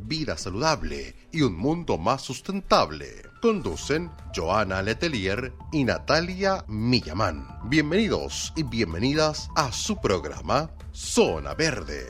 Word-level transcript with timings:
vida 0.00 0.36
saludable 0.36 1.14
y 1.32 1.42
un 1.42 1.56
mundo 1.56 1.98
más 1.98 2.22
sustentable. 2.22 3.06
Conducen 3.40 4.10
Joana 4.34 4.82
Letelier 4.82 5.52
y 5.72 5.84
Natalia 5.84 6.64
Millamán. 6.68 7.46
Bienvenidos 7.64 8.52
y 8.56 8.62
bienvenidas 8.62 9.48
a 9.56 9.72
su 9.72 10.00
programa 10.00 10.70
Zona 10.92 11.54
Verde. 11.54 12.04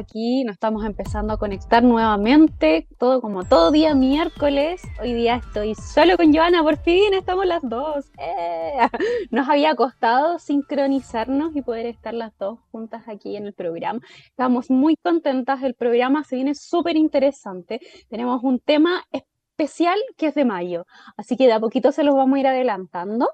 Aquí, 0.00 0.44
nos 0.44 0.54
estamos 0.54 0.84
empezando 0.84 1.34
a 1.34 1.36
conectar 1.36 1.82
nuevamente, 1.82 2.88
todo 2.98 3.20
como 3.20 3.44
todo 3.44 3.70
día 3.70 3.94
miércoles. 3.94 4.82
Hoy 5.00 5.12
día 5.12 5.36
estoy 5.36 5.74
solo 5.74 6.16
con 6.16 6.34
Joana, 6.34 6.62
por 6.62 6.78
fin 6.78 7.12
estamos 7.12 7.46
las 7.46 7.62
dos. 7.62 8.10
¡Eh! 8.18 8.78
Nos 9.30 9.48
había 9.48 9.74
costado 9.74 10.38
sincronizarnos 10.38 11.54
y 11.54 11.62
poder 11.62 11.86
estar 11.86 12.14
las 12.14 12.36
dos 12.38 12.58
juntas 12.72 13.04
aquí 13.06 13.36
en 13.36 13.46
el 13.46 13.52
programa. 13.52 14.00
Estamos 14.24 14.70
muy 14.70 14.96
contentas, 14.96 15.62
el 15.62 15.74
programa 15.74 16.24
se 16.24 16.36
viene 16.36 16.54
súper 16.54 16.96
interesante. 16.96 17.80
Tenemos 18.08 18.42
un 18.42 18.58
tema 18.58 19.04
especial 19.12 19.98
que 20.16 20.28
es 20.28 20.34
de 20.34 20.46
mayo, 20.46 20.86
así 21.16 21.36
que 21.36 21.46
de 21.46 21.52
a 21.52 21.60
poquito 21.60 21.92
se 21.92 22.04
los 22.04 22.14
vamos 22.14 22.36
a 22.36 22.40
ir 22.40 22.46
adelantando. 22.46 23.28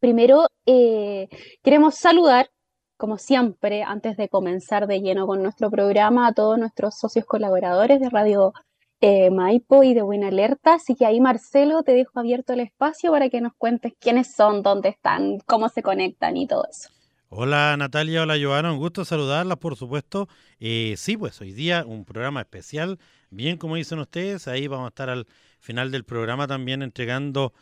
Primero, 0.00 0.48
eh, 0.66 1.28
queremos 1.62 1.94
saludar 1.94 2.50
como 2.98 3.16
siempre, 3.16 3.84
antes 3.84 4.16
de 4.16 4.28
comenzar 4.28 4.86
de 4.86 5.00
lleno 5.00 5.26
con 5.26 5.42
nuestro 5.42 5.70
programa, 5.70 6.26
a 6.26 6.32
todos 6.34 6.58
nuestros 6.58 6.98
socios 6.98 7.24
colaboradores 7.24 8.00
de 8.00 8.10
Radio 8.10 8.52
eh, 9.00 9.30
Maipo 9.30 9.84
y 9.84 9.94
de 9.94 10.02
Buena 10.02 10.28
Alerta. 10.28 10.74
Así 10.74 10.96
que 10.96 11.06
ahí, 11.06 11.20
Marcelo, 11.20 11.84
te 11.84 11.92
dejo 11.92 12.18
abierto 12.18 12.52
el 12.52 12.60
espacio 12.60 13.12
para 13.12 13.30
que 13.30 13.40
nos 13.40 13.52
cuentes 13.56 13.92
quiénes 14.00 14.34
son, 14.34 14.62
dónde 14.62 14.88
están, 14.88 15.38
cómo 15.46 15.68
se 15.68 15.82
conectan 15.82 16.36
y 16.36 16.48
todo 16.48 16.66
eso. 16.68 16.90
Hola 17.30 17.76
Natalia, 17.76 18.22
hola 18.22 18.36
Joana, 18.40 18.72
un 18.72 18.78
gusto 18.78 19.04
saludarlas, 19.04 19.58
por 19.58 19.76
supuesto. 19.76 20.28
Eh, 20.58 20.94
sí, 20.96 21.16
pues 21.16 21.40
hoy 21.40 21.52
día 21.52 21.84
un 21.86 22.06
programa 22.06 22.40
especial, 22.40 22.98
bien 23.30 23.58
como 23.58 23.76
dicen 23.76 23.98
ustedes, 23.98 24.48
ahí 24.48 24.66
vamos 24.66 24.86
a 24.86 24.88
estar 24.88 25.10
al 25.10 25.26
final 25.60 25.90
del 25.90 26.04
programa 26.04 26.46
también 26.46 26.82
entregando 26.82 27.52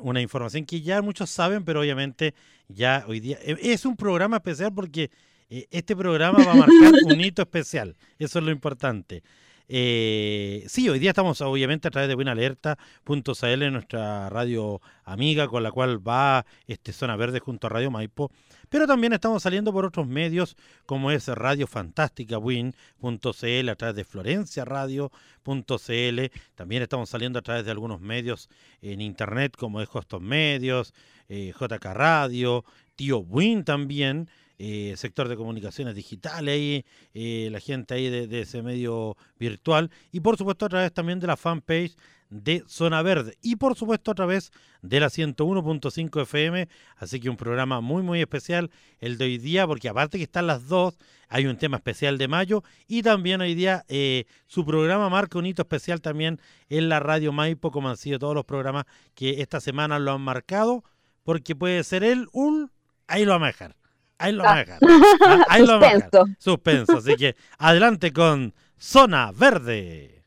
una 0.00 0.20
información 0.20 0.64
que 0.64 0.80
ya 0.80 1.02
muchos 1.02 1.30
saben, 1.30 1.64
pero 1.64 1.80
obviamente 1.80 2.34
ya 2.68 3.04
hoy 3.06 3.20
día 3.20 3.38
eh, 3.42 3.56
es 3.60 3.84
un 3.84 3.96
programa 3.96 4.36
especial 4.36 4.72
porque 4.72 5.10
eh, 5.50 5.66
este 5.70 5.94
programa 5.94 6.44
va 6.44 6.52
a 6.52 6.56
marcar 6.56 6.92
un 7.04 7.20
hito 7.20 7.42
especial. 7.42 7.96
Eso 8.18 8.38
es 8.38 8.44
lo 8.44 8.50
importante. 8.50 9.22
Eh, 9.68 10.64
sí, 10.68 10.88
hoy 10.88 10.98
día 10.98 11.10
estamos 11.10 11.40
obviamente 11.40 11.88
a 11.88 11.90
través 11.90 12.08
de 12.08 12.14
buenalerta.cl, 12.14 13.72
nuestra 13.72 14.28
radio 14.28 14.80
amiga 15.04 15.48
con 15.48 15.62
la 15.62 15.70
cual 15.70 16.06
va 16.06 16.44
este 16.66 16.92
Zona 16.92 17.16
Verde 17.16 17.40
junto 17.40 17.66
a 17.66 17.70
Radio 17.70 17.90
Maipo, 17.90 18.30
pero 18.68 18.86
también 18.86 19.12
estamos 19.12 19.42
saliendo 19.42 19.72
por 19.72 19.84
otros 19.84 20.06
medios 20.06 20.56
como 20.86 21.10
es 21.10 21.28
Radio 21.28 21.66
Fantástica 21.66 22.38
Win.cl, 22.38 23.68
a 23.68 23.76
través 23.76 23.96
de 23.96 24.04
Florencia 24.04 24.64
Radio.cl, 24.64 26.20
también 26.54 26.82
estamos 26.82 27.10
saliendo 27.10 27.38
a 27.38 27.42
través 27.42 27.64
de 27.64 27.70
algunos 27.70 28.00
medios 28.00 28.48
en 28.80 29.00
internet 29.00 29.56
como 29.56 29.80
es 29.80 29.88
Hostos 29.92 30.20
Medios, 30.20 30.92
eh, 31.28 31.52
JK 31.58 31.84
Radio, 31.84 32.64
Tío 32.94 33.18
Win 33.18 33.64
también. 33.64 34.28
Eh, 34.58 34.94
sector 34.96 35.28
de 35.28 35.36
comunicaciones 35.36 35.94
digitales, 35.94 36.84
eh, 37.14 37.48
la 37.50 37.58
gente 37.58 37.94
ahí 37.94 38.08
de, 38.10 38.40
ese 38.40 38.62
medio 38.62 39.16
virtual. 39.38 39.90
Y 40.12 40.20
por 40.20 40.36
supuesto 40.36 40.66
a 40.66 40.68
través 40.68 40.92
también 40.92 41.18
de 41.20 41.26
la 41.26 41.36
fanpage 41.36 41.96
de 42.30 42.62
Zona 42.66 43.02
Verde. 43.02 43.36
Y 43.42 43.56
por 43.56 43.76
supuesto 43.76 44.10
a 44.10 44.14
través 44.14 44.52
de 44.80 45.00
la 45.00 45.08
101.5 45.08 46.22
FM, 46.22 46.68
así 46.96 47.20
que 47.20 47.28
un 47.28 47.36
programa 47.36 47.80
muy 47.80 48.02
muy 48.02 48.20
especial 48.20 48.70
el 49.00 49.18
de 49.18 49.24
hoy 49.24 49.38
día 49.38 49.66
porque 49.66 49.88
aparte 49.88 50.18
que 50.18 50.24
están 50.24 50.46
las 50.46 50.68
dos, 50.68 50.96
hay 51.28 51.46
un 51.46 51.56
tema 51.56 51.78
especial 51.78 52.16
de 52.16 52.28
mayo. 52.28 52.62
Y 52.86 53.02
también 53.02 53.40
hoy 53.40 53.54
día 53.54 53.84
eh, 53.88 54.26
su 54.46 54.64
programa 54.64 55.08
marca 55.08 55.38
un 55.38 55.46
hito 55.46 55.62
especial 55.62 56.00
también 56.00 56.40
en 56.68 56.88
la 56.88 57.00
radio 57.00 57.32
Maipo 57.32 57.70
como 57.70 57.88
han 57.88 57.96
sido 57.96 58.18
todos 58.18 58.34
los 58.34 58.44
programas 58.44 58.84
que 59.14 59.40
esta 59.42 59.60
semana 59.60 59.98
lo 59.98 60.12
han 60.12 60.22
marcado 60.22 60.84
porque 61.24 61.54
puede 61.54 61.82
ser 61.84 62.04
él 62.04 62.28
un... 62.32 62.70
ahí 63.06 63.24
lo 63.24 63.32
vamos 63.32 63.46
a 63.46 63.52
dejar 63.52 63.81
ahí 64.22 64.32
lo 64.32 64.44
ah. 64.44 64.64
Ahí 65.48 65.66
lo 65.66 65.80
Suspenso. 65.80 66.24
Suspenso. 66.38 66.96
Así 66.98 67.16
que 67.16 67.36
adelante 67.58 68.12
con 68.12 68.54
Zona 68.78 69.32
Verde. 69.32 70.24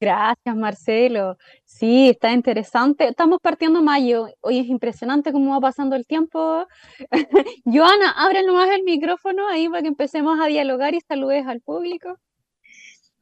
Gracias, 0.00 0.54
Marcelo. 0.54 1.36
Sí, 1.64 2.10
está 2.10 2.32
interesante. 2.32 3.08
Estamos 3.08 3.40
partiendo 3.42 3.82
mayo. 3.82 4.28
Hoy 4.40 4.60
es 4.60 4.66
impresionante 4.66 5.32
cómo 5.32 5.52
va 5.52 5.60
pasando 5.60 5.96
el 5.96 6.06
tiempo. 6.06 6.66
Joana, 7.64 8.12
abre 8.12 8.44
nomás 8.44 8.70
el 8.70 8.84
micrófono 8.84 9.48
ahí 9.48 9.68
para 9.68 9.82
que 9.82 9.88
empecemos 9.88 10.38
a 10.40 10.46
dialogar 10.46 10.94
y 10.94 11.00
saludes 11.00 11.46
al 11.48 11.60
público. 11.60 12.16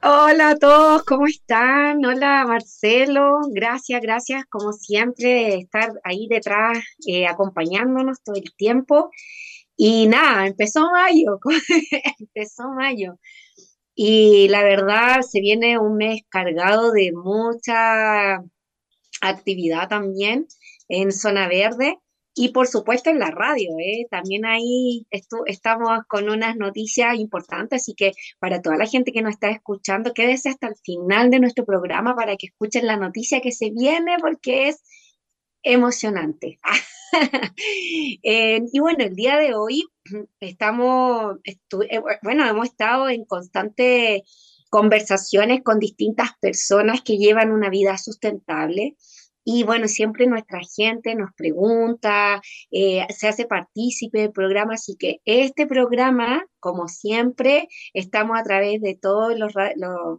Hola 0.03 0.51
a 0.51 0.57
todos, 0.57 1.05
¿cómo 1.05 1.27
están? 1.27 2.05
Hola 2.05 2.45
Marcelo, 2.47 3.41
gracias, 3.51 4.03
gracias 4.03 4.45
como 4.45 4.73
siempre 4.75 5.27
de 5.27 5.55
estar 5.57 5.91
ahí 6.05 6.29
detrás 6.29 6.79
eh, 7.07 7.27
acompañándonos 7.27 8.23
todo 8.23 8.37
el 8.37 8.55
tiempo. 8.55 9.11
Y 9.77 10.07
nada, 10.09 10.47
empezó 10.47 10.91
mayo, 10.91 11.39
empezó 12.19 12.71
mayo. 12.71 13.19
Y 13.95 14.49
la 14.49 14.63
verdad 14.63 15.23
se 15.23 15.41
viene 15.41 15.79
un 15.79 15.97
mes 15.97 16.23
cargado 16.29 16.93
de 16.93 17.13
mucha 17.13 18.43
actividad 19.21 19.89
también 19.89 20.47
en 20.89 21.13
Zona 21.13 21.49
Verde 21.49 21.99
y 22.35 22.51
por 22.51 22.67
supuesto 22.69 23.11
en 23.11 23.19
la 23.19 23.31
radio. 23.31 23.71
¿eh? 23.79 24.07
También 24.11 24.45
ahí 24.45 25.07
estamos 25.47 26.01
con 26.09 26.29
unas 26.29 26.57
noticias 26.57 27.17
importantes, 27.17 27.83
así 27.83 27.95
que 27.95 28.13
para 28.39 28.61
toda 28.61 28.77
la 28.77 28.87
gente 28.87 29.13
que 29.13 29.23
nos 29.23 29.35
está 29.35 29.49
escuchando, 29.51 30.13
quédese 30.13 30.51
hasta 30.51 30.69
el 30.69 30.77
final 30.85 31.31
de 31.31 31.41
nuestro 31.41 31.65
programa 31.65 32.15
para 32.15 32.37
que 32.37 32.49
escuchen 32.49 32.87
la 32.87 32.99
noticia 32.99 33.41
que 33.41 33.53
se 33.53 33.71
viene 33.71 34.17
porque 34.21 34.69
es 34.69 34.83
emocionante. 35.67 36.61
Eh, 38.23 38.61
y 38.73 38.81
bueno, 38.81 39.05
el 39.05 39.15
día 39.15 39.39
de 39.39 39.55
hoy 39.55 39.85
estamos, 40.41 41.39
eh, 41.45 41.57
bueno, 42.23 42.47
hemos 42.47 42.67
estado 42.67 43.09
en 43.09 43.25
constante 43.25 44.25
conversaciones 44.69 45.63
con 45.63 45.79
distintas 45.79 46.31
personas 46.41 47.01
que 47.03 47.17
llevan 47.17 47.53
una 47.53 47.71
vida 47.71 47.97
sustentable. 47.97 48.97
Y 49.45 49.63
bueno, 49.63 49.89
siempre 49.89 50.27
nuestra 50.27 50.61
gente 50.77 51.15
nos 51.15 51.31
pregunta, 51.35 52.43
eh, 52.71 53.07
se 53.17 53.29
hace 53.29 53.47
partícipe 53.47 54.19
del 54.19 54.33
programa, 54.33 54.75
así 54.75 54.97
que 54.97 55.21
este 55.25 55.67
programa, 55.67 56.45
como 56.61 56.89
siempre, 56.89 57.69
estamos 57.95 58.39
a 58.39 58.43
través 58.43 58.83
de 58.83 58.99
todos 59.01 59.39
los, 59.39 59.55
los 59.77 60.19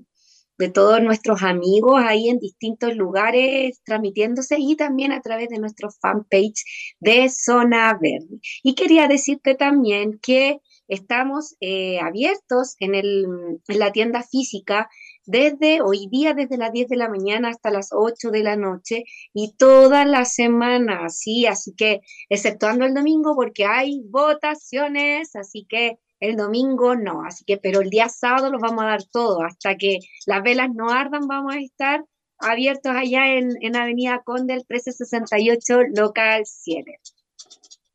de 0.58 0.70
todos 0.70 1.02
nuestros 1.02 1.44
amigos 1.44 2.02
ahí 2.04 2.30
en 2.30 2.40
distintos 2.40 2.96
lugares 2.96 3.82
transmitiéndose 3.84 4.58
y 4.60 4.76
también 4.76 5.12
a 5.12 5.22
través 5.22 5.50
de 5.50 5.60
nuestro 5.60 5.90
fanpage 5.92 6.64
de 7.00 7.30
Zona 7.30 7.98
Verde. 8.02 8.40
Y 8.64 8.76
quería 8.76 9.08
decirte 9.08 9.56
también 9.56 10.20
que 10.22 10.60
estamos 10.88 11.56
eh, 11.60 12.00
abiertos 12.00 12.76
en, 12.80 12.96
el, 12.96 13.26
en 13.68 13.80
la 13.80 13.92
tienda 13.92 14.24
física 14.24 14.90
desde 15.26 15.82
hoy 15.82 16.08
día, 16.10 16.34
desde 16.34 16.58
las 16.58 16.72
10 16.72 16.88
de 16.88 16.96
la 16.96 17.10
mañana 17.10 17.50
hasta 17.50 17.70
las 17.70 17.90
8 17.92 18.32
de 18.32 18.44
la 18.44 18.56
noche 18.56 19.04
y 19.34 19.54
toda 19.58 20.06
la 20.06 20.24
semana, 20.24 21.10
¿sí? 21.10 21.46
Así 21.46 21.74
que, 21.76 22.00
exceptuando 22.30 22.86
el 22.86 22.94
domingo, 22.94 23.36
porque 23.36 23.66
hay 23.66 24.02
votaciones, 24.10 25.36
así 25.36 25.66
que 25.70 26.00
el 26.20 26.36
domingo 26.36 26.96
no, 26.96 27.24
así 27.24 27.46
que, 27.46 27.58
pero 27.58 27.82
el 27.82 27.90
día 27.90 28.10
sábado 28.10 28.52
los 28.52 28.62
vamos 28.62 28.84
a 28.84 28.88
dar 28.88 29.04
todo, 29.04 29.44
hasta 29.44 29.76
que 29.76 30.00
las 30.26 30.42
velas 30.44 30.70
no 30.74 30.90
ardan, 30.90 31.28
vamos 31.28 31.56
a 31.56 31.60
estar 31.60 32.04
abiertos 32.40 32.92
allá 32.96 33.36
en, 33.36 33.52
en 33.62 33.76
Avenida 33.76 34.22
Conde, 34.24 34.54
el 34.54 34.66
1368, 34.68 35.80
local 35.96 36.44
7. 36.46 37.00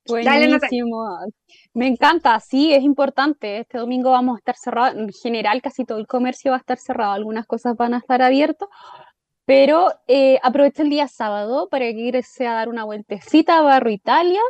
Buenísimo. 0.06 1.06
Me 1.74 1.86
encanta, 1.86 2.38
sí, 2.40 2.74
es 2.74 2.82
importante. 2.82 3.60
Este 3.60 3.78
domingo 3.78 4.10
vamos 4.10 4.36
a 4.36 4.38
estar 4.38 4.56
cerrados, 4.56 4.96
en 4.96 5.12
general 5.12 5.62
casi 5.62 5.84
todo 5.84 5.98
el 5.98 6.06
comercio 6.06 6.50
va 6.50 6.56
a 6.56 6.60
estar 6.60 6.78
cerrado, 6.78 7.12
algunas 7.12 7.46
cosas 7.46 7.76
van 7.76 7.94
a 7.94 7.98
estar 7.98 8.20
abiertas, 8.20 8.68
pero 9.44 9.92
eh, 10.06 10.38
aprovecha 10.42 10.82
el 10.82 10.90
día 10.90 11.08
sábado 11.08 11.68
para 11.68 11.86
irse 11.86 12.46
a 12.46 12.54
dar 12.54 12.68
una 12.68 12.84
vueltecita 12.84 13.58
a 13.58 13.62
Barro 13.62 13.90
Italia 13.90 14.40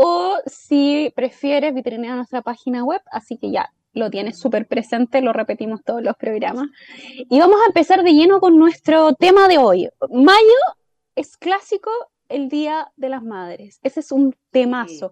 o 0.00 0.36
si 0.46 1.12
prefieres 1.16 1.74
vitrinear 1.74 2.14
nuestra 2.14 2.40
página 2.40 2.84
web, 2.84 3.02
así 3.10 3.36
que 3.36 3.50
ya 3.50 3.72
lo 3.92 4.10
tienes 4.10 4.38
súper 4.38 4.68
presente, 4.68 5.20
lo 5.20 5.32
repetimos 5.32 5.82
todos 5.82 6.04
los 6.04 6.14
programas. 6.14 6.68
Y 7.28 7.40
vamos 7.40 7.56
a 7.60 7.66
empezar 7.66 8.04
de 8.04 8.12
lleno 8.12 8.38
con 8.38 8.56
nuestro 8.56 9.14
tema 9.14 9.48
de 9.48 9.58
hoy. 9.58 9.88
Mayo 10.08 10.60
es 11.16 11.36
clásico 11.36 11.90
el 12.28 12.48
Día 12.48 12.92
de 12.94 13.08
las 13.08 13.24
Madres. 13.24 13.80
Ese 13.82 13.98
es 13.98 14.12
un 14.12 14.36
temazo. 14.52 15.10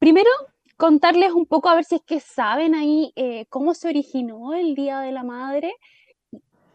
Primero, 0.00 0.30
contarles 0.76 1.30
un 1.30 1.46
poco, 1.46 1.68
a 1.68 1.76
ver 1.76 1.84
si 1.84 1.94
es 1.94 2.02
que 2.04 2.18
saben 2.18 2.74
ahí 2.74 3.12
eh, 3.14 3.46
cómo 3.48 3.74
se 3.74 3.86
originó 3.86 4.54
el 4.54 4.74
Día 4.74 4.98
de 4.98 5.12
la 5.12 5.22
Madre, 5.22 5.72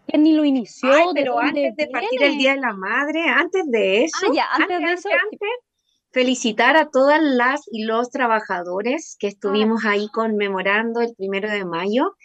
quién 0.07 0.23
ni 0.23 0.31
lo 0.31 0.45
inició. 0.45 0.89
pero 1.13 1.37
antes 1.37 1.75
de 1.75 1.87
partir 1.87 2.23
el 2.23 2.37
Día 2.37 2.53
de 2.53 2.61
la 2.61 2.73
Madre, 2.73 3.27
antes 3.27 3.69
de 3.69 4.05
eso, 4.05 4.27
ah, 4.29 4.33
ya, 4.33 4.45
antes, 4.53 4.79
de 4.79 4.93
eso, 4.93 5.09
felicitar 6.15 6.77
a 6.77 6.89
todas 6.89 7.21
las 7.21 7.63
y 7.69 7.83
los 7.83 8.09
trabajadores 8.09 9.17
que 9.19 9.27
estuvimos 9.27 9.83
ahí 9.83 10.07
conmemorando 10.07 11.01
el 11.01 11.13
primero 11.13 11.51
de 11.51 11.65
mayo. 11.65 12.15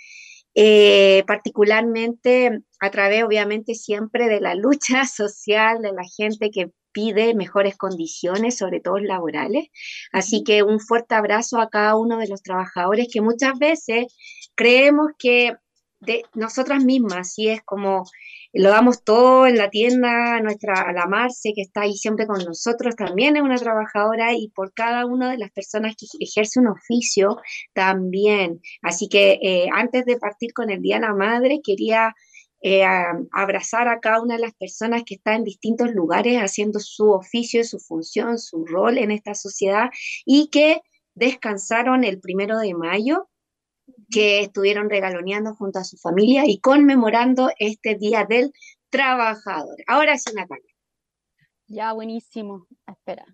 Eh, 0.55 1.25
particularmente 1.27 2.61
a 2.81 2.91
través, 2.93 3.25
obviamente, 3.25 3.75
siempre 3.75 4.29
de 4.29 4.41
la 4.41 4.55
lucha 4.55 5.05
social 5.07 5.83
de 5.83 5.93
la 5.93 6.05
gente 6.17 6.51
que 6.53 6.71
pide 6.93 7.35
mejores 7.35 7.77
condiciones, 7.77 8.59
sobre 8.59 8.79
todo 8.79 8.99
laborales. 8.99 9.67
Así 10.13 10.45
que 10.45 10.63
un 10.63 10.79
fuerte 10.79 11.17
abrazo 11.17 11.61
a 11.61 11.69
cada 11.69 11.97
uno 11.97 12.19
de 12.19 12.29
los 12.29 12.43
trabajadores 12.43 13.09
que 13.13 13.21
muchas 13.21 13.59
veces 13.59 14.17
creemos 14.55 15.11
que 15.19 15.57
de 15.99 16.23
nosotras 16.35 16.85
mismas, 16.85 17.35
si 17.35 17.49
es 17.49 17.61
como 17.63 18.05
lo 18.53 18.71
damos 18.71 19.05
todo 19.05 19.47
en 19.47 19.57
la 19.57 19.71
tienda, 19.71 20.41
nuestra, 20.41 20.93
la 20.93 21.07
Marce, 21.07 21.53
que 21.55 21.63
está 21.63 21.83
ahí 21.83 21.95
siempre 21.95 22.27
con 22.27 22.45
nosotros, 22.45 22.97
también 22.97 23.37
es 23.37 23.43
una 23.43 23.57
trabajadora 23.57 24.33
y 24.35 24.49
por 24.51 24.73
cada 24.75 25.07
una 25.07 25.31
de 25.31 25.39
las 25.39 25.51
personas 25.51 25.95
que 25.97 26.07
ejerce 26.19 26.61
un 26.61 26.69
oficio, 26.69 27.39
también. 27.73 28.61
Así 28.83 29.09
que 29.09 29.39
eh, 29.43 29.69
antes 29.73 30.05
de 30.05 30.17
partir 30.19 30.53
con 30.53 30.71
el 30.71 30.83
Día 30.83 30.97
de 30.97 31.03
la 31.03 31.15
Madre, 31.15 31.61
quería 31.63 32.15
eh, 32.63 32.85
abrazar 33.33 33.89
a 33.89 34.01
cada 34.01 34.21
una 34.21 34.35
de 34.35 34.43
las 34.43 34.55
personas 34.55 35.03
que 35.05 35.15
están 35.15 35.37
en 35.37 35.45
distintos 35.45 35.93
lugares 35.93 36.39
haciendo 36.39 36.79
su 36.81 37.11
oficio, 37.11 37.65
su 37.65 37.79
función, 37.79 38.39
su 38.39 38.67
rol 38.67 38.99
en 38.99 39.11
esta 39.11 39.35
sociedad 39.35 39.91
y 40.27 40.49
que 40.51 40.83
descansaron 41.15 42.05
el 42.05 42.21
primero 42.21 42.59
de 42.59 42.75
mayo, 42.75 43.29
que 44.11 44.41
estuvieron 44.41 44.91
regaloneando 44.91 45.55
junto 45.55 45.79
a 45.79 45.85
su 45.85 45.97
familia 45.97 46.43
y 46.47 46.59
conmemorando 46.59 47.51
este 47.59 47.95
Día 47.95 48.27
del 48.29 48.53
Trabajador. 48.91 49.77
Ahora 49.87 50.19
sí, 50.19 50.33
Natalia. 50.35 50.75
Ya, 51.67 51.93
buenísimo. 51.93 52.67
Espera. 52.87 53.25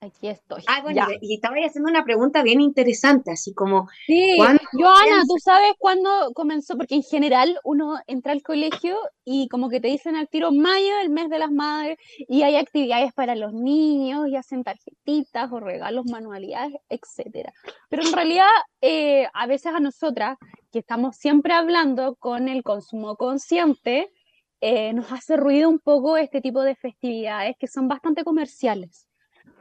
Aquí 0.00 0.28
estoy. 0.28 0.62
Ah, 0.68 0.80
bueno, 0.80 1.06
y 1.20 1.34
estaba 1.34 1.56
haciendo 1.56 1.90
una 1.90 2.04
pregunta 2.04 2.44
bien 2.44 2.60
interesante, 2.60 3.32
así 3.32 3.52
como. 3.52 3.88
Sí, 4.06 4.36
Joana, 4.38 5.22
¿tú 5.26 5.34
sabes 5.42 5.72
cuándo 5.76 6.08
comenzó? 6.34 6.76
Porque 6.76 6.94
en 6.94 7.02
general 7.02 7.58
uno 7.64 7.98
entra 8.06 8.30
al 8.30 8.42
colegio 8.42 8.96
y 9.24 9.48
como 9.48 9.68
que 9.68 9.80
te 9.80 9.88
dicen 9.88 10.14
al 10.14 10.28
tiro 10.28 10.52
mayo, 10.52 11.00
el 11.02 11.10
mes 11.10 11.28
de 11.30 11.40
las 11.40 11.50
madres, 11.50 11.98
y 12.16 12.42
hay 12.42 12.54
actividades 12.54 13.12
para 13.12 13.34
los 13.34 13.52
niños 13.52 14.28
y 14.28 14.36
hacen 14.36 14.62
tarjetitas 14.62 15.50
o 15.50 15.58
regalos, 15.58 16.06
manualidades, 16.06 16.74
etcétera. 16.88 17.52
Pero 17.88 18.04
en 18.04 18.12
realidad, 18.12 18.46
eh, 18.80 19.26
a 19.34 19.48
veces 19.48 19.74
a 19.74 19.80
nosotras, 19.80 20.38
que 20.70 20.78
estamos 20.78 21.16
siempre 21.16 21.54
hablando 21.54 22.14
con 22.20 22.48
el 22.48 22.62
consumo 22.62 23.16
consciente, 23.16 24.12
eh, 24.60 24.92
nos 24.92 25.10
hace 25.10 25.36
ruido 25.36 25.68
un 25.68 25.80
poco 25.80 26.16
este 26.16 26.40
tipo 26.40 26.62
de 26.62 26.76
festividades 26.76 27.56
que 27.58 27.66
son 27.66 27.88
bastante 27.88 28.22
comerciales. 28.22 29.07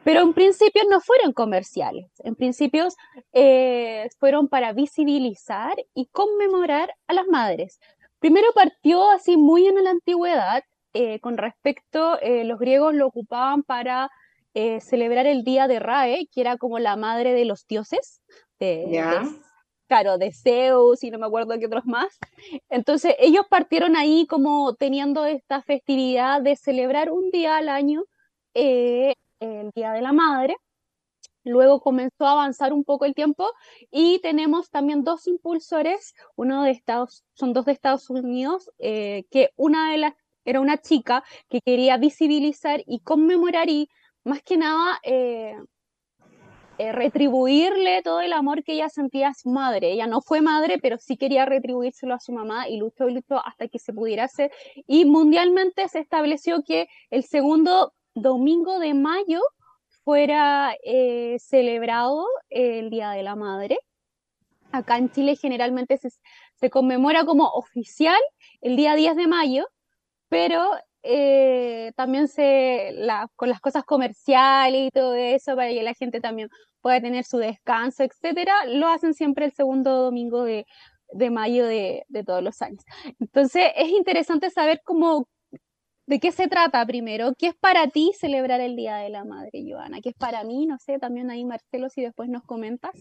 Pero 0.04 0.22
en 0.22 0.34
principio 0.34 0.82
no 0.90 1.02
fueron 1.02 1.34
comerciales, 1.34 2.10
en 2.20 2.36
principio 2.36 2.88
eh, 3.34 4.08
fueron 4.20 4.48
para 4.48 4.72
visibilizar 4.72 5.76
y 5.94 6.06
conmemorar 6.08 6.94
a 7.08 7.14
las 7.14 7.28
madres. 7.28 7.80
Primero 8.20 8.48
partió 8.56 9.10
así 9.12 9.36
muy 9.36 9.68
en 9.68 9.84
la 9.84 9.90
antigüedad, 9.90 10.64
eh, 10.94 11.20
con 11.20 11.38
respecto, 11.38 12.20
eh, 12.22 12.46
los 12.46 12.58
griegos 12.58 12.94
lo 12.96 13.08
ocupaban 13.08 13.64
para 13.64 14.10
celebrar 14.80 15.28
el 15.28 15.44
día 15.44 15.68
de 15.68 15.78
Rae, 15.78 16.28
que 16.34 16.42
era 16.42 16.58
como 16.58 16.80
la 16.80 16.96
madre 16.96 17.34
de 17.34 17.46
los 17.46 17.68
dioses, 17.68 18.24
de, 18.60 18.88
claro, 19.88 20.18
de 20.18 20.32
Zeus 20.32 21.04
y 21.04 21.12
no 21.12 21.20
me 21.20 21.28
acuerdo 21.28 21.60
qué 21.60 21.68
otros 21.68 21.86
más. 21.86 22.18
Entonces 22.70 23.14
ellos 23.20 23.46
partieron 23.48 23.96
ahí 23.96 24.26
como 24.28 24.74
teniendo 24.74 25.26
esta 25.26 25.62
festividad 25.62 26.42
de 26.42 26.56
celebrar 26.56 27.12
un 27.12 27.30
día 27.30 27.58
al 27.58 27.70
año 27.70 28.06
el 29.39 29.72
Día 29.75 29.92
de 29.92 30.01
la 30.01 30.13
Madre. 30.13 30.56
Luego 31.44 31.80
comenzó 31.80 32.25
a 32.25 32.31
avanzar 32.31 32.74
un 32.74 32.84
poco 32.84 33.06
el 33.06 33.16
tiempo 33.16 33.50
y 33.89 34.19
tenemos 34.19 34.69
también 34.69 35.04
dos 35.04 35.28
impulsores, 35.28 36.13
uno 36.36 36.63
de 36.63 36.72
Estados, 36.72 37.24
son 37.34 37.54
dos 37.54 37.66
de 37.66 37.72
Estados 37.72 38.10
Unidos, 38.10 38.69
eh, 38.80 39.24
que 39.31 39.51
una 39.56 39.92
de 39.92 39.98
las 39.98 40.13
era 40.48 40.62
una 40.62 40.78
chica 40.78 41.24
que 41.50 41.62
quería 41.62 41.98
visibilizar 41.98 42.81
y 42.88 43.00
conmemorar 43.01 43.69
y 43.69 43.89
más 44.24 44.42
que 44.42 44.56
nada 44.56 44.98
eh, 45.04 45.56
eh, 46.78 46.92
retribuirle 46.94 48.01
todo 48.01 48.22
el 48.22 48.31
amor 48.31 48.63
que 48.63 48.74
ella 48.74 48.88
sentía 48.88 49.30
a 49.30 49.34
su 49.34 49.50
madre. 49.50 49.92
Ella 49.92 50.07
no 50.07 50.22
fue 50.22 50.42
madre, 50.42 50.80
pero 50.81 50.98
sí 51.00 51.18
quería 51.18 51.45
retribuírselo 51.45 52.13
a 52.13 52.19
su 52.19 52.31
mamá 52.31 52.70
y 52.70 52.77
luchó 52.77 53.10
y 53.10 53.15
luchó 53.15 53.46
hasta 53.46 53.67
que 53.67 53.77
se 53.77 53.91
pudiera 53.94 54.24
hacer. 54.24 54.51
Y 54.86 55.03
mundialmente 55.06 55.88
se 55.89 56.00
estableció 56.00 56.63
que 56.63 56.88
el 57.10 57.24
segundo 57.24 57.94
domingo 58.21 58.79
de 58.79 58.93
mayo 58.93 59.41
fuera 60.03 60.75
eh, 60.83 61.38
celebrado 61.39 62.25
el 62.50 62.89
Día 62.89 63.12
de 63.12 63.24
la 63.24 63.36
Madre. 63.36 63.77
Acá 64.71 64.97
en 64.97 65.09
Chile 65.12 65.36
generalmente 65.36 65.97
se, 65.97 66.69
conmemora 66.69 67.25
como 67.25 67.45
oficial 67.45 68.19
el 68.62 68.75
día 68.75 68.95
10 68.95 69.15
de 69.15 69.27
mayo, 69.27 69.67
pero 70.29 70.71
eh, 71.03 71.93
también 71.95 72.27
se, 72.27 72.93
con 73.36 73.50
las 73.50 73.62
cosas 73.62 73.83
comerciales 73.86 74.88
y 74.88 74.91
todo 74.91 75.13
eso, 75.15 75.55
para 75.55 75.69
que 75.69 75.83
la 75.83 75.93
gente 75.93 76.19
también 76.19 76.50
pueda 76.81 77.00
tener 77.00 77.24
su 77.24 77.38
descanso, 77.38 78.03
etcétera, 78.03 78.65
lo 78.65 78.88
hacen 78.88 79.13
siempre 79.13 79.45
el 79.45 79.51
segundo 79.53 80.03
domingo 80.03 80.43
de, 80.43 80.65
mayo 81.31 81.65
de, 81.65 82.03
de, 82.09 82.24
todos 82.24 82.43
los 82.43 82.62
años. 82.62 82.83
Entonces 83.19 83.71
es 83.75 83.89
interesante 83.89 84.50
saber 84.50 84.81
cómo, 84.83 85.27
¿De 86.08 86.22
qué 86.22 86.32
se 86.32 86.48
trata 86.48 86.86
primero? 86.86 87.34
¿Qué 87.38 87.48
es 87.48 87.56
para 87.56 87.88
ti 87.90 88.14
celebrar 88.18 88.62
el 88.62 88.78
Día 88.78 88.96
de 88.96 89.10
la 89.10 89.26
Madre, 89.26 89.66
Joana? 89.70 90.00
¿Qué 90.00 90.10
es 90.10 90.16
para 90.16 90.46
mí? 90.46 90.66
No 90.66 90.78
sé, 90.80 91.00
también 91.00 91.30
ahí 91.30 91.44
Marcelo, 91.44 91.90
si 91.90 92.02
después 92.02 92.30
nos 92.30 92.44
comentas. 92.44 92.92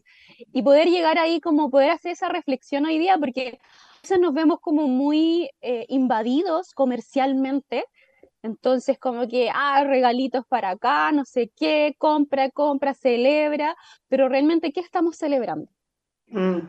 Y 0.52 0.62
poder 0.62 0.88
llegar 0.88 1.16
ahí 1.16 1.40
como 1.40 1.70
poder 1.70 1.90
hacer 1.90 2.10
esa 2.10 2.28
reflexión 2.28 2.84
hoy 2.84 2.98
día, 2.98 3.16
porque 3.16 3.60
a 3.60 4.02
veces 4.02 4.18
nos 4.18 4.34
vemos 4.34 4.58
como 4.60 4.88
muy 4.88 5.48
eh, 5.60 5.86
invadidos 5.88 6.72
comercialmente. 6.74 7.84
Entonces, 8.42 8.98
como 8.98 9.28
que, 9.28 9.50
ah, 9.54 9.84
regalitos 9.84 10.44
para 10.48 10.70
acá, 10.70 11.12
no 11.12 11.24
sé 11.24 11.52
qué, 11.56 11.94
compra, 11.98 12.50
compra, 12.50 12.92
celebra, 12.92 13.76
pero 14.08 14.28
realmente, 14.28 14.72
¿qué 14.72 14.80
estamos 14.80 15.16
celebrando? 15.16 15.70
Mm. 16.28 16.60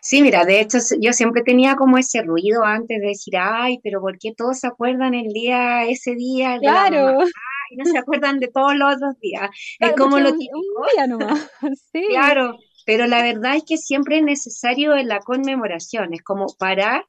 Sí, 0.00 0.22
mira, 0.22 0.44
de 0.44 0.60
hecho 0.60 0.78
yo 1.00 1.12
siempre 1.12 1.42
tenía 1.42 1.76
como 1.76 1.98
ese 1.98 2.22
ruido 2.22 2.64
antes 2.64 3.00
de 3.00 3.08
decir, 3.08 3.34
ay, 3.36 3.78
pero 3.82 4.00
¿por 4.00 4.18
qué 4.18 4.32
todos 4.36 4.58
se 4.58 4.66
acuerdan 4.66 5.14
el 5.14 5.28
día, 5.32 5.84
ese 5.84 6.14
día? 6.14 6.58
claro. 6.58 7.18
y 7.70 7.76
no 7.76 7.84
se 7.84 7.98
acuerdan 7.98 8.38
de 8.38 8.48
todos 8.48 8.74
los 8.74 8.96
otros 8.96 9.18
días. 9.20 9.50
es 9.80 9.92
como 9.92 10.18
lo 10.18 10.32
típico. 10.32 10.56
sí. 11.92 12.06
Claro, 12.08 12.56
pero 12.86 13.06
la 13.06 13.22
verdad 13.22 13.56
es 13.56 13.64
que 13.64 13.76
siempre 13.76 14.18
es 14.18 14.24
necesario 14.24 14.96
en 14.96 15.08
la 15.08 15.20
conmemoración, 15.20 16.14
es 16.14 16.22
como 16.22 16.46
parar 16.58 17.04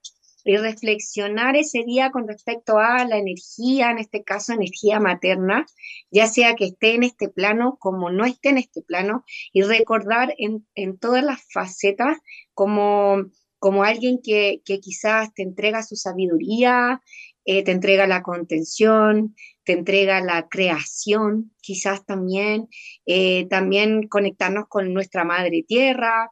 y 0.50 0.58
reflexionar 0.58 1.56
ese 1.56 1.84
día 1.84 2.10
con 2.10 2.28
respecto 2.28 2.80
a 2.80 3.06
la 3.06 3.18
energía, 3.18 3.92
en 3.92 4.00
este 4.00 4.24
caso 4.24 4.52
energía 4.52 5.00
materna, 5.00 5.68
ya 6.10 6.26
sea 6.26 6.56
que 6.56 6.66
esté 6.66 6.96
en 6.96 7.04
este 7.04 7.30
plano 7.30 7.78
como 7.80 8.10
no 8.10 8.26
esté 8.26 8.50
en 8.50 8.58
este 8.58 8.82
plano, 8.82 9.24
y 9.54 9.62
recordar 9.62 10.34
en, 10.40 10.98
todas 10.98 11.24
las 11.24 11.44
facetas 11.54 12.18
como, 12.56 13.26
como 13.60 13.84
alguien 13.84 14.22
que, 14.24 14.64
quizás 14.66 15.32
te 15.36 15.44
entrega 15.44 15.84
su 15.84 15.96
sabiduría, 15.96 17.00
eh, 17.46 17.64
te 17.64 17.72
entrega 17.72 18.08
la 18.08 18.24
contención, 18.24 19.36
te 19.64 19.74
entrega 19.74 20.20
la 20.20 20.48
creación, 20.50 21.54
quizás 21.62 22.08
también, 22.08 22.70
eh, 23.06 23.46
también 23.50 24.08
conectarnos 24.08 24.68
con 24.68 24.96
nuestra 24.96 25.24
madre 25.26 25.64
tierra. 25.68 26.32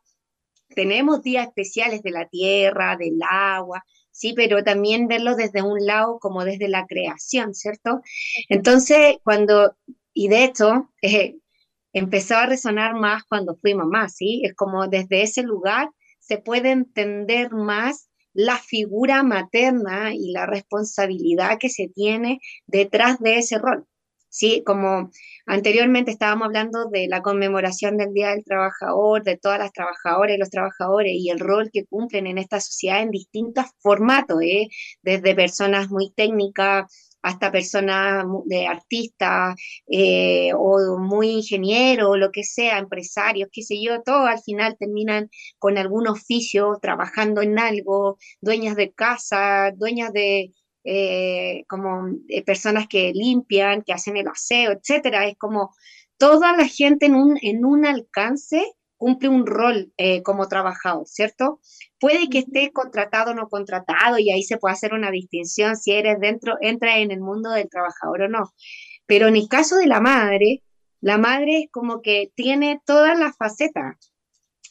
Tenemos 0.69 1.21
días 1.21 1.45
especiales 1.45 2.01
de 2.01 2.11
la 2.11 2.27
tierra, 2.27 2.97
del 2.97 3.19
agua, 3.29 3.83
sí, 4.17 4.33
pero 4.33 4.63
también 4.63 5.07
verlo 5.07 5.35
desde 5.35 5.61
un 5.61 5.85
lado 5.85 6.17
como 6.19 6.43
desde 6.43 6.67
la 6.67 6.87
creación, 6.87 7.53
¿cierto? 7.53 8.01
Entonces, 8.49 9.17
cuando, 9.23 9.75
y 10.13 10.27
de 10.27 10.43
hecho, 10.43 10.91
eh, 11.01 11.35
empezó 11.93 12.35
a 12.35 12.47
resonar 12.47 12.95
más 12.95 13.23
cuando 13.25 13.55
fui 13.57 13.75
mamá, 13.75 14.09
¿sí? 14.09 14.41
Es 14.43 14.55
como 14.55 14.87
desde 14.87 15.21
ese 15.21 15.43
lugar 15.43 15.89
se 16.19 16.39
puede 16.39 16.71
entender 16.71 17.51
más 17.51 18.09
la 18.33 18.57
figura 18.57 19.23
materna 19.23 20.13
y 20.13 20.31
la 20.31 20.45
responsabilidad 20.45 21.57
que 21.59 21.69
se 21.69 21.87
tiene 21.87 22.39
detrás 22.65 23.19
de 23.19 23.37
ese 23.37 23.57
rol. 23.59 23.85
Sí, 24.37 24.61
como 24.63 25.09
anteriormente 25.47 26.11
estábamos 26.11 26.45
hablando 26.45 26.85
de 26.91 27.07
la 27.07 27.23
conmemoración 27.23 27.97
del 27.97 28.13
Día 28.13 28.29
del 28.29 28.43
Trabajador, 28.45 29.23
de 29.23 29.35
todas 29.35 29.57
las 29.57 29.71
trabajadoras 29.73 30.35
y 30.35 30.37
los 30.37 30.51
trabajadores 30.51 31.13
y 31.15 31.31
el 31.31 31.39
rol 31.39 31.71
que 31.73 31.85
cumplen 31.85 32.27
en 32.27 32.37
esta 32.37 32.59
sociedad 32.59 33.01
en 33.01 33.09
distintos 33.09 33.65
formatos, 33.79 34.39
¿eh? 34.43 34.67
desde 35.01 35.33
personas 35.33 35.89
muy 35.89 36.11
técnicas 36.11 36.85
hasta 37.23 37.51
personas 37.51 38.25
de 38.45 38.67
artistas 38.67 39.55
eh, 39.87 40.51
o 40.55 40.99
muy 40.99 41.29
ingenieros, 41.29 42.19
lo 42.19 42.31
que 42.31 42.43
sea, 42.43 42.77
empresarios, 42.77 43.49
qué 43.51 43.63
sé 43.63 43.81
yo, 43.81 44.03
todos 44.03 44.29
al 44.29 44.39
final 44.43 44.77
terminan 44.77 45.31
con 45.57 45.79
algún 45.79 46.07
oficio, 46.07 46.77
trabajando 46.79 47.41
en 47.41 47.57
algo, 47.57 48.19
dueñas 48.39 48.75
de 48.75 48.91
casa, 48.93 49.71
dueñas 49.75 50.13
de 50.13 50.53
eh, 50.89 51.65
como 51.67 52.07
eh, 52.29 52.43
personas 52.43 52.87
que 52.87 53.11
limpian, 53.13 53.83
que 53.83 53.91
hacen 53.91 54.15
el 54.15 54.27
aseo, 54.29 54.71
etcétera. 54.71 55.27
Es 55.27 55.37
como 55.37 55.75
toda 56.17 56.55
la 56.55 56.65
gente 56.65 57.07
en 57.07 57.15
un, 57.15 57.37
en 57.41 57.65
un 57.65 57.85
alcance 57.85 58.63
cumple 58.95 59.27
un 59.27 59.45
rol 59.45 59.91
eh, 59.97 60.23
como 60.23 60.47
trabajador, 60.47 61.05
¿cierto? 61.05 61.59
Puede 61.99 62.29
que 62.29 62.39
esté 62.39 62.71
contratado 62.71 63.31
o 63.31 63.33
no 63.33 63.49
contratado 63.49 64.17
y 64.17 64.31
ahí 64.31 64.43
se 64.43 64.57
puede 64.57 64.73
hacer 64.73 64.93
una 64.93 65.11
distinción 65.11 65.75
si 65.75 65.91
eres 65.91 66.21
dentro, 66.21 66.55
entra 66.61 66.99
en 66.99 67.11
el 67.11 67.19
mundo 67.19 67.51
del 67.51 67.69
trabajador 67.69 68.23
o 68.23 68.29
no. 68.29 68.53
Pero 69.05 69.27
en 69.27 69.35
el 69.35 69.49
caso 69.49 69.75
de 69.75 69.87
la 69.87 69.99
madre, 69.99 70.63
la 71.01 71.17
madre 71.17 71.63
es 71.63 71.65
como 71.69 72.01
que 72.01 72.31
tiene 72.35 72.81
todas 72.85 73.19
las 73.19 73.35
facetas. 73.35 74.13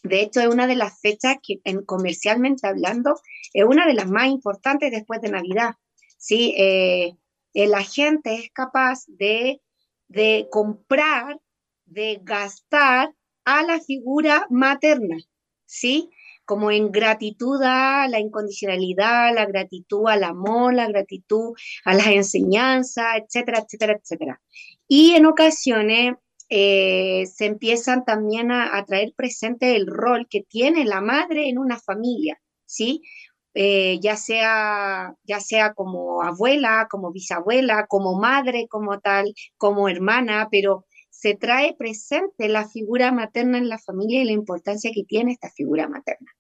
De 0.03 0.23
hecho, 0.23 0.41
es 0.41 0.49
una 0.49 0.67
de 0.67 0.77
las 0.77 0.99
fechas 1.01 1.37
que 1.43 1.57
en, 1.65 1.85
comercialmente 1.85 2.67
hablando 2.67 3.17
es 3.53 3.65
una 3.65 3.87
de 3.87 3.95
las 3.95 4.09
más 4.09 4.29
importantes 4.29 4.91
después 4.91 5.21
de 5.21 5.31
Navidad. 5.31 5.75
¿Sí? 6.17 6.55
Eh, 6.57 7.17
la 7.55 7.83
gente 7.83 8.35
es 8.35 8.51
capaz 8.51 9.05
de, 9.07 9.63
de 10.09 10.49
comprar, 10.51 11.41
de 11.87 12.21
gastar 12.23 13.15
a 13.45 13.63
la 13.63 13.81
figura 13.81 14.47
materna, 14.51 15.17
¿sí? 15.65 16.11
Como 16.45 16.71
en 16.71 16.93
gratitud 16.93 17.61
a 17.63 18.09
la 18.09 18.21
incondicionalidad, 18.21 19.35
la 19.35 19.47
gratitud 19.47 20.07
al 20.09 20.25
amor, 20.25 20.75
la 20.75 20.89
gratitud 20.89 21.55
a 21.85 21.95
las 21.95 22.09
enseñanzas, 22.09 23.07
etcétera, 23.17 23.61
etcétera, 23.61 23.93
etcétera. 23.95 24.43
Y 24.87 25.15
en 25.15 25.27
ocasiones 25.27 26.15
eh, 26.49 27.25
se 27.33 27.47
empiezan 27.47 28.05
también 28.05 28.53
a, 28.53 28.77
a, 28.77 28.85
traer 28.85 29.13
presente 29.17 29.75
el 29.75 29.87
rol 29.87 30.29
que 30.29 30.43
tiene 30.43 30.85
la 30.85 31.01
madre 31.01 31.49
en 31.49 31.59
una 31.59 31.79
familia, 31.79 32.41
¿sí? 32.65 33.03
Eh, 33.59 33.99
ya, 34.03 34.17
sea, 34.17 35.15
ya 35.25 35.41
sea 35.41 35.73
como 35.73 36.23
abuela, 36.23 36.89
como 36.91 37.11
bisabuela, 37.11 37.87
como 37.87 38.19
madre, 38.19 38.67
como 38.69 39.01
tal, 39.01 39.33
como 39.57 39.89
hermana, 39.89 40.49
pero 40.51 40.85
se 41.09 41.35
trae 41.35 41.75
presente 41.75 42.51
la 42.51 42.69
figura 42.69 43.13
materna 43.13 43.57
en 43.57 43.71
la 43.71 43.79
familia 43.79 44.21
y 44.21 44.27
la 44.27 44.33
importancia 44.33 44.91
que 44.95 45.05
tiene 45.05 45.33
esta 45.33 45.51
figura 45.51 45.89
materna. 45.89 46.31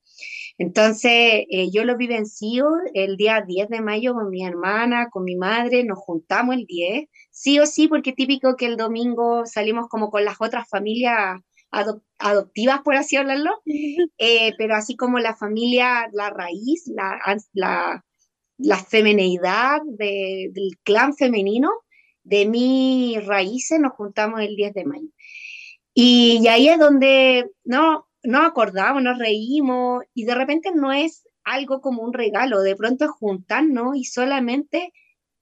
Entonces, 0.58 1.46
eh, 1.50 1.70
yo 1.72 1.84
lo 1.84 1.96
vivencio 1.96 2.66
el 2.92 3.16
día 3.16 3.42
10 3.46 3.70
de 3.70 3.80
mayo 3.80 4.12
con 4.12 4.28
mi 4.28 4.44
hermana, 4.44 5.08
con 5.10 5.24
mi 5.24 5.36
madre, 5.36 5.84
nos 5.84 5.98
juntamos 5.98 6.54
el 6.54 6.66
10, 6.66 7.08
sí 7.30 7.58
o 7.60 7.66
sí, 7.66 7.88
porque 7.88 8.12
típico 8.12 8.56
que 8.56 8.66
el 8.66 8.76
domingo 8.76 9.46
salimos 9.46 9.88
como 9.88 10.10
con 10.10 10.24
las 10.26 10.36
otras 10.38 10.68
familias 10.68 11.40
adoptivas, 11.70 12.80
por 12.82 12.96
así 12.96 13.16
hablarlo, 13.16 13.50
eh, 14.18 14.52
pero 14.58 14.74
así 14.74 14.96
como 14.96 15.18
la 15.18 15.36
familia, 15.36 16.08
la 16.12 16.30
raíz, 16.30 16.84
la, 16.86 17.18
la, 17.52 18.04
la 18.58 18.76
femeneidad 18.78 19.80
del 19.84 20.78
clan 20.82 21.14
femenino, 21.14 21.70
de 22.24 22.46
mis 22.46 23.24
raíces, 23.24 23.78
nos 23.80 23.92
juntamos 23.92 24.40
el 24.40 24.56
10 24.56 24.74
de 24.74 24.84
mayo. 24.84 25.08
Y, 25.94 26.46
ahí 26.48 26.68
es 26.68 26.78
donde 26.78 27.50
no, 27.64 28.08
nos 28.22 28.44
acordamos, 28.44 29.02
nos 29.02 29.18
reímos, 29.18 30.02
y 30.14 30.24
de 30.24 30.34
repente 30.34 30.70
no 30.74 30.92
es 30.92 31.24
algo 31.44 31.80
como 31.80 32.02
un 32.02 32.12
regalo, 32.12 32.60
de 32.60 32.76
pronto 32.76 33.04
es 33.04 33.10
juntarnos 33.12 33.96
y 33.96 34.04
solamente 34.04 34.92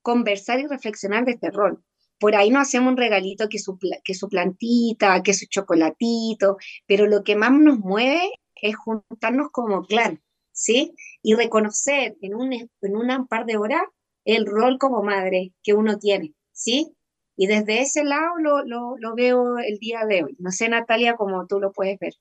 conversar 0.02 0.60
y 0.60 0.66
reflexionar 0.66 1.24
de 1.24 1.32
este 1.32 1.50
rol 1.50 1.82
por 2.18 2.36
ahí 2.36 2.50
no 2.50 2.60
hacemos 2.60 2.90
un 2.92 2.96
regalito 2.96 3.48
que 3.48 3.58
su, 3.58 3.78
que 4.04 4.14
su 4.14 4.28
plantita, 4.28 5.22
que 5.22 5.34
su 5.34 5.46
chocolatito, 5.46 6.56
pero 6.86 7.06
lo 7.06 7.22
que 7.24 7.36
más 7.36 7.52
nos 7.52 7.78
mueve 7.78 8.30
es 8.54 8.76
juntarnos 8.76 9.50
como 9.50 9.82
clan, 9.82 10.22
¿sí? 10.52 10.94
Y 11.22 11.34
reconocer 11.34 12.16
en 12.20 12.34
un, 12.34 12.52
en 12.52 12.96
un 12.96 13.26
par 13.26 13.46
de 13.46 13.56
horas 13.56 13.82
el 14.24 14.46
rol 14.46 14.78
como 14.78 15.02
madre 15.02 15.52
que 15.62 15.74
uno 15.74 15.98
tiene, 15.98 16.34
¿sí? 16.52 16.94
Y 17.36 17.46
desde 17.46 17.80
ese 17.80 18.04
lado 18.04 18.38
lo, 18.38 18.64
lo, 18.64 18.96
lo 18.98 19.14
veo 19.14 19.58
el 19.58 19.78
día 19.78 20.06
de 20.06 20.24
hoy. 20.24 20.36
No 20.38 20.50
sé, 20.52 20.68
Natalia, 20.68 21.16
cómo 21.16 21.46
tú 21.46 21.58
lo 21.58 21.72
puedes 21.72 21.98
ver. 21.98 22.14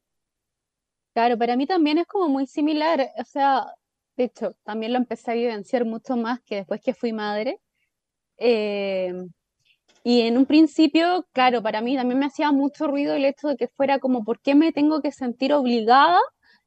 Claro, 1.13 1.37
para 1.37 1.55
mí 1.55 1.67
también 1.67 1.99
es 1.99 2.07
como 2.07 2.27
muy 2.27 2.47
similar, 2.47 3.11
o 3.19 3.23
sea, 3.23 3.67
de 4.17 4.25
hecho, 4.25 4.55
también 4.63 4.93
lo 4.93 4.97
empecé 4.97 5.31
a 5.31 5.35
vivenciar 5.35 5.85
mucho 5.85 6.15
más 6.15 6.41
que 6.41 6.55
después 6.55 6.81
que 6.81 6.93
fui 6.93 7.13
madre. 7.13 7.59
Eh, 8.37 9.13
y 10.03 10.21
en 10.21 10.37
un 10.37 10.45
principio, 10.45 11.25
claro, 11.31 11.63
para 11.63 11.81
mí 11.81 11.95
también 11.95 12.19
me 12.19 12.25
hacía 12.25 12.51
mucho 12.51 12.87
ruido 12.87 13.15
el 13.15 13.25
hecho 13.25 13.47
de 13.47 13.55
que 13.57 13.69
fuera 13.69 13.99
como, 13.99 14.25
¿por 14.25 14.39
qué 14.41 14.53
me 14.53 14.73
tengo 14.73 15.01
que 15.01 15.11
sentir 15.11 15.53
obligada 15.53 16.19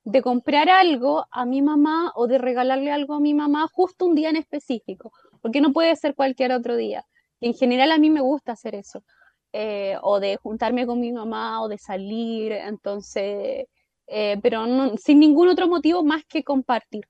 de 0.04 0.22
comprar 0.22 0.70
algo 0.70 1.26
a 1.30 1.44
mi 1.44 1.60
mamá 1.60 2.12
o 2.14 2.26
de 2.28 2.38
regalarle 2.38 2.90
algo 2.92 3.14
a 3.14 3.20
mi 3.20 3.34
mamá 3.34 3.66
justo 3.72 4.06
un 4.06 4.14
día 4.14 4.30
en 4.30 4.36
específico? 4.36 5.12
Porque 5.42 5.60
no 5.60 5.72
puede 5.74 5.94
ser 5.96 6.14
cualquier 6.14 6.52
otro 6.52 6.76
día. 6.76 7.04
En 7.40 7.52
general 7.52 7.92
a 7.92 7.98
mí 7.98 8.08
me 8.08 8.22
gusta 8.22 8.52
hacer 8.52 8.74
eso. 8.74 9.04
Eh, 9.52 9.96
o 10.02 10.20
de 10.20 10.36
juntarme 10.36 10.86
con 10.86 11.00
mi 11.00 11.12
mamá 11.12 11.62
o 11.62 11.68
de 11.68 11.78
salir, 11.78 12.52
entonces, 12.52 13.66
eh, 14.06 14.38
pero 14.42 14.64
sin 14.96 15.20
ningún 15.20 15.48
otro 15.48 15.68
motivo 15.68 16.02
más 16.04 16.24
que 16.24 16.42
compartir. 16.42 17.06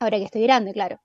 Ahora 0.00 0.18
que 0.18 0.24
estoy 0.24 0.42
grande, 0.42 0.72
claro. 0.72 1.00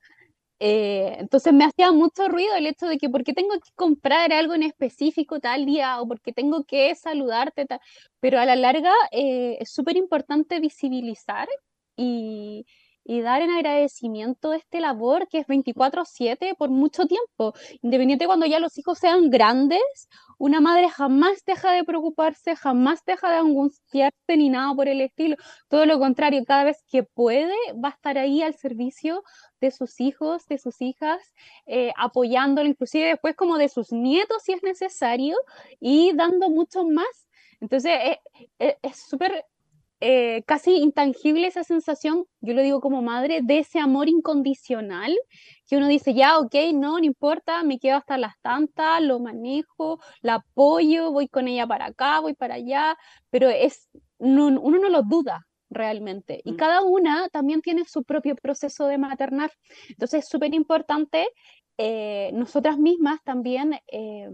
Eh, 0.59 1.15
entonces 1.19 1.53
me 1.53 1.65
hacía 1.65 1.91
mucho 1.91 2.27
ruido 2.29 2.55
el 2.55 2.65
hecho 2.65 2.87
de 2.87 2.97
que 2.97 3.09
porque 3.09 3.33
tengo 3.33 3.53
que 3.59 3.69
comprar 3.75 4.33
algo 4.33 4.55
en 4.55 4.63
específico 4.63 5.39
tal 5.39 5.65
día 5.67 6.01
o 6.01 6.07
porque 6.07 6.33
tengo 6.33 6.63
que 6.65 6.95
saludarte, 6.95 7.65
tal, 7.67 7.79
pero 8.19 8.39
a 8.39 8.45
la 8.45 8.55
larga 8.55 8.91
eh, 9.11 9.57
es 9.59 9.71
súper 9.71 9.97
importante 9.97 10.59
visibilizar 10.59 11.47
y, 11.95 12.65
y 13.09 13.21
dar 13.21 13.41
en 13.41 13.51
agradecimiento 13.51 14.51
esta 14.53 14.81
labor 14.81 15.29
que 15.29 15.39
es 15.39 15.47
24/7 15.47 16.55
por 16.55 16.69
mucho 16.69 17.05
tiempo, 17.05 17.53
independiente 17.81 18.25
cuando 18.25 18.45
ya 18.45 18.59
los 18.59 18.77
hijos 18.77 18.99
sean 18.99 19.29
grandes, 19.29 19.79
una 20.37 20.59
madre 20.59 20.89
jamás 20.89 21.43
deja 21.45 21.71
de 21.71 21.85
preocuparse, 21.85 22.57
jamás 22.57 23.03
deja 23.05 23.31
de 23.31 23.37
angustiarse 23.37 24.35
ni 24.37 24.49
nada 24.49 24.75
por 24.75 24.89
el 24.89 24.99
estilo, 24.99 25.37
todo 25.69 25.85
lo 25.85 25.99
contrario, 25.99 26.43
cada 26.45 26.65
vez 26.65 26.83
que 26.89 27.03
puede 27.03 27.55
va 27.81 27.89
a 27.89 27.91
estar 27.93 28.17
ahí 28.17 28.41
al 28.41 28.55
servicio 28.55 29.23
de 29.61 29.71
sus 29.71 30.01
hijos, 30.01 30.45
de 30.47 30.57
sus 30.57 30.81
hijas, 30.81 31.33
eh, 31.65 31.93
apoyándolo, 31.97 32.67
inclusive 32.67 33.07
después 33.07 33.35
como 33.37 33.57
de 33.57 33.69
sus 33.69 33.91
nietos 33.93 34.43
si 34.43 34.51
es 34.51 34.63
necesario, 34.63 35.37
y 35.79 36.11
dando 36.13 36.49
mucho 36.49 36.83
más. 36.83 37.27
Entonces, 37.61 37.91
eh, 38.03 38.19
eh, 38.59 38.77
es 38.81 38.97
súper 39.09 39.45
eh, 39.99 40.43
casi 40.45 40.77
intangible 40.77 41.47
esa 41.47 41.63
sensación, 41.63 42.25
yo 42.41 42.53
lo 42.53 42.61
digo 42.61 42.81
como 42.81 43.01
madre, 43.01 43.41
de 43.43 43.59
ese 43.59 43.79
amor 43.79 44.09
incondicional, 44.09 45.15
que 45.67 45.77
uno 45.77 45.87
dice, 45.87 46.13
ya, 46.13 46.39
ok, 46.39 46.55
no, 46.73 46.99
no 46.99 47.05
importa, 47.05 47.63
me 47.63 47.79
quedo 47.79 47.97
hasta 47.97 48.17
las 48.17 48.33
tantas, 48.41 49.01
lo 49.01 49.19
manejo, 49.19 49.99
la 50.21 50.35
apoyo, 50.35 51.11
voy 51.11 51.27
con 51.27 51.47
ella 51.47 51.67
para 51.67 51.87
acá, 51.87 52.19
voy 52.19 52.33
para 52.33 52.55
allá, 52.55 52.97
pero 53.29 53.49
es, 53.49 53.89
uno 54.17 54.59
no 54.59 54.89
lo 54.89 55.01
duda, 55.03 55.47
realmente. 55.69 56.41
Y 56.45 56.55
cada 56.55 56.81
una 56.81 57.27
también 57.29 57.61
tiene 57.61 57.83
su 57.85 58.03
propio 58.03 58.35
proceso 58.35 58.87
de 58.87 58.97
maternar. 58.97 59.51
Entonces 59.89 60.23
es 60.23 60.29
súper 60.29 60.53
importante 60.53 61.27
eh, 61.77 62.31
nosotras 62.33 62.79
mismas 62.79 63.23
también 63.23 63.79
eh, 63.91 64.29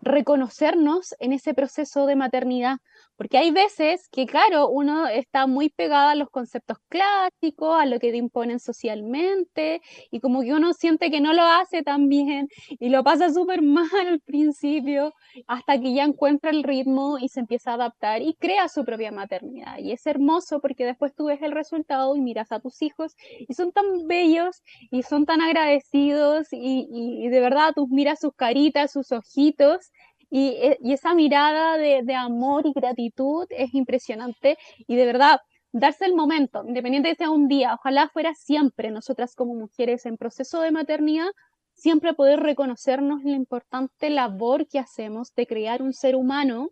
reconocernos 0.00 1.14
en 1.18 1.32
ese 1.32 1.52
proceso 1.52 2.06
de 2.06 2.16
maternidad, 2.16 2.78
porque 3.16 3.38
hay 3.38 3.50
veces 3.50 4.08
que, 4.10 4.26
claro, 4.26 4.68
uno 4.68 5.08
está 5.08 5.46
muy 5.46 5.70
pegado 5.70 6.08
a 6.10 6.14
los 6.14 6.28
conceptos 6.30 6.78
clásicos, 6.88 7.80
a 7.80 7.86
lo 7.86 7.98
que 7.98 8.10
te 8.10 8.18
imponen 8.18 8.60
socialmente, 8.60 9.80
y 10.10 10.20
como 10.20 10.42
que 10.42 10.52
uno 10.52 10.72
siente 10.72 11.10
que 11.10 11.20
no 11.20 11.32
lo 11.32 11.42
hace 11.42 11.82
tan 11.82 12.08
bien 12.08 12.48
y 12.68 12.88
lo 12.90 13.02
pasa 13.04 13.32
súper 13.32 13.62
mal 13.62 13.88
al 14.06 14.20
principio, 14.20 15.12
hasta 15.46 15.80
que 15.80 15.94
ya 15.94 16.04
encuentra 16.04 16.50
el 16.50 16.62
ritmo 16.62 17.18
y 17.18 17.28
se 17.28 17.40
empieza 17.40 17.72
a 17.72 17.74
adaptar 17.74 18.22
y 18.22 18.34
crea 18.34 18.68
su 18.68 18.84
propia 18.84 19.12
maternidad. 19.12 19.78
Y 19.78 19.92
es 19.92 20.06
hermoso 20.06 20.60
porque 20.60 20.84
después 20.84 21.14
tú 21.14 21.26
ves 21.26 21.40
el 21.42 21.52
resultado 21.52 22.16
y 22.16 22.20
miras 22.20 22.52
a 22.52 22.60
tus 22.60 22.82
hijos 22.82 23.14
y 23.48 23.54
son 23.54 23.72
tan 23.72 23.84
bellos 24.06 24.62
y 24.90 25.02
son 25.02 25.26
tan 25.26 25.40
agradecidos 25.40 26.48
y, 26.52 26.86
y 26.90 27.28
de 27.28 27.40
verdad 27.40 27.72
tú 27.74 27.88
miras 27.88 28.20
sus 28.20 28.34
caritas, 28.34 28.92
sus 28.92 29.12
ojitos 29.12 29.90
e, 30.30 30.78
y, 30.82 30.92
esa 30.92 31.14
mirada 31.14 31.76
de, 31.78 32.14
amor 32.14 32.66
y 32.66 32.72
gratitud 32.72 33.46
es 33.50 33.74
impresionante 33.74 34.58
y 34.86 34.96
de 34.96 35.06
verdad 35.06 35.40
darse 35.72 36.06
el 36.06 36.14
momento, 36.14 36.64
independiente 36.66 37.10
de 37.10 37.14
sea 37.14 37.30
un 37.30 37.48
día, 37.48 37.74
ojalá 37.74 38.08
fuera 38.08 38.34
siempre 38.34 38.90
nosotras 38.90 39.34
como 39.34 39.54
mujeres 39.54 40.06
en 40.06 40.16
proceso 40.16 40.60
de 40.60 40.70
maternidad, 40.70 41.28
siempre 41.74 42.14
poder 42.14 42.40
reconocernos 42.40 43.22
la 43.22 43.36
importante 43.36 44.10
labor 44.10 44.66
que 44.66 44.78
hacemos 44.78 45.34
de 45.34 45.46
crear 45.46 45.82
un 45.82 45.92
ser 45.92 46.16
humano. 46.16 46.70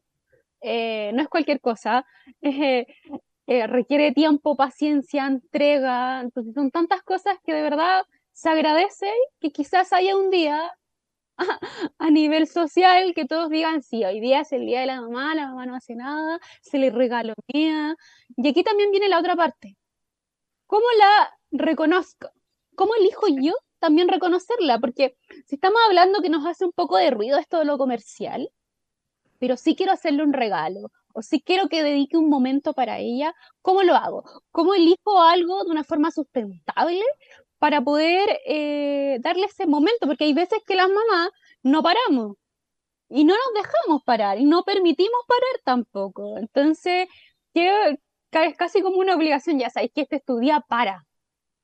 Eh, 0.62 1.12
no 1.14 1.22
es 1.22 1.28
cualquier 1.28 1.60
cosa, 1.60 2.06
eh, 2.42 2.86
eh, 3.46 3.66
requiere 3.66 4.12
tiempo, 4.12 4.56
paciencia, 4.56 5.26
entrega, 5.26 6.22
entonces 6.22 6.54
son 6.54 6.70
tantas 6.70 7.02
cosas 7.02 7.36
que 7.44 7.52
de 7.52 7.62
verdad 7.62 8.02
se 8.32 8.48
agradece 8.48 9.12
que 9.38 9.50
quizás 9.50 9.92
haya 9.92 10.16
un 10.16 10.30
día 10.30 10.72
a 11.98 12.10
nivel 12.10 12.46
social 12.46 13.14
que 13.14 13.24
todos 13.24 13.50
digan, 13.50 13.82
sí, 13.82 14.04
hoy 14.04 14.20
día 14.20 14.40
es 14.40 14.52
el 14.52 14.66
día 14.66 14.80
de 14.80 14.86
la 14.86 15.00
mamá, 15.00 15.34
la 15.34 15.48
mamá 15.48 15.66
no 15.66 15.74
hace 15.76 15.94
nada, 15.94 16.38
se 16.62 16.78
le 16.78 16.90
regalonea. 16.90 17.96
Y 18.36 18.48
aquí 18.48 18.62
también 18.62 18.90
viene 18.90 19.08
la 19.08 19.18
otra 19.18 19.36
parte. 19.36 19.76
¿Cómo 20.66 20.86
la 20.98 21.38
reconozco? 21.52 22.30
¿Cómo 22.76 22.94
elijo 22.96 23.26
yo 23.28 23.52
también 23.78 24.08
reconocerla? 24.08 24.78
Porque 24.78 25.16
si 25.46 25.56
estamos 25.56 25.80
hablando 25.88 26.22
que 26.22 26.30
nos 26.30 26.46
hace 26.46 26.64
un 26.64 26.72
poco 26.72 26.96
de 26.96 27.10
ruido 27.10 27.38
esto 27.38 27.58
de 27.58 27.64
lo 27.64 27.78
comercial, 27.78 28.50
pero 29.38 29.56
sí 29.56 29.76
quiero 29.76 29.92
hacerle 29.92 30.22
un 30.22 30.32
regalo, 30.32 30.90
o 31.12 31.22
sí 31.22 31.40
quiero 31.40 31.68
que 31.68 31.82
dedique 31.82 32.16
un 32.16 32.28
momento 32.28 32.72
para 32.72 32.98
ella, 32.98 33.34
¿cómo 33.62 33.82
lo 33.82 33.94
hago? 33.94 34.24
¿Cómo 34.50 34.74
elijo 34.74 35.22
algo 35.22 35.64
de 35.64 35.70
una 35.70 35.84
forma 35.84 36.10
sustentable? 36.10 37.02
Para 37.58 37.82
poder 37.82 38.40
eh, 38.46 39.18
darle 39.20 39.46
ese 39.46 39.66
momento, 39.66 40.06
porque 40.06 40.24
hay 40.24 40.34
veces 40.34 40.58
que 40.66 40.76
las 40.76 40.88
mamás 40.88 41.30
no 41.62 41.82
paramos 41.82 42.36
y 43.08 43.24
no 43.24 43.34
nos 43.34 43.62
dejamos 43.62 44.02
parar 44.04 44.38
y 44.38 44.44
no 44.44 44.64
permitimos 44.64 45.20
parar 45.26 45.60
tampoco. 45.64 46.38
Entonces, 46.38 47.08
es 47.54 48.56
casi 48.56 48.82
como 48.82 48.98
una 48.98 49.14
obligación, 49.14 49.58
ya 49.58 49.70
sabes 49.70 49.90
que 49.94 50.02
este 50.02 50.16
estudia 50.16 50.60
para. 50.68 51.04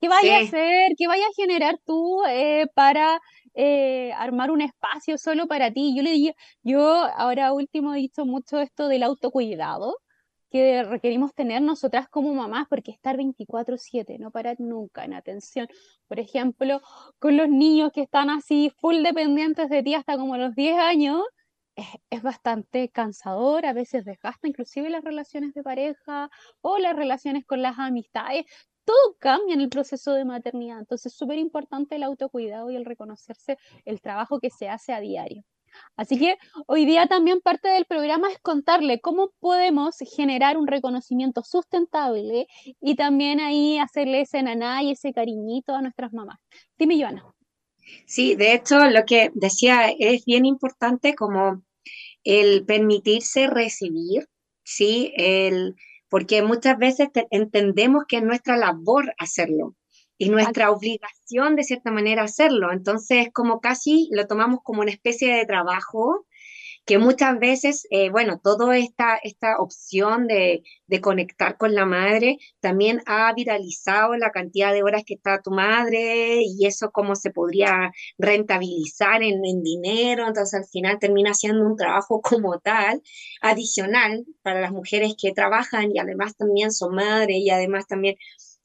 ¿Qué 0.00 0.08
vaya 0.08 0.38
a 0.38 0.40
hacer? 0.40 0.92
¿Qué 0.96 1.06
vaya 1.06 1.24
a 1.24 1.34
generar 1.36 1.78
tú 1.84 2.22
eh, 2.28 2.66
para 2.74 3.20
eh, 3.54 4.12
armar 4.14 4.50
un 4.50 4.62
espacio 4.62 5.18
solo 5.18 5.46
para 5.46 5.70
ti? 5.72 5.94
Yo 5.94 6.02
le 6.02 6.12
digo, 6.12 6.34
yo 6.62 6.82
ahora 7.16 7.52
último 7.52 7.94
he 7.94 7.98
dicho 7.98 8.24
mucho 8.24 8.60
esto 8.60 8.88
del 8.88 9.02
autocuidado 9.02 9.96
que 10.50 10.82
requerimos 10.84 11.34
tener 11.34 11.62
nosotras 11.62 12.08
como 12.08 12.34
mamás, 12.34 12.66
porque 12.68 12.90
estar 12.92 13.16
24/7, 13.16 14.18
no 14.18 14.30
parar 14.32 14.56
nunca 14.60 15.04
en 15.04 15.14
atención. 15.14 15.68
Por 16.08 16.20
ejemplo, 16.20 16.80
con 17.18 17.36
los 17.36 17.48
niños 17.48 17.92
que 17.92 18.02
están 18.02 18.30
así 18.30 18.70
full 18.80 19.02
dependientes 19.02 19.68
de 19.70 19.82
ti 19.82 19.94
hasta 19.94 20.16
como 20.18 20.36
los 20.36 20.54
10 20.54 20.76
años, 20.78 21.22
es, 22.10 22.22
bastante 22.22 22.90
cansador, 22.90 23.64
a 23.66 23.72
veces 23.72 24.04
desgasta 24.04 24.48
inclusive 24.48 24.90
las 24.90 25.04
relaciones 25.04 25.54
de 25.54 25.62
pareja 25.62 26.30
o 26.62 26.78
las 26.78 26.94
relaciones 26.96 27.44
con 27.46 27.62
las 27.62 27.78
amistades. 27.78 28.44
Todo 28.84 29.16
cambia 29.20 29.54
en 29.54 29.60
el 29.62 29.68
proceso 29.70 30.12
de 30.14 30.24
maternidad, 30.24 30.78
entonces 30.80 31.12
es 31.12 31.18
súper 31.18 31.38
importante 31.38 31.96
el 31.96 32.02
autocuidado 32.02 32.70
y 32.70 32.76
el 32.76 32.84
reconocerse 32.84 33.56
el 33.84 34.00
trabajo 34.02 34.40
que 34.40 34.50
se 34.50 34.68
hace 34.68 34.92
a 34.92 35.00
diario. 35.00 35.44
Así 35.96 36.18
que 36.18 36.36
hoy 36.66 36.84
día 36.84 37.06
también 37.06 37.40
parte 37.40 37.68
del 37.68 37.84
programa 37.84 38.30
es 38.30 38.38
contarle 38.38 39.00
cómo 39.00 39.32
podemos 39.40 39.96
generar 40.16 40.56
un 40.56 40.66
reconocimiento 40.66 41.42
sustentable 41.42 42.46
y 42.80 42.94
también 42.94 43.40
ahí 43.40 43.78
hacerle 43.78 44.22
ese 44.22 44.42
naná 44.42 44.82
y 44.82 44.92
ese 44.92 45.12
cariñito 45.12 45.74
a 45.74 45.82
nuestras 45.82 46.12
mamás. 46.12 46.38
Dime, 46.78 47.00
Joana. 47.00 47.24
Sí, 48.06 48.34
de 48.34 48.54
hecho, 48.54 48.78
lo 48.88 49.04
que 49.04 49.30
decía 49.34 49.90
es 49.98 50.24
bien 50.24 50.46
importante 50.46 51.14
como 51.14 51.62
el 52.24 52.64
permitirse 52.64 53.46
recibir, 53.46 54.28
¿sí? 54.64 55.12
El, 55.16 55.76
porque 56.08 56.42
muchas 56.42 56.78
veces 56.78 57.08
entendemos 57.30 58.04
que 58.06 58.18
es 58.18 58.22
nuestra 58.22 58.56
labor 58.56 59.14
hacerlo, 59.18 59.74
y 60.20 60.28
nuestra 60.28 60.70
obligación 60.70 61.56
de 61.56 61.64
cierta 61.64 61.90
manera 61.90 62.24
hacerlo. 62.24 62.72
Entonces, 62.72 63.28
como 63.32 63.58
casi 63.60 64.10
lo 64.12 64.26
tomamos 64.26 64.60
como 64.62 64.82
una 64.82 64.90
especie 64.90 65.34
de 65.34 65.46
trabajo 65.46 66.26
que 66.84 66.98
muchas 66.98 67.38
veces, 67.38 67.86
eh, 67.90 68.10
bueno, 68.10 68.38
toda 68.38 68.76
esta, 68.76 69.16
esta 69.22 69.56
opción 69.58 70.26
de, 70.26 70.62
de, 70.86 71.00
conectar 71.00 71.56
con 71.56 71.74
la 71.74 71.86
madre 71.86 72.36
también 72.60 73.00
ha 73.06 73.32
viralizado 73.32 74.14
la 74.16 74.30
cantidad 74.30 74.74
de 74.74 74.82
horas 74.82 75.04
que 75.06 75.14
está 75.14 75.40
tu 75.40 75.52
madre 75.52 76.42
y 76.42 76.66
eso 76.66 76.90
cómo 76.90 77.14
se 77.14 77.30
podría 77.30 77.90
rentabilizar 78.18 79.22
en, 79.22 79.42
en 79.44 79.62
dinero, 79.62 80.26
entonces 80.26 80.52
al 80.60 80.66
final 80.66 80.98
termina 80.98 81.32
siendo 81.32 81.64
un 81.64 81.76
trabajo 81.76 82.20
como 82.22 82.58
tal, 82.58 83.02
adicional 83.40 84.26
para 84.42 84.60
las 84.60 84.72
mujeres 84.72 85.14
que 85.18 85.32
trabajan 85.32 85.90
y 85.94 85.98
además 85.98 86.36
también 86.36 86.72
son 86.72 86.94
madres 86.94 87.38
y 87.38 87.48
además 87.48 87.86
también 87.86 88.16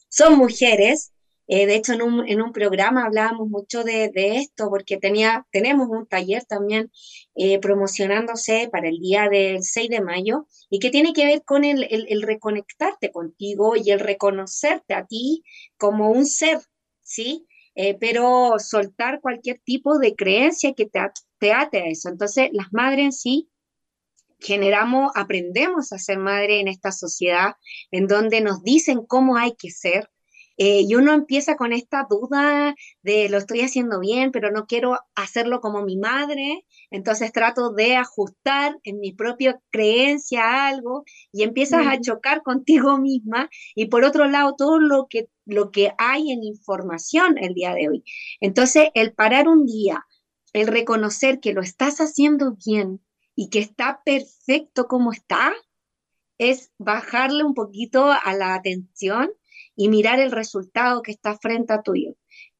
son 0.09 0.37
mujeres, 0.37 1.13
eh, 1.47 1.67
de 1.67 1.75
hecho, 1.75 1.93
en 1.93 2.01
un, 2.01 2.27
en 2.27 2.41
un, 2.41 2.51
programa 2.51 3.05
hablábamos 3.05 3.49
mucho 3.49 3.83
de, 3.83 4.09
de, 4.09 4.37
esto, 4.37 4.69
porque 4.69 4.97
tenía, 4.97 5.45
tenemos 5.51 5.87
un 5.89 6.07
taller 6.07 6.43
también 6.45 6.91
eh, 7.35 7.59
promocionándose 7.59 8.69
para 8.71 8.89
el 8.89 8.99
día 8.99 9.29
del 9.29 9.63
6 9.63 9.89
de 9.89 10.01
mayo 10.01 10.47
y 10.69 10.79
que 10.79 10.89
tiene 10.89 11.13
que 11.13 11.25
ver 11.25 11.43
con 11.43 11.63
el, 11.63 11.83
el, 11.89 12.21
reconectarte 12.21 13.11
contigo 13.11 13.75
y 13.75 13.91
el 13.91 13.99
reconocerte 13.99 14.93
a 14.93 15.05
ti 15.05 15.43
como 15.77 16.09
un 16.09 16.25
ser, 16.25 16.59
¿sí? 17.01 17.45
Eh, 17.75 17.97
pero 17.99 18.55
soltar 18.57 19.19
cualquier 19.21 19.59
tipo 19.59 19.99
de 19.99 20.15
creencia 20.15 20.73
que 20.73 20.85
te, 20.85 20.99
te 21.39 21.51
ate 21.51 21.79
a 21.79 21.87
eso. 21.87 22.09
Entonces, 22.09 22.49
las 22.53 22.71
madres 22.71 23.21
sí 23.21 23.49
generamos, 24.39 25.11
aprendemos 25.15 25.91
a 25.91 25.99
ser 25.99 26.19
madre 26.19 26.59
en 26.59 26.67
esta 26.67 26.91
sociedad 26.91 27.55
en 27.91 28.07
donde 28.07 28.41
nos 28.41 28.63
dicen 28.63 29.05
cómo 29.05 29.37
hay 29.37 29.55
que 29.55 29.71
ser, 29.71 30.09
eh, 30.57 30.81
y 30.87 30.95
uno 30.95 31.13
empieza 31.13 31.57
con 31.57 31.73
esta 31.73 32.07
duda 32.09 32.75
de 33.01 33.29
lo 33.29 33.37
estoy 33.37 33.61
haciendo 33.61 33.99
bien, 33.99 34.31
pero 34.31 34.51
no 34.51 34.67
quiero 34.67 34.99
hacerlo 35.13 35.59
como 35.59 35.83
mi 35.83 35.97
madre, 35.97 36.65
entonces 36.91 37.31
trato 37.33 37.71
de 37.71 37.95
ajustar 37.97 38.77
en 38.83 38.99
mi 38.99 39.11
propia 39.11 39.59
creencia 39.69 40.67
algo 40.67 41.03
y 41.31 41.43
empiezas 41.43 41.85
a 41.87 41.99
chocar 41.99 42.41
contigo 42.41 42.97
misma 42.97 43.49
y 43.75 43.87
por 43.87 44.05
otro 44.05 44.27
lado 44.27 44.55
todo 44.57 44.79
lo 44.79 45.07
que, 45.09 45.29
lo 45.45 45.71
que 45.71 45.93
hay 45.97 46.31
en 46.31 46.43
información 46.43 47.37
el 47.37 47.53
día 47.53 47.73
de 47.73 47.89
hoy. 47.89 48.03
Entonces 48.39 48.89
el 48.93 49.13
parar 49.13 49.47
un 49.49 49.65
día, 49.65 50.05
el 50.53 50.67
reconocer 50.67 51.39
que 51.41 51.53
lo 51.53 51.61
estás 51.61 51.99
haciendo 51.99 52.55
bien 52.65 53.01
y 53.35 53.49
que 53.49 53.59
está 53.59 54.01
perfecto 54.05 54.87
como 54.87 55.11
está, 55.11 55.53
es 56.37 56.71
bajarle 56.77 57.43
un 57.43 57.53
poquito 57.53 58.11
a 58.11 58.33
la 58.33 58.55
atención 58.55 59.31
y 59.75 59.89
mirar 59.89 60.19
el 60.19 60.31
resultado 60.31 61.01
que 61.01 61.11
está 61.11 61.37
frente 61.37 61.73
a 61.73 61.81
tuyo, 61.81 62.13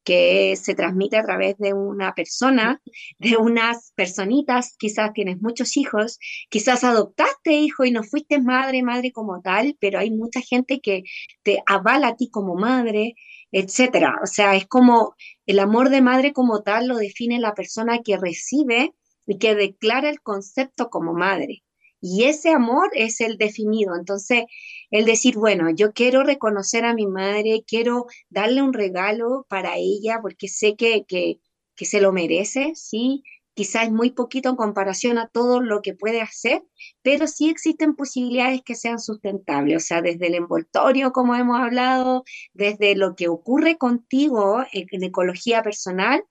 que 0.04 0.54
se 0.56 0.74
transmite 0.74 1.16
a 1.16 1.24
través 1.24 1.58
de 1.58 1.74
una 1.74 2.14
persona, 2.14 2.80
de 3.18 3.36
unas 3.36 3.92
personitas, 3.96 4.76
quizás 4.78 5.12
tienes 5.12 5.40
muchos 5.42 5.76
hijos, 5.76 6.18
quizás 6.48 6.84
adoptaste 6.84 7.52
hijo 7.52 7.84
y 7.84 7.90
no 7.90 8.04
fuiste 8.04 8.40
madre, 8.40 8.82
madre 8.82 9.10
como 9.12 9.40
tal, 9.42 9.76
pero 9.80 9.98
hay 9.98 10.10
mucha 10.12 10.40
gente 10.40 10.80
que 10.80 11.02
te 11.42 11.62
avala 11.66 12.08
a 12.08 12.16
ti 12.16 12.30
como 12.30 12.54
madre, 12.54 13.14
etcétera. 13.50 14.20
O 14.22 14.26
sea, 14.26 14.54
es 14.54 14.66
como 14.66 15.14
el 15.46 15.58
amor 15.58 15.90
de 15.90 16.02
madre 16.02 16.32
como 16.32 16.62
tal 16.62 16.88
lo 16.88 16.96
define 16.96 17.40
la 17.40 17.54
persona 17.54 18.00
que 18.04 18.16
recibe 18.16 18.94
y 19.26 19.38
que 19.38 19.54
declara 19.54 20.08
el 20.08 20.20
concepto 20.20 20.88
como 20.88 21.14
madre. 21.14 21.64
Y 22.00 22.24
ese 22.24 22.50
amor 22.50 22.90
es 22.94 23.20
el 23.20 23.38
definido. 23.38 23.96
Entonces, 23.96 24.44
el 24.90 25.04
decir, 25.04 25.36
bueno, 25.36 25.70
yo 25.70 25.92
quiero 25.92 26.22
reconocer 26.22 26.84
a 26.84 26.94
mi 26.94 27.06
madre, 27.06 27.64
quiero 27.66 28.06
darle 28.30 28.62
un 28.62 28.72
regalo 28.72 29.46
para 29.48 29.76
ella 29.76 30.20
porque 30.22 30.48
sé 30.48 30.76
que, 30.76 31.04
que, 31.06 31.40
se 31.84 32.00
lo 32.00 32.12
merece, 32.12 32.72
¿sí? 32.74 33.22
quizás 33.56 33.84
es 33.84 33.92
muy 33.92 34.10
poquito 34.10 34.50
en 34.50 34.56
comparación 34.56 35.16
a 35.16 35.28
todo 35.28 35.62
lo 35.62 35.80
que 35.80 35.94
puede 35.94 36.20
hacer, 36.20 36.62
pero 37.02 37.26
sí 37.26 37.48
existen 37.48 37.96
posibilidades 37.96 38.60
que 38.62 38.74
sean 38.74 39.00
sustentables, 39.00 39.76
o 39.82 39.86
sea, 39.86 40.02
desde 40.02 40.26
el 40.26 40.34
envoltorio, 40.34 41.10
como 41.12 41.34
hemos 41.34 41.58
hablado, 41.58 42.24
desde 42.52 42.94
lo 42.96 43.16
que 43.16 43.28
ocurre 43.28 43.78
contigo 43.78 44.62
en, 44.72 45.02
ecología 45.02 45.62
personal 45.62 46.22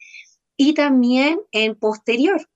y 0.56 0.76
también 0.76 1.40
en 1.52 1.76
posterior. 1.76 2.48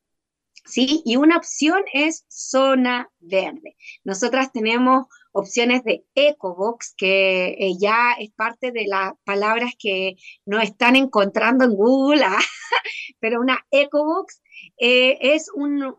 ¿Sí? 0.69 1.01
Y 1.03 1.15
una 1.15 1.38
opción 1.38 1.84
es 1.93 2.25
zona 2.27 3.10
verde. 3.19 3.75
Nosotras 4.03 4.51
tenemos 4.51 5.08
opciones 5.32 5.84
de 5.84 6.05
EcoBox, 6.13 6.93
que 6.95 7.55
eh, 7.60 7.73
ya 7.79 8.13
es 8.19 8.32
parte 8.32 8.71
de 8.71 8.86
las 8.86 9.13
palabras 9.23 9.73
que 9.79 10.17
no 10.45 10.60
están 10.60 10.95
encontrando 10.95 11.65
en 11.65 11.73
Google, 11.73 12.23
ah, 12.23 12.38
pero 13.19 13.41
una 13.41 13.65
EcoBox 13.71 14.41
eh, 14.77 15.17
es 15.34 15.49
un, 15.53 15.95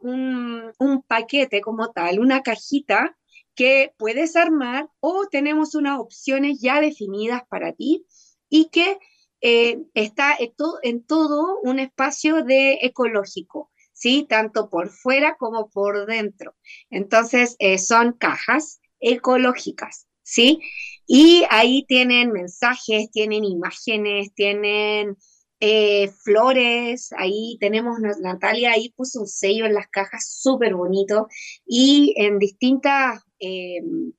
un, 0.78 1.02
paquete 1.02 1.60
como 1.60 1.90
tal, 1.90 2.20
una 2.20 2.42
cajita 2.42 3.16
que 3.56 3.92
puedes 3.98 4.36
armar 4.36 4.88
o 5.00 5.26
tenemos 5.26 5.74
unas 5.74 5.98
opciones 5.98 6.60
ya 6.60 6.80
definidas 6.80 7.42
para 7.48 7.72
ti 7.72 8.06
y 8.48 8.68
que 8.70 8.98
eh, 9.40 9.82
está 9.94 10.36
en 10.38 10.54
todo, 10.54 10.78
en 10.82 11.04
todo 11.04 11.58
un 11.62 11.78
espacio 11.78 12.44
de 12.44 12.78
ecológico. 12.82 13.70
¿Sí? 14.00 14.26
Tanto 14.28 14.70
por 14.70 14.88
fuera 14.88 15.36
como 15.38 15.68
por 15.68 16.06
dentro. 16.06 16.54
Entonces, 16.88 17.56
son 17.78 18.14
cajas 18.14 18.80
ecológicas, 18.98 20.06
¿sí? 20.22 20.60
Y 21.06 21.44
ahí 21.50 21.84
tienen 21.86 22.32
mensajes, 22.32 23.10
tienen 23.10 23.44
imágenes, 23.44 24.32
tienen 24.34 25.16
eh, 25.60 26.08
flores, 26.24 27.12
ahí 27.18 27.58
tenemos, 27.60 27.98
Natalia 28.20 28.72
ahí 28.72 28.90
puso 28.96 29.20
un 29.20 29.28
sello 29.28 29.66
en 29.66 29.74
las 29.74 29.88
cajas 29.88 30.26
súper 30.40 30.74
bonito 30.74 31.28
y 31.66 32.14
en 32.16 32.38
distintas 32.38 33.22
em, 33.38 34.12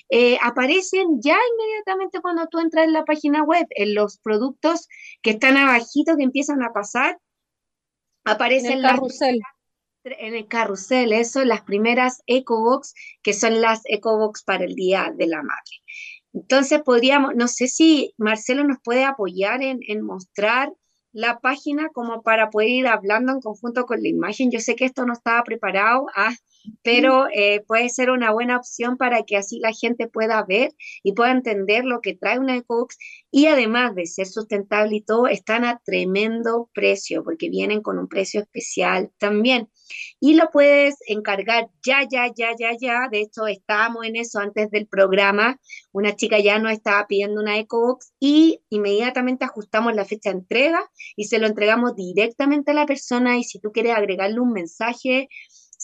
eh, 0.08 0.38
aparecen 0.40 1.20
ya 1.20 1.36
inmediatamente 1.52 2.20
cuando 2.20 2.46
tú 2.46 2.60
entras 2.60 2.84
en 2.84 2.92
la 2.92 3.04
página 3.04 3.42
web, 3.42 3.66
en 3.70 3.96
los 3.96 4.18
productos 4.18 4.86
que 5.22 5.30
están 5.30 5.56
abajito, 5.56 6.16
que 6.16 6.22
empiezan 6.22 6.62
a 6.62 6.72
pasar, 6.72 7.18
aparecen 8.24 8.70
en 8.72 8.78
el 8.78 8.84
carrusel. 8.84 9.40
en 10.04 10.36
el 10.36 10.46
carrusel, 10.46 11.12
eso, 11.12 11.44
las 11.44 11.62
primeras 11.62 12.22
EcoBox, 12.26 12.94
que 13.24 13.32
son 13.32 13.60
las 13.60 13.80
EcoBox 13.86 14.44
para 14.44 14.64
el 14.64 14.76
Día 14.76 15.12
de 15.16 15.26
la 15.26 15.42
Madre. 15.42 15.82
Entonces 16.32 16.80
podríamos, 16.84 17.34
no 17.34 17.48
sé 17.48 17.66
si 17.66 18.14
Marcelo 18.18 18.62
nos 18.62 18.78
puede 18.84 19.04
apoyar 19.04 19.64
en, 19.64 19.80
en 19.88 20.02
mostrar 20.02 20.72
la 21.16 21.38
página 21.40 21.88
como 21.94 22.22
para 22.22 22.50
poder 22.50 22.68
ir 22.68 22.86
hablando 22.86 23.32
en 23.32 23.40
conjunto 23.40 23.86
con 23.86 24.02
la 24.02 24.08
imagen. 24.08 24.50
Yo 24.50 24.60
sé 24.60 24.76
que 24.76 24.84
esto 24.84 25.06
no 25.06 25.14
estaba 25.14 25.42
preparado, 25.44 26.06
ah, 26.14 26.34
pero 26.82 27.26
eh, 27.32 27.64
puede 27.66 27.88
ser 27.88 28.10
una 28.10 28.32
buena 28.32 28.56
opción 28.56 28.96
para 28.96 29.22
que 29.22 29.36
así 29.36 29.58
la 29.58 29.72
gente 29.72 30.08
pueda 30.08 30.44
ver 30.44 30.72
y 31.02 31.12
pueda 31.12 31.30
entender 31.30 31.84
lo 31.84 32.00
que 32.00 32.14
trae 32.14 32.38
una 32.38 32.56
EcoBox 32.56 32.96
y 33.30 33.46
además 33.46 33.94
de 33.94 34.06
ser 34.06 34.26
sustentable 34.26 34.96
y 34.96 35.02
todo, 35.02 35.26
están 35.26 35.64
a 35.64 35.80
tremendo 35.84 36.70
precio 36.72 37.22
porque 37.24 37.50
vienen 37.50 37.82
con 37.82 37.98
un 37.98 38.08
precio 38.08 38.40
especial 38.40 39.10
también. 39.18 39.68
Y 40.20 40.34
lo 40.34 40.50
puedes 40.50 40.96
encargar 41.06 41.68
ya, 41.84 42.00
ya, 42.10 42.32
ya, 42.34 42.54
ya, 42.58 42.70
ya. 42.80 43.08
De 43.10 43.20
hecho, 43.20 43.46
estábamos 43.46 44.04
en 44.06 44.16
eso 44.16 44.38
antes 44.38 44.70
del 44.70 44.86
programa. 44.86 45.60
Una 45.92 46.16
chica 46.16 46.38
ya 46.38 46.58
nos 46.58 46.72
estaba 46.72 47.06
pidiendo 47.06 47.40
una 47.40 47.58
EcoBox 47.58 48.12
y 48.18 48.60
inmediatamente 48.70 49.44
ajustamos 49.44 49.94
la 49.94 50.04
fecha 50.04 50.30
de 50.30 50.38
entrega 50.38 50.80
y 51.14 51.24
se 51.24 51.38
lo 51.38 51.46
entregamos 51.46 51.94
directamente 51.94 52.70
a 52.70 52.74
la 52.74 52.86
persona 52.86 53.36
y 53.36 53.44
si 53.44 53.60
tú 53.60 53.70
quieres 53.70 53.94
agregarle 53.94 54.40
un 54.40 54.52
mensaje, 54.52 55.28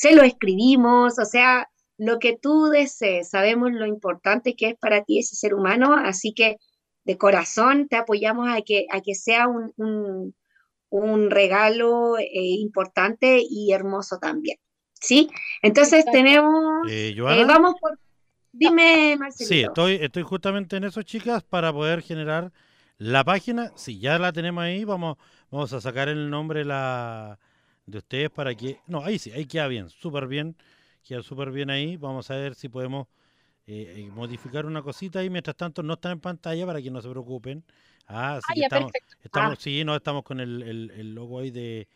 se 0.02 0.16
lo 0.16 0.24
escribimos, 0.24 1.20
o 1.20 1.24
sea, 1.24 1.68
lo 1.96 2.18
que 2.18 2.36
tú 2.36 2.64
desees, 2.64 3.30
sabemos 3.30 3.70
lo 3.70 3.86
importante 3.86 4.56
que 4.56 4.70
es 4.70 4.74
para 4.76 5.04
ti 5.04 5.20
ese 5.20 5.36
ser 5.36 5.54
humano, 5.54 5.94
así 5.94 6.34
que 6.34 6.56
de 7.04 7.16
corazón 7.16 7.86
te 7.86 7.94
apoyamos 7.94 8.48
a 8.48 8.62
que, 8.62 8.86
a 8.90 9.00
que 9.00 9.14
sea 9.14 9.46
un, 9.46 10.34
regalo 11.30 12.18
eh, 12.18 12.26
importante 12.32 13.44
y 13.48 13.72
hermoso 13.72 14.18
también. 14.18 14.56
¿Sí? 15.00 15.30
Entonces 15.62 16.04
tenemos... 16.10 16.90
Eh, 16.90 17.14
eh, 17.16 17.44
vamos 17.46 17.76
por... 17.80 17.96
Dime, 18.50 19.16
Marcelo. 19.16 19.48
Sí, 19.48 19.60
estoy, 19.60 19.94
estoy 20.00 20.24
justamente 20.24 20.76
en 20.78 20.84
eso, 20.84 21.04
chicas, 21.04 21.44
para 21.44 21.72
poder 21.72 22.02
generar 22.02 22.52
la 22.98 23.22
página. 23.22 23.70
Si 23.76 24.00
ya 24.00 24.18
la 24.18 24.32
tenemos 24.32 24.64
ahí, 24.64 24.84
vamos, 24.84 25.16
vamos 25.48 25.72
a 25.72 25.80
sacar 25.80 26.08
el 26.08 26.28
nombre 26.28 26.64
la, 26.64 27.38
de 27.86 27.98
ustedes 27.98 28.30
para 28.30 28.54
que... 28.54 28.78
No, 28.86 29.04
ahí 29.04 29.18
sí, 29.18 29.30
ahí 29.32 29.46
queda 29.46 29.66
bien, 29.68 29.88
súper 29.90 30.26
bien, 30.26 30.56
queda 31.02 31.22
súper 31.22 31.50
bien 31.50 31.70
ahí. 31.70 31.96
Vamos 31.96 32.30
a 32.30 32.36
ver 32.36 32.54
si 32.54 32.68
podemos 32.68 33.08
eh, 33.66 33.94
eh, 33.96 34.10
modificar 34.12 34.66
una 34.66 34.82
cosita 34.82 35.22
y 35.22 35.30
mientras 35.30 35.56
tanto 35.56 35.84
no 35.84 35.94
está 35.94 36.10
en 36.10 36.18
pantalla 36.18 36.66
para 36.66 36.82
que 36.82 36.90
no 36.90 37.00
se 37.00 37.08
preocupen. 37.08 37.64
Ah, 38.08 38.40
sí, 38.52 38.60
ah, 38.60 38.64
estamos, 38.64 38.92
estamos, 39.22 39.52
ah. 39.52 39.60
sí, 39.60 39.84
no 39.84 39.94
estamos 39.94 40.24
con 40.24 40.40
el, 40.40 40.62
el, 40.62 41.14
logo 41.14 41.38
ahí 41.38 41.52
de, 41.52 41.86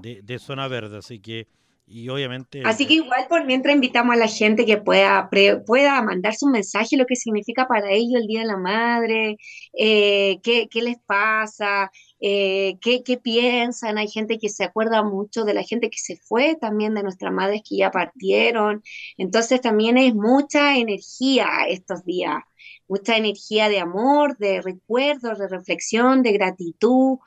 de, 0.00 0.38
zona 0.38 0.68
verde, 0.68 0.98
así 0.98 1.18
que 1.18 1.48
y 1.88 2.08
obviamente 2.08 2.62
así 2.64 2.84
que 2.84 2.94
igual 2.94 3.26
por 3.28 3.44
mientras 3.44 3.72
invitamos 3.72 4.14
a 4.16 4.18
la 4.18 4.26
gente 4.26 4.66
que 4.66 4.76
pueda 4.76 5.30
pueda 5.64 6.02
mandarse 6.02 6.44
un 6.44 6.50
mensaje 6.50 6.96
lo 6.96 7.06
que 7.06 7.14
significa 7.14 7.68
para 7.68 7.92
ellos 7.92 8.20
el 8.20 8.26
día 8.26 8.40
de 8.40 8.46
la 8.46 8.56
madre 8.56 9.36
eh, 9.72 10.40
qué, 10.42 10.66
qué 10.68 10.82
les 10.82 10.98
pasa 11.06 11.92
eh, 12.28 12.78
¿qué, 12.80 13.18
piensan. 13.22 13.98
Hay 13.98 14.08
gente 14.08 14.38
que 14.38 14.48
se 14.48 14.64
acuerda 14.64 15.04
mucho 15.04 15.44
de 15.44 15.54
la 15.54 15.62
gente 15.62 15.90
que 15.90 15.98
se 15.98 16.16
fue, 16.16 16.56
también 16.56 16.92
de 16.94 17.04
nuestras 17.04 17.32
madres 17.32 17.62
que 17.68 17.76
ya 17.76 17.92
partieron. 17.92 18.82
Entonces 19.16 19.60
también 19.60 19.96
es 19.96 20.12
mucha 20.12 20.76
energía 20.76 21.46
estos 21.68 22.04
días, 22.04 22.42
mucha 22.88 23.16
energía 23.16 23.68
de 23.68 23.78
amor, 23.78 24.36
de 24.38 24.60
recuerdos, 24.60 25.38
de 25.38 25.46
reflexión, 25.46 26.22
de 26.24 26.32
gratitud. 26.32 27.18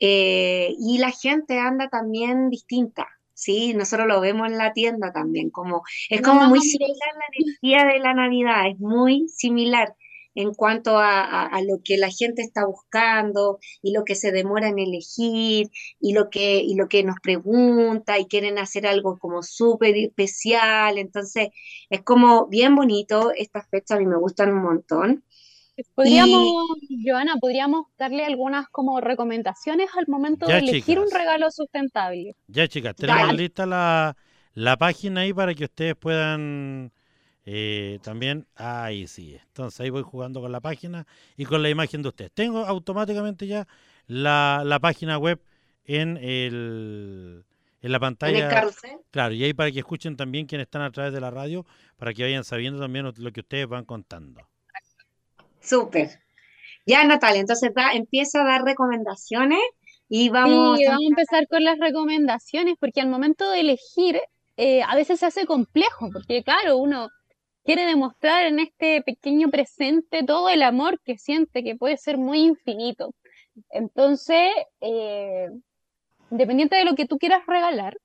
Eh, 0.00 0.74
y 0.78 0.98
la 0.98 1.12
gente 1.12 1.58
anda 1.58 1.88
también 1.88 2.50
distinta. 2.50 3.08
Sí, 3.32 3.72
nosotros 3.72 4.06
lo 4.06 4.20
vemos 4.20 4.48
en 4.50 4.58
la 4.58 4.74
tienda 4.74 5.12
también, 5.12 5.48
como 5.50 5.82
es 6.10 6.20
como 6.20 6.42
muy 6.48 6.60
similar 6.60 7.10
la 7.14 7.38
energía 7.38 7.84
de 7.92 7.98
la 8.00 8.14
Navidad, 8.14 8.68
es 8.68 8.78
muy 8.80 9.28
similar 9.28 9.94
en 10.36 10.52
cuanto 10.52 10.98
a, 10.98 11.50
lo 11.66 11.80
que 11.82 11.96
la 11.96 12.10
gente 12.10 12.42
está 12.42 12.66
buscando 12.66 13.58
y 13.82 13.92
lo 13.92 14.04
que 14.04 14.14
se 14.14 14.32
demora 14.32 14.68
en 14.68 14.78
elegir 14.78 15.70
y 15.98 16.12
lo 16.12 16.28
que, 16.28 16.58
y 16.58 16.74
lo 16.74 16.88
que 16.88 17.02
nos 17.02 17.16
pregunta 17.22 18.18
y 18.18 18.26
quieren 18.26 18.58
hacer 18.58 18.86
algo 18.86 19.18
como 19.18 19.42
súper 19.42 19.96
especial. 19.96 20.98
Entonces, 20.98 21.48
es 21.88 22.02
como 22.02 22.46
bien 22.48 22.76
bonito. 22.76 23.32
Estas 23.34 23.66
fechas 23.70 23.96
a 23.96 24.00
mí 24.00 24.06
me 24.06 24.18
gustan 24.18 24.52
un 24.52 24.62
montón. 24.62 25.24
Podríamos, 25.94 26.46
Joana, 27.04 27.36
podríamos 27.40 27.86
darle 27.98 28.24
algunas 28.24 28.68
como 28.68 29.00
recomendaciones 29.00 29.88
al 29.96 30.06
momento 30.06 30.46
de 30.46 30.58
elegir 30.58 30.98
un 30.98 31.10
regalo 31.10 31.50
sustentable. 31.50 32.34
Ya, 32.46 32.68
chicas, 32.68 32.94
tenemos 32.94 33.34
lista 33.34 33.64
la, 33.64 34.16
la 34.52 34.76
página 34.76 35.22
ahí 35.22 35.32
para 35.32 35.54
que 35.54 35.64
ustedes 35.64 35.94
puedan 35.96 36.92
eh, 37.48 38.00
también, 38.02 38.44
ahí 38.56 39.06
sí. 39.06 39.38
Entonces 39.46 39.80
ahí 39.80 39.90
voy 39.90 40.02
jugando 40.02 40.40
con 40.40 40.50
la 40.50 40.60
página 40.60 41.06
y 41.36 41.44
con 41.44 41.62
la 41.62 41.70
imagen 41.70 42.02
de 42.02 42.08
ustedes. 42.08 42.32
Tengo 42.32 42.66
automáticamente 42.66 43.46
ya 43.46 43.68
la, 44.08 44.78
página 44.82 45.16
web 45.16 45.40
en 45.84 46.16
el 46.16 47.44
en 47.82 47.92
la 47.92 48.00
pantalla. 48.00 48.66
Claro, 49.12 49.32
y 49.32 49.44
ahí 49.44 49.54
para 49.54 49.70
que 49.70 49.78
escuchen 49.78 50.16
también 50.16 50.46
quienes 50.46 50.66
están 50.66 50.82
a 50.82 50.90
través 50.90 51.12
de 51.12 51.20
la 51.20 51.30
radio, 51.30 51.64
para 51.96 52.12
que 52.12 52.24
vayan 52.24 52.42
sabiendo 52.42 52.80
también 52.80 53.12
lo 53.16 53.32
que 53.32 53.40
ustedes 53.40 53.68
van 53.68 53.84
contando. 53.84 54.48
Súper. 55.60 56.18
Ya, 56.84 57.04
Natalia, 57.04 57.40
entonces 57.40 57.70
empieza 57.94 58.42
a 58.42 58.44
dar 58.44 58.64
recomendaciones 58.64 59.60
y 60.08 60.30
vamos, 60.30 60.78
sí, 60.78 60.84
vamos 60.86 61.02
a 61.02 61.08
empezar 61.08 61.46
con 61.48 61.62
las 61.62 61.78
recomendaciones, 61.78 62.74
porque 62.80 63.00
al 63.00 63.08
momento 63.08 63.48
de 63.50 63.60
elegir, 63.60 64.20
eh, 64.56 64.82
a 64.82 64.96
veces 64.96 65.20
se 65.20 65.26
hace 65.26 65.46
complejo, 65.46 66.10
porque 66.12 66.42
claro, 66.42 66.78
uno 66.78 67.08
quiere 67.66 67.84
demostrar 67.84 68.46
en 68.46 68.60
este 68.60 69.02
pequeño 69.02 69.50
presente 69.50 70.24
todo 70.24 70.48
el 70.48 70.62
amor 70.62 71.00
que 71.04 71.18
siente, 71.18 71.64
que 71.64 71.76
puede 71.76 71.98
ser 71.98 72.16
muy 72.16 72.38
infinito. 72.44 73.14
Entonces, 73.70 74.52
eh, 74.80 75.48
independiente 76.30 76.76
de 76.76 76.84
lo 76.84 76.94
que 76.94 77.06
tú 77.06 77.18
quieras 77.18 77.42
regalar, 77.46 77.98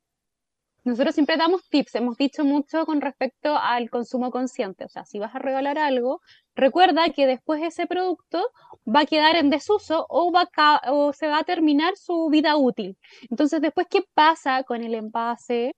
nosotros 0.83 1.13
siempre 1.13 1.37
damos 1.37 1.69
tips, 1.69 1.93
hemos 1.93 2.17
dicho 2.17 2.43
mucho 2.43 2.87
con 2.87 3.01
respecto 3.01 3.55
al 3.55 3.91
consumo 3.91 4.31
consciente, 4.31 4.85
o 4.85 4.89
sea, 4.89 5.05
si 5.05 5.19
vas 5.19 5.35
a 5.35 5.39
regalar 5.39 5.77
algo, 5.77 6.21
recuerda 6.55 7.09
que 7.09 7.27
después 7.27 7.61
ese 7.61 7.85
producto 7.85 8.43
va 8.87 9.01
a 9.01 9.05
quedar 9.05 9.35
en 9.35 9.51
desuso 9.51 10.07
o, 10.09 10.31
va 10.31 10.49
o 10.87 11.13
se 11.13 11.27
va 11.27 11.39
a 11.39 11.43
terminar 11.43 11.95
su 11.97 12.29
vida 12.29 12.57
útil. 12.57 12.97
Entonces, 13.29 13.61
después, 13.61 13.85
¿qué 13.91 14.03
pasa 14.15 14.63
con 14.63 14.83
el 14.83 14.95
envase? 14.95 15.75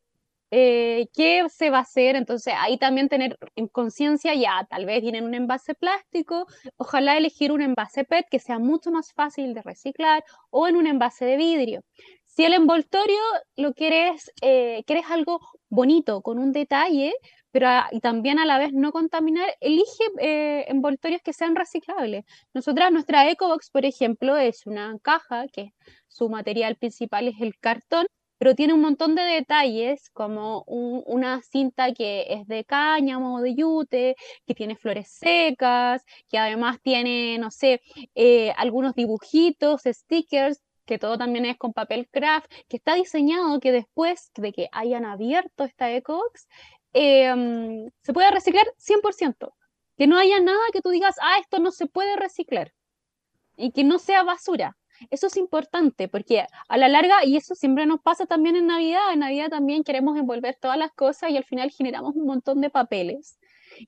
Eh, 0.56 1.08
¿Qué 1.16 1.48
se 1.50 1.72
va 1.72 1.80
a 1.80 1.82
hacer? 1.82 2.16
Entonces, 2.16 2.54
ahí 2.56 2.78
también 2.78 3.10
tener 3.10 3.40
en 3.56 3.68
conciencia, 3.68 4.36
ya, 4.36 4.68
tal 4.70 4.86
vez 4.86 5.02
tienen 5.02 5.24
un 5.24 5.34
envase 5.34 5.74
plástico, 5.74 6.46
ojalá 6.78 7.18
elegir 7.18 7.52
un 7.52 7.64
envase 7.64 8.04
PET 8.04 8.28
que 8.30 8.38
sea 8.38 8.60
mucho 8.60 8.92
más 8.92 9.14
fácil 9.14 9.56
de 9.56 9.64
reciclar 9.64 10.24
o 10.52 10.68
en 10.68 10.76
un 10.76 10.86
envase 10.86 11.26
de 11.26 11.38
vidrio. 11.38 11.82
Si 12.26 12.46
el 12.46 12.54
envoltorio 12.54 13.18
lo 13.56 13.74
quieres, 13.74 14.32
eh, 14.44 14.84
quieres 14.86 15.06
algo 15.10 15.40
bonito, 15.70 16.22
con 16.22 16.38
un 16.38 16.52
detalle, 16.52 17.14
pero 17.52 17.68
y 17.92 18.00
también 18.00 18.38
a 18.38 18.46
la 18.46 18.60
vez 18.60 18.74
no 18.74 18.92
contaminar, 18.92 19.50
elige 19.60 20.04
eh, 20.20 20.66
envoltorios 20.68 21.22
que 21.24 21.34
sean 21.34 21.56
reciclables. 21.56 22.26
Nosotras, 22.54 22.92
nuestra 22.92 23.28
EcoBox, 23.28 23.72
por 23.72 23.86
ejemplo, 23.86 24.38
es 24.38 24.68
una 24.68 25.00
caja 25.02 25.48
que 25.48 25.74
su 26.08 26.30
material 26.30 26.76
principal 26.76 27.28
es 27.28 27.42
el 27.42 27.58
cartón, 27.60 28.06
pero 28.44 28.56
tiene 28.56 28.74
un 28.74 28.82
montón 28.82 29.16
de 29.16 29.22
detalles, 29.22 30.10
como 30.10 30.64
una 30.64 31.42
cinta 31.44 31.94
que 31.94 32.26
es 32.28 32.46
de 32.46 32.66
cáñamo 32.66 33.36
o 33.36 33.40
de 33.40 33.56
yute, 33.56 34.18
que 34.46 34.54
tiene 34.54 34.76
flores 34.76 35.08
secas, 35.08 36.04
que 36.28 36.38
además 36.38 36.78
tiene, 36.82 37.38
no 37.38 37.52
sé, 37.52 37.82
eh, 38.16 38.52
algunos 38.58 38.96
dibujitos, 38.96 39.84
stickers 39.86 40.62
que 40.84 41.00
todo 41.00 41.18
también 41.18 41.46
es 41.46 41.58
con 41.58 41.72
papel 41.72 42.10
craft, 42.12 42.52
que 42.68 42.76
está 42.76 42.96
diseñado 42.96 43.62
que 43.62 43.72
después 43.72 44.30
de 44.36 44.52
que 44.52 44.68
hayan 44.74 45.06
abierto 45.06 45.64
esta 45.64 45.90
EcoBox, 45.94 46.46
em, 46.92 47.90
se 48.02 48.12
pueda 48.12 48.30
reciclar 48.30 48.66
100%. 48.76 49.54
Que 49.96 50.06
no 50.06 50.18
haya 50.18 50.42
nada 50.42 50.60
que 50.74 50.82
tú 50.82 50.90
digas, 50.90 51.16
ah, 51.22 51.38
esto 51.40 51.60
no 51.60 51.72
se 51.72 51.86
puede 51.88 52.18
reciclar. 52.18 52.74
Y 53.56 53.72
que 53.72 53.86
no 53.86 54.00
sea 54.00 54.24
basura. 54.24 54.76
Eso 55.10 55.28
es 55.28 55.38
importante 55.38 56.08
porque 56.08 56.46
a 56.68 56.78
la 56.78 56.88
larga, 56.88 57.26
y 57.26 57.38
eso 57.38 57.56
siempre 57.56 57.86
nos 57.86 58.02
pasa 58.02 58.26
también 58.26 58.56
en 58.56 58.68
Navidad, 58.68 59.14
en 59.14 59.20
Navidad 59.20 59.50
también 59.50 59.84
queremos 59.84 60.18
envolver 60.18 60.58
todas 60.60 60.78
las 60.78 60.92
cosas 60.92 61.30
y 61.32 61.38
al 61.38 61.44
final 61.44 61.72
generamos 61.72 62.16
un 62.16 62.26
montón 62.26 62.62
de 62.62 62.70
papeles 62.70 63.38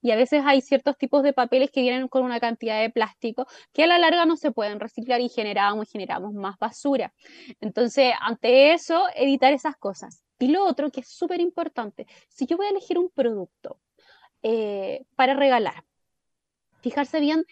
y 0.02 0.12
a 0.12 0.16
veces 0.16 0.44
hay 0.46 0.62
ciertos 0.62 0.98
tipos 0.98 1.24
de 1.24 1.34
papeles 1.34 1.72
que 1.72 1.82
vienen 1.82 2.08
con 2.08 2.24
una 2.24 2.40
cantidad 2.40 2.82
de 2.82 2.90
plástico 2.90 3.48
que 3.74 3.84
a 3.84 3.88
la 3.88 3.98
larga 3.98 4.26
no 4.26 4.38
se 4.38 4.52
pueden 4.52 4.80
reciclar 4.80 5.22
y 5.22 5.30
generamos 5.30 5.88
y 5.88 5.92
generamos 5.92 6.34
más 6.34 6.58
basura. 6.58 7.14
Entonces, 7.62 8.14
ante 8.22 8.74
eso, 8.74 9.06
evitar 9.16 9.54
esas 9.54 9.76
cosas. 9.78 10.24
Y 10.40 10.50
lo 10.50 10.66
otro 10.66 10.92
que 10.92 11.02
es 11.02 11.08
súper 11.08 11.40
importante, 11.40 12.08
si 12.30 12.46
yo 12.46 12.58
voy 12.58 12.68
a 12.68 12.70
elegir 12.70 12.98
un 12.98 13.10
producto 13.10 13.80
eh, 14.44 15.06
para 15.16 15.34
regalar, 15.34 15.84
fijarse 16.82 17.20
bien 17.20 17.46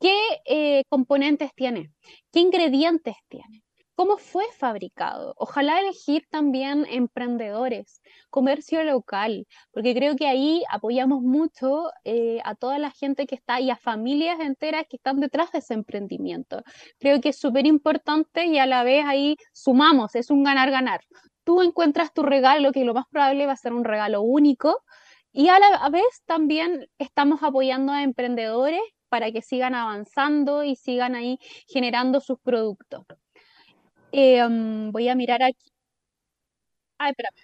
qué 0.00 0.16
eh, 0.46 0.84
componentes 0.88 1.54
tiene, 1.54 1.92
qué 2.32 2.40
ingredientes 2.40 3.16
tiene 3.28 3.62
cómo 4.00 4.16
fue 4.16 4.46
fabricado. 4.56 5.34
Ojalá 5.36 5.78
elegir 5.78 6.26
también 6.30 6.86
emprendedores, 6.88 8.00
comercio 8.30 8.82
local, 8.82 9.46
porque 9.72 9.94
creo 9.94 10.16
que 10.16 10.26
ahí 10.26 10.62
apoyamos 10.70 11.20
mucho 11.20 11.90
eh, 12.04 12.40
a 12.44 12.54
toda 12.54 12.78
la 12.78 12.92
gente 12.92 13.26
que 13.26 13.34
está 13.34 13.60
y 13.60 13.68
a 13.68 13.76
familias 13.76 14.40
enteras 14.40 14.86
que 14.88 14.96
están 14.96 15.20
detrás 15.20 15.52
de 15.52 15.58
ese 15.58 15.74
emprendimiento. 15.74 16.62
Creo 16.98 17.20
que 17.20 17.28
es 17.28 17.38
súper 17.38 17.66
importante 17.66 18.46
y 18.46 18.58
a 18.58 18.64
la 18.64 18.84
vez 18.84 19.04
ahí 19.04 19.36
sumamos, 19.52 20.14
es 20.14 20.30
un 20.30 20.44
ganar-ganar. 20.44 21.02
Tú 21.44 21.60
encuentras 21.60 22.14
tu 22.14 22.22
regalo, 22.22 22.72
que 22.72 22.86
lo 22.86 22.94
más 22.94 23.04
probable 23.10 23.44
va 23.44 23.52
a 23.52 23.56
ser 23.56 23.74
un 23.74 23.84
regalo 23.84 24.22
único, 24.22 24.78
y 25.30 25.48
a 25.48 25.58
la 25.58 25.86
vez 25.90 26.22
también 26.24 26.88
estamos 26.96 27.42
apoyando 27.42 27.92
a 27.92 28.02
emprendedores 28.02 28.80
para 29.10 29.30
que 29.32 29.42
sigan 29.42 29.74
avanzando 29.74 30.64
y 30.64 30.76
sigan 30.76 31.14
ahí 31.14 31.38
generando 31.68 32.20
sus 32.20 32.38
productos. 32.40 33.04
Um, 34.12 34.90
voy 34.92 35.08
a 35.08 35.14
mirar 35.14 35.42
aquí. 35.42 35.70
Ay, 36.98 37.10
espérame. 37.10 37.34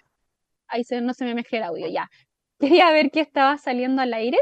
Ahí 0.67 0.83
se, 0.83 1.01
no 1.01 1.13
se 1.13 1.25
me 1.25 1.35
mezcla 1.35 1.59
el 1.59 1.63
audio, 1.65 1.87
ya. 1.87 2.09
Quería 2.59 2.91
ver 2.91 3.11
qué 3.11 3.21
estaba 3.21 3.57
saliendo 3.57 4.01
al 4.01 4.13
aire. 4.13 4.37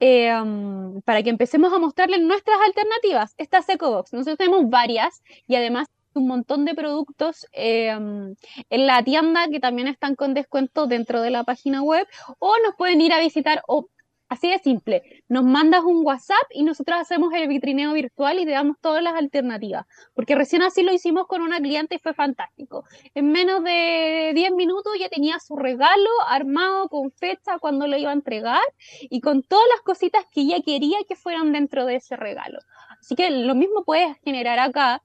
Um, 0.00 1.00
para 1.02 1.22
que 1.22 1.30
empecemos 1.30 1.72
a 1.72 1.78
mostrarles 1.78 2.20
nuestras 2.20 2.58
alternativas. 2.66 3.34
Esta 3.38 3.58
es 3.58 3.68
EcoBox. 3.68 4.12
Nosotros 4.12 4.36
tenemos 4.36 4.68
varias 4.68 5.22
y 5.46 5.54
además 5.54 5.86
un 6.14 6.26
montón 6.26 6.64
de 6.64 6.74
productos 6.74 7.46
um, 7.54 8.34
en 8.70 8.86
la 8.86 9.02
tienda 9.04 9.48
que 9.48 9.60
también 9.60 9.88
están 9.88 10.16
con 10.16 10.34
descuento 10.34 10.86
dentro 10.86 11.22
de 11.22 11.30
la 11.30 11.44
página 11.44 11.82
web 11.82 12.06
o 12.38 12.54
nos 12.64 12.74
pueden 12.76 13.00
ir 13.00 13.12
a 13.12 13.20
visitar 13.20 13.62
o 13.68 13.88
Así 14.32 14.48
de 14.48 14.58
simple. 14.60 15.02
Nos 15.28 15.44
mandas 15.44 15.84
un 15.84 16.06
WhatsApp 16.06 16.46
y 16.52 16.62
nosotros 16.62 16.98
hacemos 16.98 17.34
el 17.34 17.48
vitrineo 17.48 17.92
virtual 17.92 18.38
y 18.38 18.46
te 18.46 18.52
damos 18.52 18.78
todas 18.80 19.02
las 19.02 19.12
alternativas. 19.12 19.84
Porque 20.14 20.34
recién 20.34 20.62
así 20.62 20.82
lo 20.82 20.90
hicimos 20.90 21.26
con 21.26 21.42
una 21.42 21.58
cliente 21.58 21.96
y 21.96 21.98
fue 21.98 22.14
fantástico. 22.14 22.84
En 23.14 23.30
menos 23.30 23.62
de 23.62 24.32
10 24.34 24.52
minutos 24.52 24.94
ya 24.98 25.10
tenía 25.10 25.38
su 25.38 25.54
regalo 25.56 26.08
armado 26.26 26.88
con 26.88 27.12
fecha 27.12 27.58
cuando 27.58 27.86
lo 27.86 27.98
iba 27.98 28.08
a 28.08 28.14
entregar 28.14 28.62
y 29.02 29.20
con 29.20 29.42
todas 29.42 29.66
las 29.70 29.82
cositas 29.82 30.24
que 30.32 30.40
ella 30.40 30.62
quería 30.64 30.96
que 31.06 31.14
fueran 31.14 31.52
dentro 31.52 31.84
de 31.84 31.96
ese 31.96 32.16
regalo. 32.16 32.58
Así 33.00 33.14
que 33.14 33.28
lo 33.28 33.54
mismo 33.54 33.84
puedes 33.84 34.16
generar 34.24 34.58
acá 34.60 35.02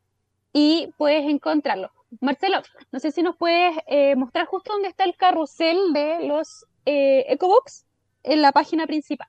y 0.53 0.87
puedes 0.97 1.25
encontrarlo. 1.25 1.91
Marcelo, 2.21 2.61
no 2.93 2.99
sé 3.01 3.11
si 3.11 3.23
nos 3.23 3.35
puedes 3.35 3.75
eh, 3.87 4.15
mostrar 4.15 4.45
justo 4.45 4.71
dónde 4.71 4.87
está 4.87 5.03
el 5.03 5.17
carrusel 5.17 5.91
de 5.91 6.25
los 6.27 6.65
eh, 6.85 7.25
EcoBox 7.27 7.86
en 8.27 8.41
la 8.41 8.51
página 8.51 8.85
principal. 8.85 9.27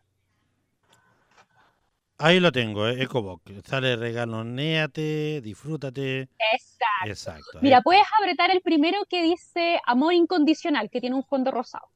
Ahí 2.20 2.40
lo 2.40 2.50
tengo, 2.50 2.88
eh, 2.88 3.00
EcoBox. 3.02 3.42
Sale 3.64 3.94
regaloneate, 3.94 5.40
disfrútate. 5.40 6.28
Exacto. 6.52 7.06
Exacto. 7.06 7.58
Mira, 7.62 7.80
puedes 7.80 8.02
apretar 8.18 8.50
el 8.50 8.60
primero 8.60 8.98
que 9.08 9.22
dice 9.22 9.80
Amor 9.86 10.14
Incondicional, 10.14 10.90
que 10.90 11.00
tiene 11.00 11.14
un 11.14 11.22
fondo 11.22 11.52
rosado. 11.52 11.86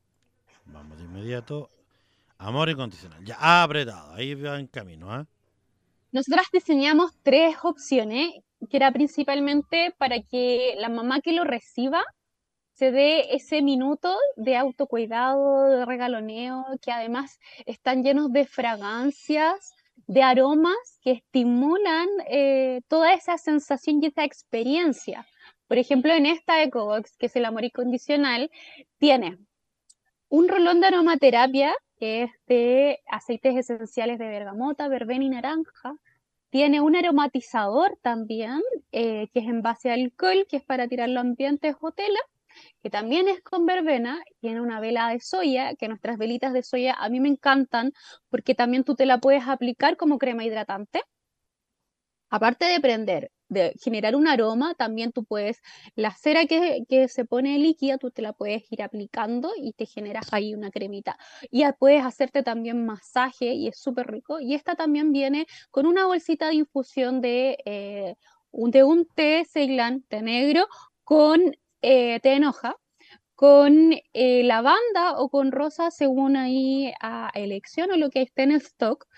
Vamos 0.66 0.96
de 0.98 1.04
inmediato. 1.04 1.68
Amor 2.38 2.70
Incondicional. 2.70 3.24
Ya 3.24 3.36
ha 3.40 3.64
apretado, 3.64 4.14
ahí 4.14 4.34
va 4.34 4.60
en 4.60 4.68
camino. 4.68 5.20
¿eh? 5.20 5.24
Nosotras 6.12 6.46
diseñamos 6.52 7.12
tres 7.24 7.56
opciones, 7.64 8.32
que 8.70 8.76
era 8.76 8.92
principalmente 8.92 9.92
para 9.98 10.22
que 10.22 10.74
la 10.78 10.88
mamá 10.88 11.20
que 11.20 11.32
lo 11.32 11.42
reciba 11.42 12.04
se 12.82 12.90
dé 12.90 13.36
ese 13.36 13.62
minuto 13.62 14.12
de 14.34 14.56
autocuidado, 14.56 15.68
de 15.68 15.84
regaloneo, 15.86 16.64
que 16.82 16.90
además 16.90 17.38
están 17.64 18.02
llenos 18.02 18.32
de 18.32 18.44
fragancias, 18.44 19.72
de 20.08 20.24
aromas 20.24 20.98
que 21.00 21.12
estimulan 21.12 22.08
eh, 22.28 22.80
toda 22.88 23.12
esa 23.12 23.38
sensación 23.38 24.02
y 24.02 24.06
esa 24.06 24.24
experiencia. 24.24 25.24
Por 25.68 25.78
ejemplo, 25.78 26.12
en 26.12 26.26
esta 26.26 26.60
EcoBox, 26.60 27.16
que 27.18 27.26
es 27.26 27.36
el 27.36 27.44
amor 27.44 27.62
incondicional, 27.62 28.50
tiene 28.98 29.38
un 30.28 30.48
rolón 30.48 30.80
de 30.80 30.88
aromaterapia, 30.88 31.72
que 32.00 32.24
es 32.24 32.30
de 32.48 32.98
aceites 33.06 33.54
esenciales 33.54 34.18
de 34.18 34.26
bergamota, 34.26 34.88
verbena 34.88 35.24
y 35.24 35.28
naranja. 35.28 35.94
Tiene 36.50 36.80
un 36.80 36.96
aromatizador 36.96 37.96
también, 38.02 38.60
eh, 38.90 39.28
que 39.32 39.38
es 39.38 39.46
en 39.46 39.62
base 39.62 39.88
a 39.88 39.94
alcohol, 39.94 40.46
que 40.48 40.56
es 40.56 40.64
para 40.64 40.88
tirarlo 40.88 41.20
a 41.20 41.22
ambientes 41.22 41.76
o 41.80 41.92
tela 41.92 42.18
que 42.82 42.90
también 42.90 43.28
es 43.28 43.42
con 43.42 43.66
verbena, 43.66 44.22
tiene 44.40 44.60
una 44.60 44.80
vela 44.80 45.08
de 45.08 45.20
soya, 45.20 45.74
que 45.74 45.88
nuestras 45.88 46.18
velitas 46.18 46.52
de 46.52 46.62
soya 46.62 46.94
a 46.94 47.08
mí 47.08 47.20
me 47.20 47.28
encantan 47.28 47.92
porque 48.28 48.54
también 48.54 48.84
tú 48.84 48.94
te 48.94 49.06
la 49.06 49.18
puedes 49.18 49.46
aplicar 49.46 49.96
como 49.96 50.18
crema 50.18 50.44
hidratante. 50.44 51.02
Aparte 52.30 52.64
de 52.64 52.80
prender, 52.80 53.30
de 53.52 53.74
generar 53.78 54.16
un 54.16 54.26
aroma, 54.26 54.74
también 54.74 55.12
tú 55.12 55.24
puedes, 55.24 55.60
la 55.94 56.12
cera 56.12 56.46
que, 56.46 56.84
que, 56.88 57.08
se 57.08 57.24
pone 57.26 57.58
líquida, 57.58 57.98
tú 57.98 58.10
te 58.10 58.22
la 58.22 58.32
puedes 58.32 58.70
ir 58.72 58.82
aplicando 58.82 59.52
y 59.56 59.74
te 59.74 59.84
generas 59.86 60.32
ahí 60.32 60.54
una 60.54 60.70
cremita. 60.70 61.18
Y 61.50 61.64
puedes 61.78 62.04
hacerte 62.04 62.42
también 62.42 62.86
masaje 62.86 63.52
y 63.52 63.68
es 63.68 63.78
súper 63.78 64.06
rico. 64.10 64.40
Y 64.40 64.54
esta 64.54 64.74
también 64.74 65.12
viene 65.12 65.46
con 65.70 65.86
una 65.86 66.06
bolsita 66.06 66.48
de 66.48 66.54
infusión 66.54 67.20
de, 67.20 67.58
eh, 67.66 68.14
de 68.52 68.84
un 68.84 69.06
té 69.06 69.44
Ceilán, 69.44 70.02
té 70.08 70.22
negro, 70.22 70.66
con 71.04 71.54
eh, 71.82 72.20
te 72.22 72.30
enoja 72.34 72.76
con 73.42 73.94
eh, 74.12 74.44
lavanda 74.44 75.16
o 75.18 75.28
con 75.28 75.50
rosa 75.50 75.90
según 75.90 76.36
ahí 76.36 76.92
a 77.00 77.28
elección 77.34 77.90
o 77.90 77.96
lo 77.96 78.08
que 78.08 78.22
esté 78.22 78.44
en 78.44 78.52
el 78.52 78.60
stock. 78.60 79.08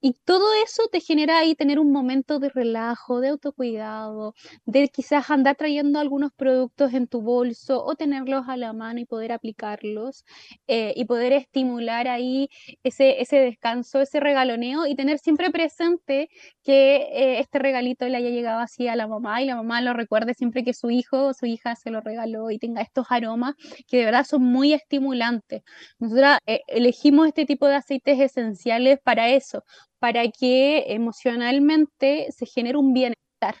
Y 0.00 0.14
todo 0.24 0.46
eso 0.64 0.84
te 0.90 1.00
genera 1.00 1.40
ahí 1.40 1.54
tener 1.54 1.78
un 1.78 1.92
momento 1.92 2.38
de 2.38 2.48
relajo, 2.48 3.20
de 3.20 3.28
autocuidado, 3.28 4.32
de 4.64 4.88
quizás 4.88 5.30
andar 5.30 5.56
trayendo 5.56 5.98
algunos 5.98 6.32
productos 6.32 6.94
en 6.94 7.08
tu 7.08 7.20
bolso 7.20 7.84
o 7.84 7.94
tenerlos 7.94 8.48
a 8.48 8.56
la 8.56 8.72
mano 8.72 9.00
y 9.00 9.04
poder 9.04 9.32
aplicarlos 9.32 10.24
eh, 10.66 10.94
y 10.96 11.04
poder 11.04 11.34
estimular 11.34 12.08
ahí 12.08 12.48
ese, 12.84 13.20
ese 13.20 13.36
descanso, 13.36 14.00
ese 14.00 14.18
regaloneo 14.18 14.86
y 14.86 14.94
tener 14.96 15.18
siempre 15.18 15.50
presente 15.50 16.30
que 16.62 16.96
eh, 17.12 17.38
este 17.38 17.58
regalito 17.58 18.08
le 18.08 18.16
haya 18.16 18.30
llegado 18.30 18.60
así 18.60 18.88
a 18.88 18.96
la 18.96 19.06
mamá 19.06 19.42
y 19.42 19.44
la 19.44 19.56
mamá 19.56 19.82
lo 19.82 19.92
recuerde 19.92 20.32
siempre 20.32 20.64
que 20.64 20.72
su 20.72 20.90
hijo 20.90 21.26
o 21.26 21.34
su 21.34 21.44
hija 21.44 21.76
se 21.76 21.90
lo 21.90 22.00
regaló 22.00 22.50
y 22.50 22.58
tenga 22.58 22.80
estos 22.80 23.08
aromas 23.10 23.54
que 23.86 23.98
de 23.98 24.04
verdad 24.04 24.24
son 24.24 24.42
muy 24.42 24.72
estimulantes. 24.72 25.62
Nosotros 25.98 26.38
eh, 26.46 26.60
elegimos 26.68 27.26
este 27.28 27.46
tipo 27.46 27.66
de 27.66 27.76
aceites 27.76 28.20
esenciales 28.20 28.98
para 29.02 29.30
eso, 29.30 29.64
para 29.98 30.28
que 30.28 30.92
emocionalmente 30.92 32.30
se 32.30 32.46
genere 32.46 32.78
un 32.78 32.92
bienestar 32.92 33.56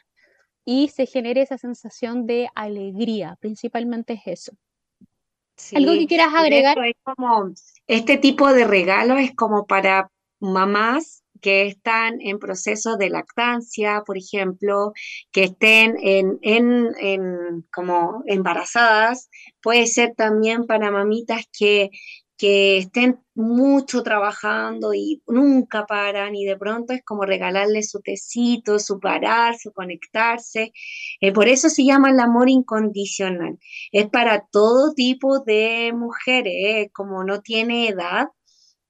y 0.64 0.88
se 0.88 1.06
genere 1.06 1.42
esa 1.42 1.58
sensación 1.58 2.26
de 2.26 2.48
alegría, 2.54 3.36
principalmente 3.40 4.14
es 4.14 4.22
eso. 4.26 4.52
¿Algo 5.74 5.92
que 5.92 6.06
quieras 6.06 6.34
agregar? 6.34 6.76
Es 6.84 6.96
como, 7.02 7.50
este 7.86 8.18
tipo 8.18 8.52
de 8.52 8.64
regalo 8.64 9.16
es 9.18 9.34
como 9.34 9.66
para 9.66 10.10
mamás 10.40 11.23
que 11.44 11.66
están 11.66 12.22
en 12.22 12.38
proceso 12.38 12.96
de 12.96 13.10
lactancia, 13.10 14.02
por 14.06 14.16
ejemplo, 14.16 14.94
que 15.30 15.44
estén 15.44 15.94
en, 16.00 16.38
en, 16.40 17.66
como 17.70 18.22
embarazadas, 18.24 19.28
puede 19.60 19.86
ser 19.86 20.14
también 20.16 20.66
para 20.66 20.90
mamitas 20.90 21.44
que, 21.52 21.90
que 22.38 22.78
estén 22.78 23.20
mucho 23.34 24.02
trabajando 24.02 24.94
y 24.94 25.22
nunca 25.26 25.84
paran 25.84 26.34
y 26.34 26.46
de 26.46 26.56
pronto 26.56 26.94
es 26.94 27.02
como 27.04 27.26
regalarles 27.26 27.90
su 27.90 28.00
tecito, 28.00 28.78
su 28.78 28.98
parar, 28.98 29.54
su 29.58 29.70
conectarse. 29.70 30.72
Eh, 31.20 31.32
por 31.32 31.48
eso 31.48 31.68
se 31.68 31.84
llama 31.84 32.08
el 32.10 32.20
amor 32.20 32.48
incondicional. 32.48 33.58
Es 33.92 34.08
para 34.08 34.46
todo 34.50 34.94
tipo 34.94 35.40
de 35.40 35.92
mujeres, 35.94 36.54
eh, 36.56 36.90
como 36.94 37.22
no 37.22 37.42
tiene 37.42 37.88
edad, 37.88 38.28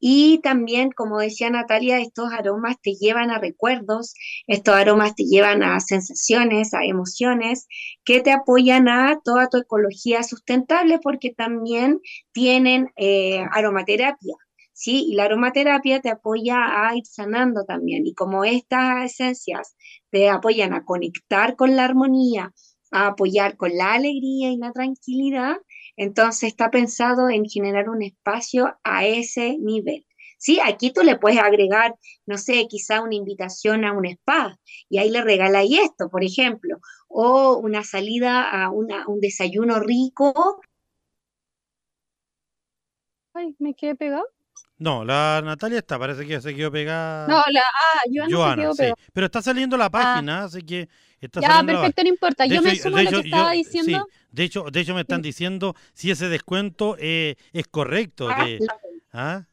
y 0.00 0.40
también, 0.42 0.90
como 0.90 1.18
decía 1.18 1.50
Natalia, 1.50 1.98
estos 1.98 2.32
aromas 2.32 2.76
te 2.82 2.92
llevan 2.94 3.30
a 3.30 3.38
recuerdos, 3.38 4.14
estos 4.46 4.74
aromas 4.74 5.14
te 5.14 5.24
llevan 5.24 5.62
a 5.62 5.80
sensaciones, 5.80 6.74
a 6.74 6.84
emociones 6.84 7.66
que 8.04 8.20
te 8.20 8.32
apoyan 8.32 8.88
a 8.88 9.20
toda 9.24 9.48
tu 9.48 9.58
ecología 9.58 10.22
sustentable 10.22 10.98
porque 11.02 11.32
también 11.32 12.00
tienen 12.32 12.90
eh, 12.96 13.44
aromaterapia. 13.52 14.34
¿Sí? 14.76 15.06
Y 15.08 15.14
la 15.14 15.24
aromaterapia 15.24 16.00
te 16.00 16.10
apoya 16.10 16.88
a 16.88 16.96
ir 16.96 17.06
sanando 17.06 17.64
también. 17.64 18.06
Y 18.06 18.14
como 18.14 18.44
estas 18.44 19.04
esencias 19.04 19.76
te 20.10 20.28
apoyan 20.28 20.74
a 20.74 20.84
conectar 20.84 21.54
con 21.54 21.76
la 21.76 21.84
armonía, 21.84 22.52
a 22.90 23.06
apoyar 23.08 23.56
con 23.56 23.76
la 23.76 23.94
alegría 23.94 24.50
y 24.50 24.56
la 24.56 24.72
tranquilidad, 24.72 25.56
entonces 25.96 26.48
está 26.50 26.70
pensado 26.70 27.28
en 27.28 27.44
generar 27.44 27.88
un 27.88 28.02
espacio 28.02 28.78
a 28.84 29.06
ese 29.06 29.56
nivel. 29.58 30.06
Sí, 30.38 30.60
aquí 30.62 30.92
tú 30.92 31.02
le 31.02 31.18
puedes 31.18 31.38
agregar, 31.38 31.94
no 32.26 32.36
sé, 32.36 32.66
quizá 32.68 33.00
una 33.00 33.14
invitación 33.14 33.84
a 33.84 33.92
un 33.92 34.04
spa 34.04 34.58
y 34.90 34.98
ahí 34.98 35.10
le 35.10 35.22
regaláis 35.22 35.78
esto, 35.78 36.10
por 36.10 36.22
ejemplo, 36.22 36.78
o 37.08 37.56
una 37.56 37.82
salida 37.82 38.42
a 38.50 38.70
un 38.70 39.20
desayuno 39.20 39.80
rico. 39.80 40.60
Ay, 43.32 43.54
me 43.58 43.74
quedé 43.74 43.94
pegado. 43.94 44.24
No, 44.76 45.04
la 45.04 45.40
Natalia 45.42 45.78
está, 45.78 45.98
parece 45.98 46.26
que 46.26 46.40
se 46.40 46.54
quedó 46.54 46.70
pegada. 46.70 47.28
No, 47.28 47.42
la 47.50 47.60
ah, 47.60 48.26
Joana, 48.28 48.72
se 48.74 48.84
quedó 48.84 48.94
Pero 49.12 49.26
está 49.26 49.40
saliendo 49.40 49.76
la 49.76 49.86
ah. 49.86 49.90
página, 49.90 50.44
así 50.44 50.62
que 50.62 50.88
está 51.20 51.40
Ya, 51.40 51.62
perfecto, 51.64 52.02
no 52.02 52.08
importa. 52.08 52.46
Yo 52.46 52.62
me 52.62 52.76
sumo 52.76 52.96
a 52.96 53.02
lo 53.02 53.10
que 53.10 53.28
estaba 53.28 53.52
diciendo. 53.52 54.08
de 54.30 54.44
hecho, 54.44 54.64
de 54.70 54.80
hecho 54.80 54.94
me 54.94 55.02
están 55.02 55.22
diciendo 55.22 55.74
si 55.92 56.10
ese 56.10 56.28
descuento 56.28 56.96
eh, 56.98 57.36
es 57.52 57.66
correcto. 57.66 58.28
Ah, 58.30 58.46
¿ah? 59.12 59.46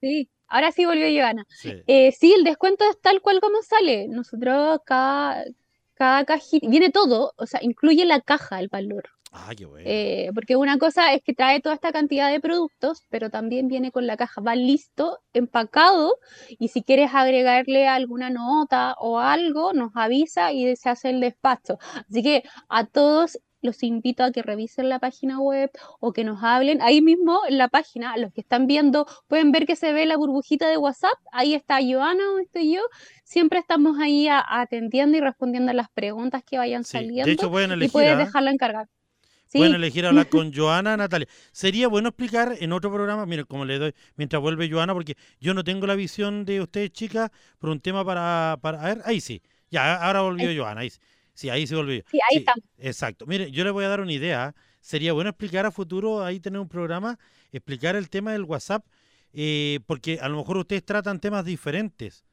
Sí, 0.00 0.28
ahora 0.46 0.72
sí 0.72 0.84
volvió 0.84 1.08
Joana. 1.08 1.46
Sí. 1.50 1.82
Eh, 1.86 2.12
sí, 2.12 2.32
el 2.32 2.44
descuento 2.44 2.84
es 2.88 3.00
tal 3.00 3.20
cual 3.20 3.40
como 3.40 3.62
sale. 3.62 4.08
Nosotros 4.08 4.80
cada, 4.84 5.44
cada 5.94 6.24
cajita, 6.24 6.68
viene 6.68 6.90
todo, 6.90 7.34
o 7.36 7.46
sea, 7.46 7.60
incluye 7.62 8.04
la 8.04 8.20
caja 8.20 8.60
el 8.60 8.68
valor. 8.68 9.10
Ah, 9.32 9.52
qué 9.56 9.66
bueno. 9.66 9.84
Eh, 9.88 10.30
porque 10.34 10.56
una 10.56 10.78
cosa 10.78 11.12
es 11.12 11.22
que 11.22 11.34
trae 11.34 11.60
toda 11.60 11.74
esta 11.74 11.92
cantidad 11.92 12.30
de 12.30 12.40
productos, 12.40 13.02
pero 13.10 13.30
también 13.30 13.68
viene 13.68 13.90
con 13.92 14.06
la 14.06 14.16
caja, 14.16 14.40
va 14.40 14.54
listo, 14.54 15.18
empacado, 15.32 16.16
y 16.48 16.68
si 16.68 16.82
quieres 16.82 17.10
agregarle 17.14 17.88
alguna 17.88 18.30
nota 18.30 18.94
o 18.98 19.18
algo, 19.18 19.72
nos 19.72 19.92
avisa 19.94 20.52
y 20.52 20.74
se 20.76 20.88
hace 20.88 21.10
el 21.10 21.20
despacho. 21.20 21.78
Así 22.08 22.22
que 22.22 22.42
a 22.68 22.86
todos 22.86 23.38
los 23.60 23.82
invito 23.82 24.22
a 24.22 24.30
que 24.30 24.42
revisen 24.42 24.88
la 24.88 24.98
página 24.98 25.40
web 25.40 25.70
o 26.00 26.12
que 26.12 26.24
nos 26.24 26.42
hablen. 26.42 26.80
Ahí 26.80 27.02
mismo 27.02 27.40
en 27.48 27.58
la 27.58 27.68
página, 27.68 28.16
los 28.16 28.32
que 28.32 28.40
están 28.40 28.66
viendo 28.66 29.06
pueden 29.26 29.52
ver 29.52 29.66
que 29.66 29.76
se 29.76 29.92
ve 29.92 30.06
la 30.06 30.16
burbujita 30.16 30.68
de 30.68 30.76
WhatsApp. 30.76 31.18
Ahí 31.32 31.54
está 31.54 31.78
Joana, 31.82 32.24
donde 32.24 32.44
estoy 32.44 32.74
yo. 32.74 32.82
Siempre 33.24 33.58
estamos 33.58 33.98
ahí 33.98 34.28
atendiendo 34.30 35.16
y 35.16 35.20
respondiendo 35.20 35.72
a 35.72 35.74
las 35.74 35.90
preguntas 35.90 36.42
que 36.44 36.56
vayan 36.56 36.84
saliendo. 36.84 37.26
De 37.26 37.32
hecho, 37.32 37.50
pueden 37.50 37.72
elegir, 37.72 37.90
y 37.90 37.92
puedes 37.92 38.16
dejarla 38.16 38.52
encargar. 38.52 38.86
Pueden 39.52 39.74
elegir 39.74 40.06
hablar 40.06 40.28
con 40.30 40.52
Joana, 40.52 40.96
Natalia. 40.96 41.28
Sería 41.52 41.88
bueno 41.88 42.08
explicar 42.10 42.56
en 42.58 42.72
otro 42.72 42.92
programa, 42.92 43.26
miren, 43.26 43.46
como 43.46 43.64
le 43.64 43.78
doy, 43.78 43.94
mientras 44.16 44.40
vuelve 44.42 44.70
Joana, 44.70 44.94
porque 44.94 45.16
yo 45.40 45.54
no 45.54 45.64
tengo 45.64 45.86
la 45.86 45.94
visión 45.94 46.44
de 46.44 46.60
ustedes, 46.60 46.90
chicas, 46.92 47.30
por 47.58 47.70
un 47.70 47.80
tema 47.80 48.04
para, 48.04 48.58
para. 48.60 48.80
A 48.82 48.86
ver, 48.86 49.02
ahí 49.04 49.20
sí. 49.20 49.42
Ya, 49.70 49.96
ahora 49.96 50.22
volvió 50.22 50.50
Joana, 50.54 50.82
ahí 50.82 50.90
sí. 50.90 50.98
Sí, 51.34 51.50
ahí 51.50 51.68
se 51.68 51.76
volvió. 51.76 52.02
Sí, 52.10 52.18
ahí 52.30 52.38
está. 52.38 52.54
Exacto. 52.78 53.24
Mire, 53.24 53.52
yo 53.52 53.62
le 53.62 53.70
voy 53.70 53.84
a 53.84 53.88
dar 53.88 54.00
una 54.00 54.12
idea. 54.12 54.56
Sería 54.80 55.12
bueno 55.12 55.30
explicar 55.30 55.66
a 55.66 55.70
futuro, 55.70 56.24
ahí 56.24 56.40
tener 56.40 56.58
un 56.60 56.68
programa, 56.68 57.16
explicar 57.52 57.94
el 57.94 58.10
tema 58.10 58.32
del 58.32 58.42
WhatsApp, 58.42 58.84
eh, 59.32 59.78
porque 59.86 60.18
a 60.20 60.28
lo 60.28 60.36
mejor 60.38 60.56
ustedes 60.56 60.84
tratan 60.84 61.20
temas 61.20 61.44
diferentes. 61.44 62.24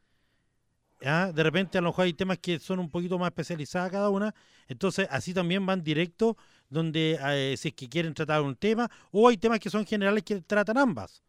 De 1.00 1.44
repente 1.44 1.78
a 1.78 1.82
lo 1.82 1.90
mejor 1.90 2.06
hay 2.06 2.14
temas 2.14 2.40
que 2.40 2.58
son 2.58 2.80
un 2.80 2.90
poquito 2.90 3.20
más 3.20 3.28
especializadas 3.28 3.92
cada 3.92 4.10
una, 4.10 4.34
entonces 4.68 5.08
así 5.12 5.36
también 5.36 5.64
van 5.64 5.84
directo 5.84 6.36
donde 6.70 7.20
eh, 7.22 7.56
si 7.58 7.70
es 7.70 7.74
que 7.74 7.90
quieren 7.90 8.14
tratar 8.14 8.42
un 8.42 8.56
tema, 8.56 8.90
o 9.12 9.28
hay 9.28 9.38
temas 9.38 9.60
que 9.60 9.70
son 9.70 9.86
generales 9.86 10.24
que 10.24 10.42
tratan 10.42 10.78
ambas. 10.78 11.22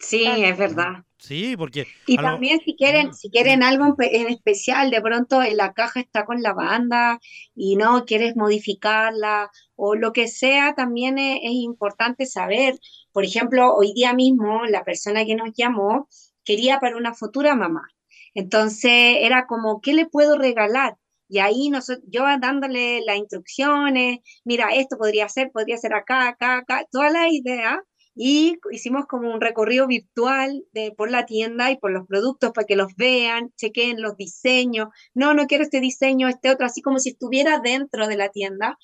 Sí, 0.00 0.24
es 0.24 0.56
verdad. 0.56 1.04
Sí, 1.18 1.54
porque... 1.58 1.86
Y 2.06 2.16
también 2.16 2.60
si 2.64 2.74
quieren, 2.74 3.12
si 3.12 3.28
quieren 3.30 3.62
algo 3.62 3.94
en, 3.98 4.28
especial, 4.28 4.90
de 4.90 5.02
pronto 5.02 5.42
en 5.42 5.58
la 5.58 5.74
caja 5.74 6.00
está 6.00 6.24
con 6.24 6.40
la 6.40 6.54
banda 6.54 7.20
y 7.54 7.76
no 7.76 8.06
quieres 8.06 8.34
modificarla 8.34 9.50
o 9.76 9.94
lo 9.94 10.14
que 10.14 10.26
sea, 10.26 10.74
también 10.74 11.18
es, 11.18 11.40
es 11.42 11.52
importante 11.52 12.24
saber. 12.24 12.78
Por 13.12 13.24
ejemplo, 13.24 13.74
hoy 13.74 13.92
día 13.92 14.14
mismo 14.14 14.64
la 14.64 14.84
persona 14.84 15.26
que 15.26 15.34
nos 15.34 15.50
llamó 15.54 16.08
quería 16.44 16.80
para 16.80 16.96
una 16.96 17.12
futura 17.12 17.54
mamá. 17.54 17.86
Entonces 18.32 19.18
era 19.20 19.46
como, 19.46 19.82
¿qué 19.82 19.92
le 19.92 20.06
puedo 20.06 20.38
regalar? 20.38 20.96
Y 21.30 21.38
ahí 21.38 21.70
nosotros, 21.70 22.04
yo 22.10 22.24
dándole 22.40 23.02
las 23.06 23.16
instrucciones, 23.16 24.18
mira, 24.44 24.70
esto 24.74 24.98
podría 24.98 25.28
ser, 25.28 25.52
podría 25.52 25.76
ser 25.76 25.94
acá, 25.94 26.28
acá, 26.28 26.58
acá, 26.58 26.84
toda 26.90 27.10
la 27.10 27.28
idea. 27.30 27.80
Y 28.16 28.58
hicimos 28.72 29.06
como 29.06 29.32
un 29.32 29.40
recorrido 29.40 29.86
virtual 29.86 30.64
de, 30.72 30.92
por 30.92 31.10
la 31.10 31.26
tienda 31.26 31.70
y 31.70 31.78
por 31.78 31.92
los 31.92 32.06
productos 32.08 32.50
para 32.52 32.66
que 32.66 32.74
los 32.76 32.94
vean, 32.96 33.52
chequen 33.56 34.02
los 34.02 34.16
diseños. 34.16 34.88
No, 35.14 35.32
no 35.32 35.46
quiero 35.46 35.62
este 35.64 35.80
diseño, 35.80 36.28
este 36.28 36.50
otro, 36.50 36.66
así 36.66 36.82
como 36.82 36.98
si 36.98 37.10
estuviera 37.10 37.60
dentro 37.60 38.08
de 38.08 38.16
la 38.16 38.30
tienda. 38.30 38.76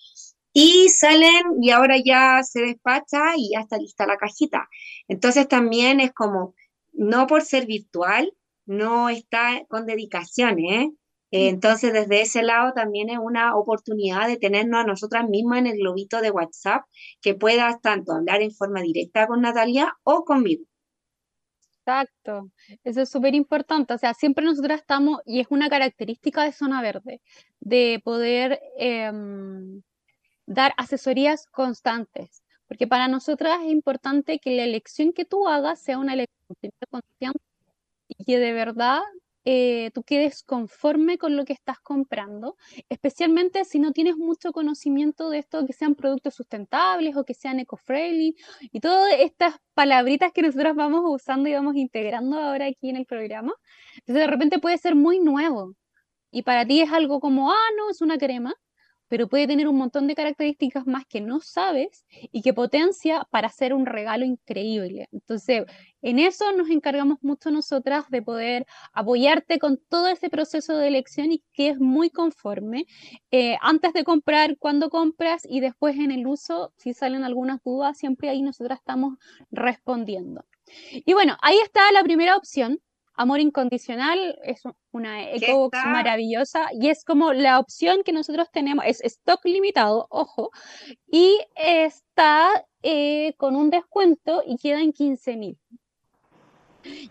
Y 0.53 0.89
salen 0.91 1.43
y 1.61 1.71
ahora 1.71 1.97
ya 2.03 2.43
se 2.45 2.63
despacha 2.63 3.37
y 3.37 3.51
ya 3.55 3.61
está 3.61 3.77
lista 3.79 4.07
la 4.07 4.17
cajita. 4.17 4.69
Entonces 5.09 5.49
también 5.49 6.01
es 6.01 6.13
como, 6.13 6.55
no 6.93 7.27
por 7.27 7.43
ser 7.43 7.67
virtual, 7.67 8.33
no 8.67 9.09
está 9.09 9.65
con 9.69 9.87
dedicación, 9.87 10.59
¿eh? 10.61 10.93
Entonces, 11.31 11.93
desde 11.93 12.23
ese 12.23 12.43
lado 12.43 12.73
también 12.73 13.11
es 13.11 13.19
una 13.19 13.57
oportunidad 13.57 14.29
de 14.29 14.37
tenernos 14.37 14.81
a 14.81 14.87
nosotras 14.87 15.29
mismas 15.29 15.59
en 15.59 15.67
el 15.67 15.79
globito 15.79 16.21
de 16.21 16.31
WhatsApp, 16.31 16.85
que 17.21 17.35
puedas 17.35 17.81
tanto 17.81 18.13
hablar 18.13 18.43
en 18.43 18.53
forma 18.53 18.81
directa 18.81 19.27
con 19.27 19.41
Natalia 19.41 19.97
o 20.05 20.25
conmigo. 20.25 20.65
Exacto, 21.87 22.51
eso 22.83 23.03
es 23.03 23.09
súper 23.09 23.35
importante. 23.35 23.95
O 23.95 23.99
sea, 23.99 24.13
siempre 24.15 24.45
nosotras 24.45 24.81
estamos, 24.81 25.21
y 25.25 25.41
es 25.41 25.47
una 25.51 25.69
característica 25.69 26.43
de 26.43 26.53
Zona 26.53 26.83
Verde, 26.83 27.21
de 27.61 28.01
poder 28.05 28.61
em, 28.77 29.83
dar 30.47 30.75
asesorías 30.77 31.47
constantes. 31.47 32.43
Porque 32.67 32.89
para 32.89 33.07
nosotras 33.09 33.61
es 33.65 33.71
importante 33.71 34.41
que 34.41 34.57
la 34.57 34.65
elección 34.65 35.13
que 35.13 35.25
tú 35.25 35.47
hagas 35.49 35.81
sea 35.81 35.99
una 35.99 36.15
elección 36.15 36.73
consciente 36.91 37.41
y 38.09 38.25
que 38.25 38.39
de 38.39 38.53
verdad 38.53 39.03
eh, 39.49 39.93
tú 39.95 40.03
quedes 40.03 40.43
conforme 40.43 41.19
con 41.19 41.37
lo 41.37 41.45
que 41.45 41.53
estás 41.53 41.79
comprando, 41.79 42.57
especialmente 42.89 43.65
si 43.65 43.79
no 43.79 43.93
tienes 43.93 44.17
mucho 44.17 44.51
conocimiento 44.53 45.31
de 45.31 45.39
esto, 45.39 45.65
que 45.65 45.73
sean 45.73 45.95
productos 45.95 46.35
sustentables 46.35 47.17
o 47.17 47.25
que 47.25 47.33
sean 47.33 47.61
eco-friendly 47.61 48.35
y 48.73 48.81
todas 48.81 49.15
estas 49.21 49.55
palabritas 49.73 50.33
que 50.33 50.43
nosotros 50.43 50.75
vamos 50.75 51.03
usando 51.07 51.49
y 51.49 51.53
vamos 51.55 51.77
integrando 51.77 52.41
ahora 52.41 52.67
aquí 52.67 52.91
en 52.91 52.97
el 52.97 53.07
programa. 53.07 53.55
Entonces 53.99 54.23
de 54.23 54.27
repente 54.27 54.59
puede 54.59 54.79
ser 54.79 54.97
muy 54.97 55.21
nuevo 55.21 55.75
y 56.33 56.43
para 56.43 56.67
ti 56.67 56.81
es 56.81 56.93
algo 56.93 57.21
como, 57.21 57.53
ah, 57.53 57.69
no, 57.77 57.89
es 57.91 58.01
una 58.01 58.19
crema, 58.19 58.55
pero 59.09 59.29
puede 59.29 59.47
tener 59.47 59.69
un 59.69 59.77
montón 59.77 60.07
de 60.07 60.15
características 60.15 60.87
más 60.87 61.07
que 61.07 61.21
no 61.21 61.41
sabes 61.41 62.05
y 62.33 62.43
que 62.43 62.55
potencia 62.55 63.27
para 63.31 63.49
hacer 63.49 63.73
un 63.75 63.87
regalo 63.87 64.25
increíble. 64.25 65.09
Entonces, 65.13 65.65
en 66.03 66.19
eso 66.19 66.53
nos 66.53 66.71
encargamos 66.71 67.19
mucho 67.23 67.51
nosotras 67.51 68.09
de 68.11 68.23
poder 68.23 68.67
apoyarte 68.93 69.59
con 69.59 69.79
todo 69.89 70.09
ese 70.09 70.31
proceso 70.31 70.77
de 70.77 70.89
elección 70.89 71.33
y 71.33 71.43
que 71.53 71.71
es 71.71 71.79
muy 71.79 72.11
conforme. 72.11 72.87
Eh, 73.31 73.57
antes 73.61 73.93
de 73.93 74.05
comprar, 74.05 74.57
cuando 74.59 74.91
compras 74.91 75.43
y 75.49 75.61
después 75.61 75.97
en 75.97 76.11
el 76.11 76.27
uso, 76.27 76.73
si 76.77 76.95
salen 76.95 77.25
algunas 77.25 77.63
dudas, 77.63 77.99
siempre 77.99 78.29
ahí 78.29 78.43
nosotras 78.43 78.79
estamos 78.79 79.19
respondiendo. 79.51 80.45
Y 80.93 81.13
bueno, 81.13 81.37
ahí 81.43 81.59
está 81.59 81.81
la 81.93 82.03
primera 82.03 82.37
opción, 82.37 82.81
Amor 83.17 83.41
Incondicional 83.41 84.39
es 84.45 84.63
una 84.93 85.31
EcoBox 85.31 85.79
maravillosa 85.87 86.69
y 86.73 86.89
es 86.89 87.03
como 87.03 87.33
la 87.33 87.59
opción 87.59 88.03
que 88.05 88.13
nosotros 88.13 88.49
tenemos, 88.53 88.85
es 88.87 89.01
stock 89.03 89.45
limitado, 89.45 90.07
ojo, 90.11 90.51
y 91.11 91.39
está 91.57 92.49
eh, 92.83 93.35
con 93.39 93.57
un 93.57 93.71
descuento 93.71 94.43
y 94.47 94.59
queda 94.59 94.81
en 94.81 94.93
15 94.93 95.37
mil. 95.37 95.59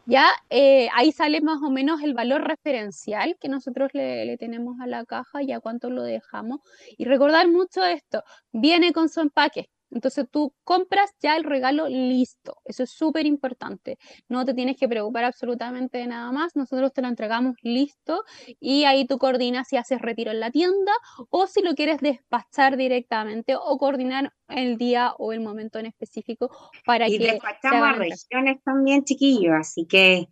Ya 0.06 0.28
eh, 0.50 0.88
ahí 0.94 1.12
sale 1.12 1.42
más 1.42 1.62
o 1.62 1.70
menos 1.70 2.02
el 2.02 2.14
valor 2.14 2.48
referencial 2.48 3.36
que 3.40 3.50
nosotros 3.50 3.90
le, 3.94 4.26
le, 4.26 4.38
tenemos 4.38 4.80
a 4.80 4.88
la 4.88 5.06
caja 5.06 5.42
y 5.42 5.52
a 5.52 5.60
cuánto 5.60 5.90
lo 5.90 6.04
dejamos. 6.04 6.62
Y 6.98 7.06
recordar 7.06 7.50
mucho 7.50 7.84
esto, 7.84 8.24
viene 8.54 8.94
con 8.94 9.10
su 9.10 9.20
empaque. 9.20 9.70
Entonces 9.96 10.28
tú 10.30 10.54
compras 10.66 11.16
ya 11.22 11.38
el 11.38 11.46
regalo 11.46 11.88
listo. 11.88 12.58
Eso 12.66 12.84
es 12.84 12.92
súper 12.92 13.26
importante. 13.26 13.98
No 14.28 14.44
te 14.44 14.54
tienes 14.54 14.76
que 14.78 14.90
preocupar 14.90 15.24
absolutamente 15.24 16.00
de 16.00 16.08
nada 16.08 16.32
más. 16.34 16.56
Nosotros 16.56 16.92
te 16.92 17.02
lo 17.02 17.08
entregamos 17.08 17.56
listo 17.62 18.26
y 18.60 18.84
ahí 18.84 19.08
tú 19.08 19.18
coordinas 19.18 19.70
si 19.70 19.78
haces 19.78 20.02
retiro 20.02 20.32
en 20.32 20.42
la 20.42 20.52
tienda 20.52 20.92
o 21.30 21.48
si 21.48 21.62
lo 21.62 21.76
quieres 21.76 22.02
despachar 22.02 22.76
directamente 22.76 23.56
o 23.56 23.78
coordinar 23.78 24.34
el 24.50 24.78
día 24.78 25.14
o 25.18 25.32
el 25.32 25.40
momento 25.40 25.80
en 25.80 25.86
específico 25.86 26.52
para 26.86 27.08
y 27.08 27.18
que... 27.18 27.24
Y 27.24 27.28
despachamos 27.28 27.88
a 27.88 27.94
regiones 27.94 28.62
también, 28.66 29.06
chiquillos. 29.06 29.54
Así 29.58 29.86
que 29.86 30.28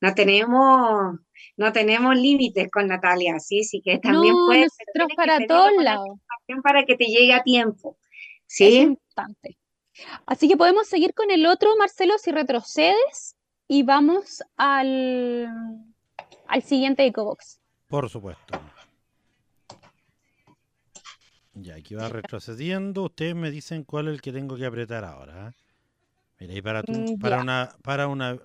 no 0.00 0.14
tenemos 0.14 1.18
no 1.56 1.72
tenemos 1.72 2.14
límites 2.14 2.70
con 2.70 2.86
Natalia, 2.86 3.40
¿sí? 3.40 3.60
así 3.60 3.80
que 3.80 3.98
también 3.98 4.34
no, 4.34 4.46
puedes 4.46 4.70
nosotros 4.94 5.16
para 5.16 5.44
todos 5.46 5.72
lados 5.82 6.20
para 6.62 6.84
que 6.84 6.96
te 6.96 7.06
llegue 7.06 7.32
a 7.32 7.42
tiempo. 7.42 7.96
Sí. 8.50 8.78
Es 8.78 8.82
importante. 8.82 9.56
Así 10.26 10.48
que 10.48 10.56
podemos 10.56 10.88
seguir 10.88 11.14
con 11.14 11.30
el 11.30 11.46
otro, 11.46 11.76
Marcelo, 11.76 12.18
si 12.18 12.32
retrocedes 12.32 13.36
y 13.68 13.84
vamos 13.84 14.42
al, 14.56 15.48
al 16.48 16.62
siguiente 16.62 17.06
EcoBox. 17.06 17.60
Por 17.86 18.10
supuesto. 18.10 18.60
Ya, 21.54 21.76
aquí 21.76 21.94
va 21.94 22.08
retrocediendo. 22.08 23.04
Ustedes 23.04 23.36
me 23.36 23.52
dicen 23.52 23.84
cuál 23.84 24.08
es 24.08 24.14
el 24.14 24.20
que 24.20 24.32
tengo 24.32 24.56
que 24.56 24.66
apretar 24.66 25.04
ahora. 25.04 25.48
¿eh? 25.48 25.52
Mira, 26.40 26.54
y 26.54 26.62
para, 26.62 26.82
tu, 26.82 26.92
Mm, 26.92 27.18
para 27.20 27.40
una 27.40 27.76
para 27.82 28.08
una, 28.08 28.36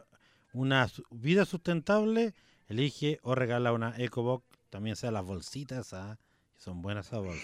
una 0.54 0.88
vida 1.10 1.46
sustentable, 1.46 2.36
elige 2.68 3.20
o 3.24 3.34
regala 3.34 3.74
una 3.74 3.96
EcoBox. 3.98 4.46
También 4.70 4.98
sea 4.98 5.10
las 5.10 5.26
bolsitas, 5.26 5.94
¿ah? 5.94 6.20
Son 6.66 6.82
buenas 6.82 7.12
bolsas. 7.12 7.44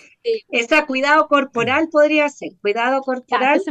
Esa 0.50 0.88
cuidado 0.88 1.28
corporal 1.28 1.90
podría 1.92 2.28
ser, 2.28 2.54
cuidado 2.60 3.02
corporal. 3.02 3.62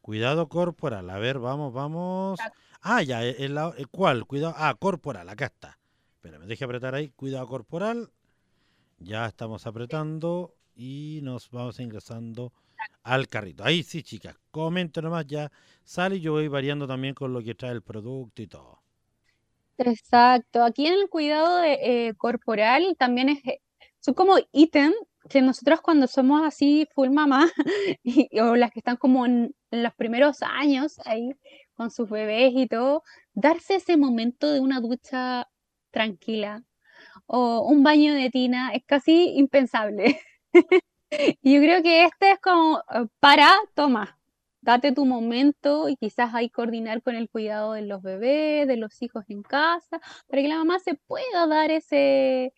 Cuidado 0.00 0.48
corporal. 0.48 1.10
A 1.10 1.18
ver, 1.18 1.40
vamos, 1.40 1.72
vamos. 1.72 2.38
Ah, 2.80 3.02
ya, 3.02 3.24
el, 3.24 3.34
el 3.38 3.54
lado- 3.54 3.74
el 3.76 3.88
¿cuál? 3.88 4.24
Cuidado. 4.26 4.54
Ah, 4.56 4.74
corporal, 4.78 5.28
acá 5.28 5.46
está. 5.46 5.78
Espera, 6.14 6.38
me 6.38 6.46
deje 6.46 6.64
apretar 6.64 6.94
ahí. 6.94 7.10
Cuidado 7.10 7.46
corporal. 7.48 8.10
Ya 8.98 9.26
estamos 9.26 9.66
apretando 9.66 10.54
y 10.76 11.18
nos 11.24 11.50
vamos 11.50 11.80
ingresando 11.80 12.52
al 13.02 13.26
carrito. 13.26 13.64
Ahí 13.64 13.82
sí, 13.82 14.04
chicas. 14.04 14.36
Comenten 14.52 15.02
nomás, 15.04 15.26
ya 15.26 15.50
sale 15.82 16.16
y 16.16 16.20
yo 16.20 16.32
voy 16.32 16.46
variando 16.46 16.86
también 16.86 17.14
con 17.14 17.32
lo 17.32 17.42
que 17.42 17.56
trae 17.56 17.72
el 17.72 17.82
producto 17.82 18.40
y 18.40 18.46
todo. 18.46 18.80
Exacto. 19.78 20.62
Aquí 20.62 20.86
en 20.86 20.94
el 20.94 21.08
cuidado 21.08 21.56
de, 21.58 21.78
eh, 22.08 22.14
corporal 22.14 22.94
también 22.98 23.30
es, 23.30 23.44
eh, 23.46 23.60
son 24.02 24.14
como 24.14 24.36
ítem 24.52 24.92
que 25.28 25.40
nosotros 25.40 25.80
cuando 25.80 26.06
somos 26.08 26.42
así 26.44 26.88
full 26.94 27.10
mamá 27.10 27.48
o 28.42 28.56
las 28.56 28.70
que 28.72 28.80
están 28.80 28.96
como 28.96 29.24
en, 29.26 29.54
los 29.70 29.94
primeros 29.94 30.42
años 30.42 31.00
ahí 31.06 31.30
con 31.74 31.90
sus 31.90 32.10
bebés 32.10 32.52
y 32.54 32.66
todo, 32.66 33.02
darse 33.32 33.76
ese 33.76 33.96
momento 33.96 34.52
de 34.52 34.60
una 34.60 34.80
ducha 34.80 35.48
tranquila 35.90 36.62
o 37.26 37.62
un 37.62 37.82
baño 37.82 38.14
de 38.14 38.30
tina 38.30 38.72
es 38.74 38.82
casi 38.84 39.32
impensable. 39.36 40.20
Yo 41.42 41.60
creo 41.60 41.82
que 41.82 42.04
este 42.04 42.32
es 42.32 42.40
como 42.40 42.78
eh, 42.80 43.06
para, 43.20 43.50
toma, 43.74 44.18
date 44.60 44.92
tu 44.92 45.06
momento 45.06 45.88
y 45.88 45.96
quizás 45.96 46.34
ahí 46.34 46.50
coordinar 46.50 47.02
con 47.02 47.16
el 47.16 47.28
cuidado 47.30 47.72
de 47.72 47.82
los 47.82 48.02
bebés, 48.02 48.66
de 48.68 48.76
los 48.76 49.00
hijos 49.02 49.24
en 49.28 49.42
casa, 49.42 50.00
para 50.28 50.42
que 50.42 50.48
la 50.48 50.58
mamá 50.58 50.78
se 50.78 50.94
pueda 50.94 51.46
dar 51.46 51.70
ese, 51.70 52.52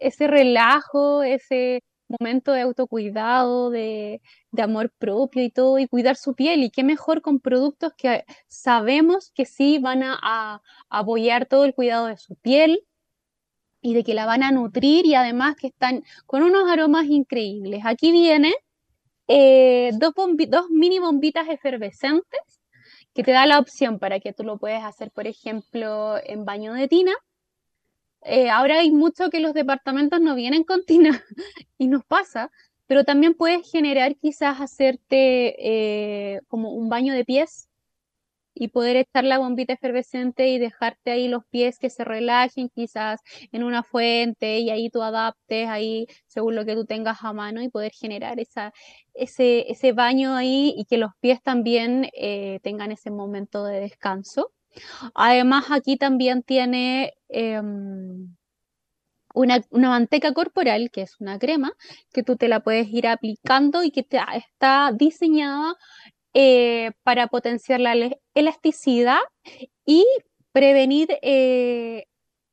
ese 0.00 0.26
relajo, 0.26 1.22
ese 1.22 1.82
momento 2.18 2.52
de 2.52 2.62
autocuidado, 2.62 3.70
de, 3.70 4.20
de 4.50 4.62
amor 4.62 4.90
propio 4.98 5.42
y 5.44 5.50
todo, 5.50 5.78
y 5.78 5.86
cuidar 5.86 6.16
su 6.16 6.34
piel. 6.34 6.64
Y 6.64 6.70
qué 6.70 6.82
mejor 6.84 7.22
con 7.22 7.40
productos 7.40 7.92
que 7.96 8.24
sabemos 8.48 9.30
que 9.34 9.46
sí 9.46 9.78
van 9.78 10.02
a, 10.02 10.62
apoyar 10.88 11.46
todo 11.46 11.64
el 11.64 11.74
cuidado 11.74 12.06
de 12.06 12.16
su 12.16 12.34
piel 12.36 12.84
y 13.82 13.94
de 13.94 14.04
que 14.04 14.14
la 14.14 14.26
van 14.26 14.42
a 14.42 14.52
nutrir 14.52 15.06
y 15.06 15.14
además 15.14 15.56
que 15.56 15.68
están 15.68 16.04
con 16.26 16.42
unos 16.42 16.70
aromas 16.70 17.06
increíbles. 17.06 17.82
Aquí 17.86 18.12
viene 18.12 18.54
eh, 19.28 19.90
dos, 19.94 20.12
dos 20.48 20.70
mini 20.70 20.98
bombitas 20.98 21.48
efervescentes 21.48 22.40
que 23.14 23.22
te 23.24 23.32
da 23.32 23.46
la 23.46 23.58
opción 23.58 23.98
para 23.98 24.20
que 24.20 24.32
tú 24.32 24.44
lo 24.44 24.58
puedes 24.58 24.82
hacer, 24.84 25.10
por 25.10 25.26
ejemplo, 25.26 26.16
en 26.24 26.44
baño 26.44 26.74
de 26.74 26.88
tina. 26.88 27.12
Eh, 28.22 28.50
ahora 28.50 28.80
hay 28.80 28.90
mucho 28.90 29.30
que 29.30 29.40
los 29.40 29.54
departamentos 29.54 30.20
no 30.20 30.34
vienen 30.34 30.64
con 30.64 30.84
tina 30.84 31.24
y 31.78 31.88
nos 31.88 32.04
pasa, 32.04 32.50
pero 32.86 33.04
también 33.04 33.34
puedes 33.34 33.70
generar 33.70 34.16
quizás 34.16 34.60
hacerte 34.60 36.34
eh, 36.34 36.40
como 36.48 36.72
un 36.72 36.88
baño 36.88 37.14
de 37.14 37.24
pies 37.24 37.68
y 38.54 38.68
poder 38.68 38.96
echar 38.96 39.24
la 39.24 39.38
bombita 39.38 39.72
efervescente 39.72 40.48
y 40.48 40.58
dejarte 40.58 41.12
ahí 41.12 41.28
los 41.28 41.44
pies 41.46 41.78
que 41.78 41.88
se 41.88 42.04
relajen 42.04 42.68
quizás 42.68 43.20
en 43.52 43.64
una 43.64 43.82
fuente 43.82 44.58
y 44.58 44.70
ahí 44.70 44.90
tú 44.90 45.02
adaptes 45.02 45.68
ahí 45.68 46.06
según 46.26 46.56
lo 46.56 46.64
que 46.66 46.74
tú 46.74 46.84
tengas 46.84 47.22
a 47.22 47.32
mano 47.32 47.62
y 47.62 47.68
poder 47.70 47.92
generar 47.92 48.38
esa, 48.40 48.72
ese, 49.14 49.70
ese 49.70 49.92
baño 49.92 50.34
ahí 50.34 50.74
y 50.76 50.84
que 50.84 50.98
los 50.98 51.12
pies 51.20 51.42
también 51.42 52.10
eh, 52.12 52.60
tengan 52.62 52.92
ese 52.92 53.10
momento 53.10 53.64
de 53.64 53.80
descanso. 53.80 54.52
Además 55.14 55.66
aquí 55.70 55.96
también 55.96 56.42
tiene 56.42 57.14
em, 57.30 58.34
una, 59.34 59.60
una 59.70 59.90
manteca 59.90 60.32
corporal, 60.32 60.90
que 60.90 61.02
es 61.02 61.16
una 61.20 61.38
crema, 61.38 61.72
que 62.12 62.22
tú 62.22 62.36
te 62.36 62.48
la 62.48 62.60
puedes 62.60 62.88
ir 62.88 63.06
aplicando 63.06 63.82
y 63.84 63.90
que 63.90 64.02
te- 64.02 64.18
está 64.36 64.90
diseñada 64.92 65.74
eh, 66.34 66.92
para 67.04 67.28
potenciar 67.28 67.80
la 67.80 67.94
elasticidad 68.34 69.20
y 69.86 70.06
prevenir 70.52 71.08
eh, 71.22 72.04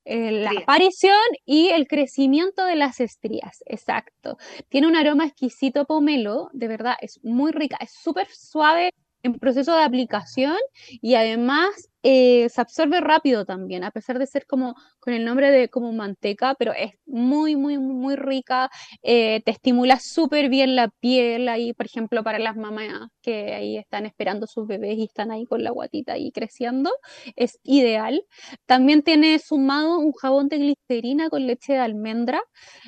eh, 0.06 0.32
la 0.32 0.52
aparición 0.52 1.18
y 1.46 1.70
el 1.70 1.88
crecimiento 1.88 2.66
de 2.66 2.76
las 2.76 3.00
estrías. 3.00 3.64
Exacto. 3.66 4.38
Tiene 4.70 4.88
un 4.88 4.96
aroma 4.96 5.26
exquisito 5.26 5.86
pomelo, 5.86 6.50
de 6.54 6.68
verdad, 6.68 6.96
es 7.02 7.20
muy 7.24 7.52
rica, 7.52 7.78
es 7.82 7.92
súper 7.94 8.28
suave 8.30 8.92
en 9.24 9.34
proceso 9.40 9.76
de 9.76 9.84
aplicación 9.84 10.58
y 10.90 11.16
además 11.16 11.90
eh, 12.04 12.50
se 12.50 12.62
absorbe 12.62 13.02
rápido 13.02 13.46
también, 13.46 13.84
a 13.84 13.92
pesar 13.92 14.20
de 14.20 14.28
ser 14.28 14.46
como 14.46 14.76
con 15.00 15.14
el 15.14 15.26
nombre 15.26 15.52
de 15.52 15.70
como 15.70 15.92
manteca, 15.94 16.56
pero 16.58 16.74
es 16.74 16.92
muy, 17.06 17.56
muy, 17.56 17.78
muy 17.78 18.16
rica 18.16 18.70
eh, 19.04 19.42
te 19.46 19.52
estimula 19.52 20.00
súper 20.00 20.50
bien 20.50 20.76
la 20.76 20.90
piel 21.00 21.50
ahí, 21.50 21.74
por 21.74 21.86
ejemplo, 21.86 22.24
para 22.24 22.40
las 22.40 22.56
mamás 22.56 23.10
que 23.22 23.54
ahí 23.54 23.78
están 23.78 24.06
esperando 24.06 24.48
sus 24.48 24.68
bebés 24.68 24.98
y 24.98 25.04
están 25.06 25.32
ahí 25.32 25.46
con 25.46 25.64
la 25.64 25.72
guatita 25.72 26.14
ahí 26.14 26.32
creciendo, 26.32 26.92
es 27.36 27.60
ideal. 27.64 28.24
También 28.66 29.02
tiene 29.04 29.40
sumado 29.40 30.00
un 30.00 30.14
jabón 30.14 30.48
de 30.50 30.58
glicerina 30.60 31.30
con 31.30 31.46
leche 31.48 31.74
de 31.74 31.80
almendra. 31.80 32.42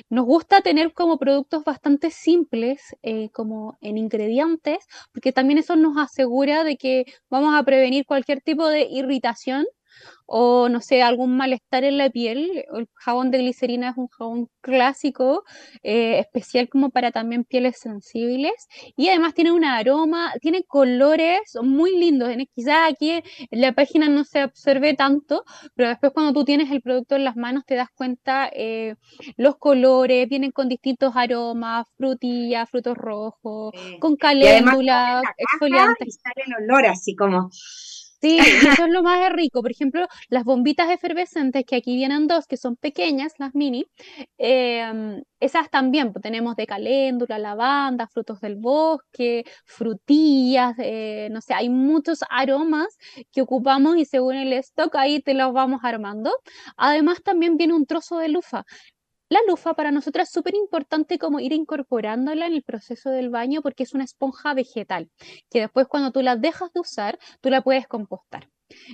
Nos 0.08 0.24
gusta 0.26 0.60
tener 0.62 0.92
como 0.92 1.18
productos 1.18 1.64
bastante 1.64 2.10
simples, 2.10 2.80
eh, 3.02 3.30
como 3.30 3.76
en 3.80 3.98
ingredientes, 3.98 4.78
porque 5.12 5.32
también 5.32 5.58
eso 5.58 5.76
nos 5.76 5.96
asegura 5.98 6.64
de 6.64 6.76
que 6.76 7.04
vamos 7.30 7.54
a 7.54 7.62
prevenir 7.64 8.04
cualquier 8.06 8.40
tipo 8.40 8.66
de 8.68 8.82
irritación 9.00 9.66
o 10.26 10.68
no 10.68 10.80
sé, 10.80 11.02
algún 11.02 11.36
malestar 11.36 11.84
en 11.84 11.98
la 11.98 12.08
piel. 12.10 12.64
El 12.72 12.88
jabón 12.94 13.30
de 13.30 13.38
glicerina 13.38 13.90
es 13.90 13.96
un 13.96 14.08
jabón 14.08 14.48
clásico, 14.60 15.42
eh, 15.82 16.20
especial 16.20 16.68
como 16.68 16.90
para 16.90 17.10
también 17.10 17.44
pieles 17.44 17.78
sensibles 17.78 18.52
y 18.96 19.08
además 19.08 19.34
tiene 19.34 19.52
un 19.52 19.64
aroma, 19.64 20.32
tiene 20.40 20.62
colores 20.64 21.40
muy 21.62 21.96
lindos. 21.98 22.30
Quizás 22.54 22.92
aquí 22.92 23.10
en 23.10 23.60
la 23.60 23.72
página 23.72 24.08
no 24.08 24.24
se 24.24 24.44
observe 24.44 24.94
tanto, 24.94 25.44
pero 25.74 25.88
después 25.88 26.12
cuando 26.12 26.32
tú 26.32 26.44
tienes 26.44 26.70
el 26.70 26.80
producto 26.80 27.16
en 27.16 27.24
las 27.24 27.36
manos 27.36 27.64
te 27.66 27.74
das 27.74 27.88
cuenta 27.94 28.48
eh, 28.52 28.94
los 29.36 29.56
colores, 29.56 30.28
vienen 30.28 30.52
con 30.52 30.68
distintos 30.68 31.16
aromas, 31.16 31.86
frutillas, 31.96 32.70
frutos 32.70 32.96
rojos, 32.96 33.72
con 33.98 34.16
caléndula, 34.16 35.22
exfoliantes. 35.36 36.08
Y 36.08 36.10
sale 36.12 36.44
el 36.46 36.64
olor 36.64 36.86
así 36.86 37.16
como... 37.16 37.50
Sí, 38.20 38.38
eso 38.38 38.84
es 38.86 38.90
lo 38.92 39.02
más 39.02 39.32
rico. 39.32 39.62
Por 39.62 39.70
ejemplo, 39.70 40.06
las 40.28 40.44
bombitas 40.44 40.90
efervescentes, 40.90 41.64
que 41.64 41.76
aquí 41.76 41.96
vienen 41.96 42.26
dos, 42.26 42.46
que 42.46 42.58
son 42.58 42.76
pequeñas, 42.76 43.32
las 43.38 43.54
mini, 43.54 43.86
em, 44.36 45.22
esas 45.40 45.70
también 45.70 46.12
pues, 46.12 46.22
tenemos 46.22 46.54
de 46.56 46.66
caléndula, 46.66 47.38
lavanda, 47.38 48.06
frutos 48.08 48.40
del 48.42 48.56
bosque, 48.56 49.44
frutillas, 49.64 50.74
eh, 50.78 51.28
no 51.30 51.40
sé, 51.40 51.54
hay 51.54 51.70
muchos 51.70 52.20
aromas 52.28 52.98
que 53.32 53.40
ocupamos 53.40 53.96
y 53.96 54.04
según 54.04 54.34
el 54.36 54.52
stock 54.54 54.94
ahí 54.96 55.20
te 55.20 55.32
los 55.32 55.52
vamos 55.54 55.80
armando. 55.82 56.30
Además, 56.76 57.22
también 57.22 57.56
viene 57.56 57.72
un 57.74 57.86
trozo 57.86 58.18
de 58.18 58.28
lufa. 58.28 58.64
La 59.30 59.38
lufa 59.46 59.74
para 59.74 59.92
nosotros 59.92 60.24
es 60.24 60.32
súper 60.32 60.56
importante 60.56 61.16
como 61.16 61.38
ir 61.38 61.52
incorporándola 61.52 62.48
en 62.48 62.52
el 62.52 62.64
proceso 62.64 63.10
del 63.10 63.30
baño 63.30 63.62
porque 63.62 63.84
es 63.84 63.94
una 63.94 64.02
esponja 64.02 64.54
vegetal, 64.54 65.08
que 65.48 65.60
después 65.60 65.86
cuando 65.86 66.10
tú 66.10 66.20
la 66.20 66.34
dejas 66.34 66.72
de 66.72 66.80
usar, 66.80 67.16
tú 67.40 67.48
la 67.48 67.62
puedes 67.62 67.86
compostar. 67.86 68.50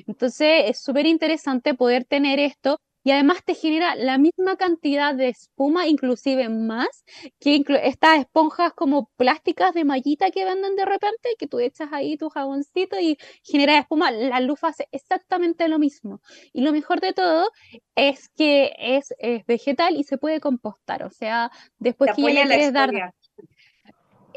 Entonces 0.07 0.65
es 0.67 0.81
súper 0.83 1.07
interesante 1.07 1.73
poder 1.73 2.05
tener 2.05 2.39
esto 2.39 2.83
y 3.07 3.13
además 3.13 3.45
te 3.45 3.55
genera 3.55 3.95
la 3.95 4.19
misma 4.19 4.57
cantidad 4.57 5.15
de 5.15 5.29
espuma, 5.29 5.87
inclusive 5.87 6.49
más, 6.49 7.05
que 7.39 7.63
estas 7.85 8.19
esponjas 8.19 8.73
como 8.73 9.13
plásticas 9.17 9.75
de 9.75 9.85
mallita 9.85 10.33
que 10.33 10.45
venden 10.45 10.75
de 10.75 10.85
repente, 10.85 11.37
que 11.39 11.47
tú 11.47 11.61
echas 11.61 11.93
ahí 11.93 12.17
tu 12.17 12.31
jaboncito 12.31 12.99
y 12.99 13.17
genera 13.45 13.79
espuma. 13.79 14.11
La 14.11 14.41
lufa 14.41 14.71
hace 14.71 14.89
exactamente 14.91 15.69
lo 15.69 15.79
mismo. 15.79 16.21
Y 16.53 16.63
lo 16.63 16.73
mejor 16.73 16.99
de 16.99 17.13
todo 17.13 17.49
es 17.95 18.29
que 18.31 18.73
es, 18.77 19.15
vegetal 19.47 19.95
y 19.95 20.03
se 20.03 20.19
puede 20.19 20.41
compostar. 20.41 21.05
O 21.05 21.11
sea, 21.11 21.53
después 21.79 22.11
que 22.17 22.23
ya 22.23 22.29
le 22.31 22.43
quieres 22.43 22.73
dar... 22.73 22.91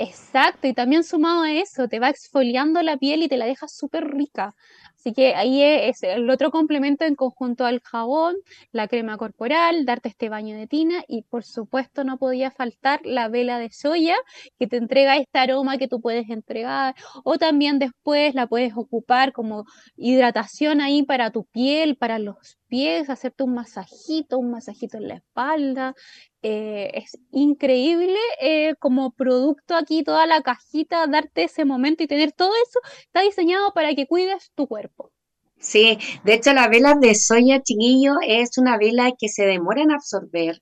Exacto, 0.01 0.65
y 0.65 0.74
también 0.74 1.03
sumado 1.03 1.41
a 1.41 1.51
eso, 1.51 1.89
te 1.89 1.99
va 1.99 2.09
exfoliando 2.09 2.82
la 2.84 2.95
piel 2.95 3.24
y 3.24 3.28
te 3.28 3.36
la 3.36 3.45
deja 3.45 3.67
súper 3.67 4.05
rica. 4.05 4.55
Así 5.00 5.14
que 5.14 5.34
ahí 5.34 5.64
es 5.64 6.04
el 6.04 6.30
otro 6.30 6.52
complemento 6.52 7.06
en 7.06 7.16
conjunto 7.16 7.66
al 7.66 7.80
jabón, 7.80 8.36
la 8.74 8.89
crema 8.89 9.18
corporal, 9.18 9.86
darte 9.86 10.10
este 10.10 10.28
baño 10.28 10.58
de 10.58 10.68
tina 10.68 11.06
y 11.08 11.22
por 11.22 11.45
supuesto 11.45 12.04
no 12.04 12.18
podía 12.18 12.52
faltar 12.52 13.00
la 13.06 13.30
vela 13.30 13.60
de 13.60 13.72
soya 13.72 14.18
que 14.60 14.68
te 14.68 14.76
entrega 14.76 15.16
este 15.16 15.39
aroma 15.39 15.78
que 15.78 15.88
tú 15.88 16.02
puedes 16.02 16.30
entregar. 16.30 16.95
O 17.24 17.38
también 17.38 17.80
después 17.80 18.36
la 18.36 18.47
puedes 18.47 18.74
ocupar 18.76 19.32
como 19.32 19.64
hidratación 19.95 20.82
ahí 20.82 21.04
para 21.04 21.32
tu 21.32 21.45
piel, 21.45 21.95
para 21.95 22.20
los 22.20 22.59
pies, 22.70 23.09
hacerte 23.09 23.43
un 23.43 23.53
masajito, 23.55 24.38
un 24.38 24.51
masajito 24.51 24.97
en 24.97 25.07
la 25.09 25.15
espalda. 25.15 25.95
Eh, 26.41 26.91
es 26.93 27.17
increíble 27.32 28.17
eh, 28.39 28.76
como 28.80 29.11
producto 29.11 29.76
aquí 29.76 30.03
toda 30.03 30.26
la 30.26 30.41
cajita, 30.41 31.05
darte 31.07 31.43
ese 31.43 31.65
momento 31.65 32.03
y 32.03 32.07
tener 32.07 32.32
todo 32.32 32.51
eso, 32.67 32.80
está 33.01 33.22
diseñado 33.22 33.74
para 33.74 33.93
que 33.95 34.07
cuides 34.07 34.51
tu 34.55 34.67
cuerpo. 34.67 35.11
Sí, 35.57 35.97
de 36.24 36.36
hecho 36.36 36.53
la 36.53 36.70
vela 36.70 36.95
de 36.95 37.15
soya, 37.15 37.61
chiquillo, 37.61 38.13
es 38.26 38.57
una 38.57 38.78
vela 38.78 39.11
que 39.20 39.28
se 39.28 39.45
demora 39.45 39.82
en 39.82 39.91
absorber, 39.91 40.61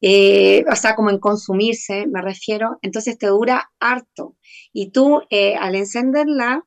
eh, 0.00 0.64
o 0.72 0.74
sea, 0.74 0.96
como 0.96 1.10
en 1.10 1.18
consumirse, 1.18 2.06
me 2.06 2.22
refiero, 2.22 2.78
entonces 2.80 3.18
te 3.18 3.26
dura 3.26 3.70
harto. 3.78 4.36
Y 4.72 4.90
tú 4.90 5.20
al 5.60 5.74
encenderla, 5.74 6.64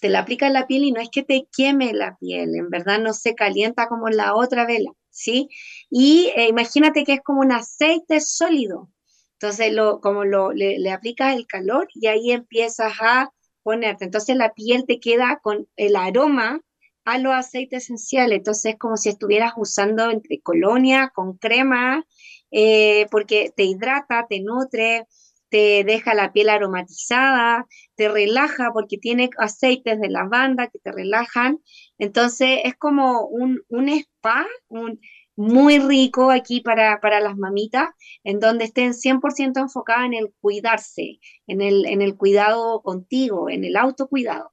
te 0.00 0.08
la 0.08 0.20
aplicas 0.20 0.48
en 0.48 0.54
la 0.54 0.66
piel 0.66 0.84
y 0.84 0.92
no 0.92 1.00
es 1.00 1.08
que 1.10 1.22
te 1.22 1.48
queme 1.56 1.92
la 1.92 2.16
piel, 2.16 2.54
en 2.54 2.70
verdad 2.70 2.98
no 3.00 3.12
se 3.12 3.34
calienta 3.34 3.88
como 3.88 4.08
la 4.08 4.34
otra 4.34 4.66
vela, 4.66 4.90
¿sí? 5.10 5.48
Y 5.90 6.32
eh, 6.36 6.48
imagínate 6.48 7.04
que 7.04 7.14
es 7.14 7.20
como 7.22 7.40
un 7.40 7.52
aceite 7.52 8.20
sólido. 8.20 8.90
Entonces, 9.38 9.72
lo, 9.72 10.00
como 10.00 10.24
lo, 10.24 10.52
le, 10.52 10.78
le 10.78 10.90
aplicas 10.92 11.36
el 11.36 11.46
calor 11.46 11.88
y 11.94 12.06
ahí 12.06 12.32
empiezas 12.32 12.94
a 13.00 13.30
ponerte. 13.62 14.04
Entonces, 14.04 14.36
la 14.36 14.54
piel 14.54 14.86
te 14.86 14.98
queda 15.00 15.40
con 15.42 15.68
el 15.76 15.96
aroma 15.96 16.60
a 17.04 17.18
los 17.18 17.34
aceites 17.34 17.84
esenciales. 17.84 18.38
Entonces, 18.38 18.72
es 18.74 18.78
como 18.78 18.96
si 18.96 19.10
estuvieras 19.10 19.52
usando 19.56 20.10
entre 20.10 20.40
colonia 20.40 21.12
con 21.14 21.36
crema, 21.36 22.04
eh, 22.50 23.06
porque 23.10 23.52
te 23.56 23.64
hidrata, 23.64 24.26
te 24.28 24.40
nutre, 24.40 25.06
te 25.48 25.84
deja 25.84 26.14
la 26.14 26.32
piel 26.32 26.48
aromatizada, 26.48 27.66
te 27.94 28.08
relaja 28.08 28.70
porque 28.72 28.98
tiene 28.98 29.30
aceites 29.38 30.00
de 30.00 30.10
lavanda 30.10 30.68
que 30.68 30.78
te 30.78 30.92
relajan. 30.92 31.60
Entonces 31.98 32.60
es 32.64 32.76
como 32.76 33.26
un, 33.26 33.62
un 33.68 33.88
spa, 33.88 34.46
un, 34.68 35.00
muy 35.36 35.78
rico 35.78 36.30
aquí 36.30 36.60
para, 36.60 37.00
para, 37.00 37.20
las 37.20 37.36
mamitas, 37.36 37.88
en 38.24 38.40
donde 38.40 38.64
estén 38.64 38.92
100% 38.94 39.60
enfocadas 39.60 40.06
en 40.06 40.14
el 40.14 40.34
cuidarse, 40.40 41.20
en 41.46 41.60
el, 41.60 41.86
en 41.86 42.02
el 42.02 42.16
cuidado 42.16 42.80
contigo, 42.82 43.50
en 43.50 43.64
el 43.64 43.76
autocuidado. 43.76 44.52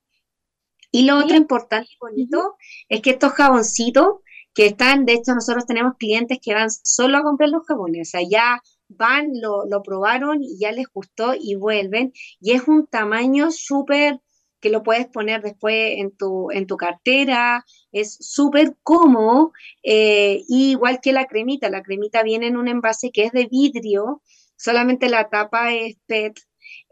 Y 0.91 1.06
lo 1.06 1.18
otro 1.18 1.36
importante 1.36 1.89
y 1.91 1.98
bonito 2.00 2.56
es 2.88 3.02
que 3.02 3.12
estos 3.12 3.32
jaboncitos 3.32 4.20
que 4.54 4.68
están, 4.68 5.06
de 5.06 5.14
hecho 5.14 5.34
nosotros 5.34 5.66
tenemos 5.66 5.94
clientes 5.98 6.38
que 6.41 6.54
van 6.54 6.70
solo 6.70 7.18
a 7.18 7.24
comprar 7.24 7.50
los 7.50 7.66
jabones, 7.66 8.10
o 8.10 8.12
sea, 8.12 8.22
ya 8.30 8.62
van, 8.88 9.32
lo, 9.42 9.66
lo 9.66 9.82
probaron 9.84 10.44
y 10.44 10.60
ya 10.60 10.72
les 10.72 10.88
gustó 10.94 11.34
y 11.40 11.56
vuelven. 11.56 12.14
Y 12.40 12.52
es 12.52 12.68
un 12.68 12.88
tamaño 12.88 13.52
súper 13.52 14.20
que 14.64 14.70
lo 14.70 14.82
puedes 14.82 15.08
poner 15.08 15.42
después 15.42 15.96
en 15.98 16.16
tu, 16.16 16.50
en 16.52 16.68
tu 16.68 16.78
cartera, 16.78 17.66
es 17.92 18.18
súper 18.22 18.78
cómodo, 18.82 19.52
eh, 19.84 20.42
igual 20.48 21.02
que 21.02 21.12
la 21.12 21.26
cremita, 21.26 21.70
la 21.70 21.84
cremita 21.84 22.24
viene 22.24 22.48
en 22.48 22.56
un 22.56 22.70
envase 22.70 23.12
que 23.12 23.26
es 23.26 23.34
de 23.34 23.48
vidrio, 23.48 24.22
solamente 24.56 25.10
la 25.10 25.30
tapa 25.30 25.74
es 25.74 25.98
PET, 26.08 26.40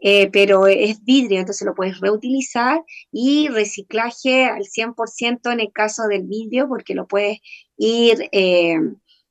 eh, 0.00 0.28
pero 0.30 0.66
es 0.66 1.02
vidrio, 1.04 1.38
entonces 1.40 1.66
lo 1.66 1.74
puedes 1.74 2.00
reutilizar. 2.00 2.82
Y 3.10 3.48
reciclaje 3.48 4.44
al 4.44 4.64
100% 4.64 5.50
en 5.50 5.60
el 5.60 5.72
caso 5.72 6.04
del 6.08 6.24
vidrio, 6.24 6.68
porque 6.68 6.94
lo 6.94 7.06
puedes 7.06 7.38
ir 7.76 8.28
eh, 8.32 8.76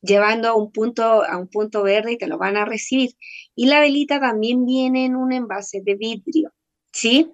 llevando 0.01 0.49
a 0.49 0.55
un 0.55 0.71
punto, 0.71 1.23
a 1.23 1.37
un 1.37 1.47
punto 1.47 1.83
verde 1.83 2.13
y 2.13 2.17
te 2.17 2.27
lo 2.27 2.37
van 2.37 2.57
a 2.57 2.65
recibir. 2.65 3.11
Y 3.55 3.67
la 3.67 3.79
velita 3.79 4.19
también 4.19 4.65
viene 4.65 5.05
en 5.05 5.15
un 5.15 5.31
envase 5.31 5.81
de 5.81 5.95
vidrio, 5.95 6.51
¿sí? 6.91 7.31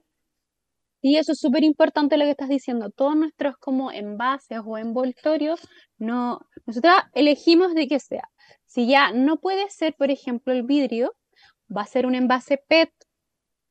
Y 1.02 1.18
eso 1.18 1.32
es 1.32 1.40
súper 1.40 1.64
importante 1.64 2.18
lo 2.18 2.26
que 2.26 2.32
estás 2.32 2.50
diciendo. 2.50 2.90
Todos 2.90 3.16
nuestros 3.16 3.56
como 3.58 3.92
envases 3.92 4.60
o 4.66 4.78
envoltorios, 4.78 5.62
no, 5.98 6.42
nosotros 6.66 6.94
elegimos 7.14 7.74
de 7.74 7.88
que 7.88 8.00
sea. 8.00 8.30
Si 8.66 8.88
ya 8.88 9.12
no 9.14 9.40
puede 9.40 9.70
ser, 9.70 9.96
por 9.96 10.12
ejemplo, 10.12 10.54
el 10.54 10.64
vidrio, 10.64 11.16
va 11.76 11.84
a 11.84 11.88
ser 11.88 12.06
un 12.06 12.16
envase 12.16 12.58
PET, 12.68 12.92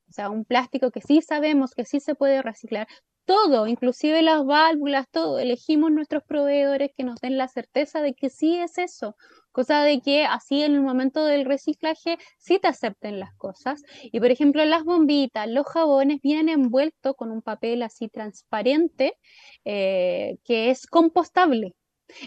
o 0.09 0.13
sea, 0.13 0.31
un 0.31 0.45
plástico 0.45 0.91
que 0.91 1.01
sí 1.01 1.21
sabemos 1.21 1.75
que 1.75 1.85
sí 1.85 2.01
se 2.01 2.15
puede 2.15 2.43
reciclar, 2.43 2.87
todo, 3.27 3.67
inclusive 3.67 4.23
las 4.23 4.45
válvulas, 4.47 5.07
todo, 5.11 5.39
elegimos 5.39 5.91
nuestros 5.91 6.23
proveedores 6.25 6.93
que 6.97 7.05
nos 7.05 7.21
den 7.21 7.37
la 7.37 7.49
certeza 7.49 8.01
de 8.01 8.15
que 8.15 8.31
sí 8.31 8.57
es 8.57 8.79
eso, 8.79 9.17
cosa 9.53 9.83
de 9.83 10.01
que 10.01 10.25
así 10.25 10.63
en 10.63 10.75
el 10.75 10.83
momento 10.83 11.25
del 11.25 11.45
reciclaje 11.45 12.19
sí 12.39 12.59
te 12.59 12.69
acepten 12.69 13.21
las 13.21 13.35
cosas. 13.35 13.83
Y 14.05 14.21
por 14.21 14.31
ejemplo, 14.31 14.65
las 14.65 14.85
bombitas, 14.85 15.49
los 15.49 15.67
jabones 15.67 16.21
vienen 16.23 16.49
envueltos 16.49 17.15
con 17.17 17.31
un 17.31 17.43
papel 17.43 17.83
así 17.83 18.09
transparente 18.09 19.15
eh, 19.65 20.39
que 20.45 20.71
es 20.71 20.87
compostable. 20.87 21.75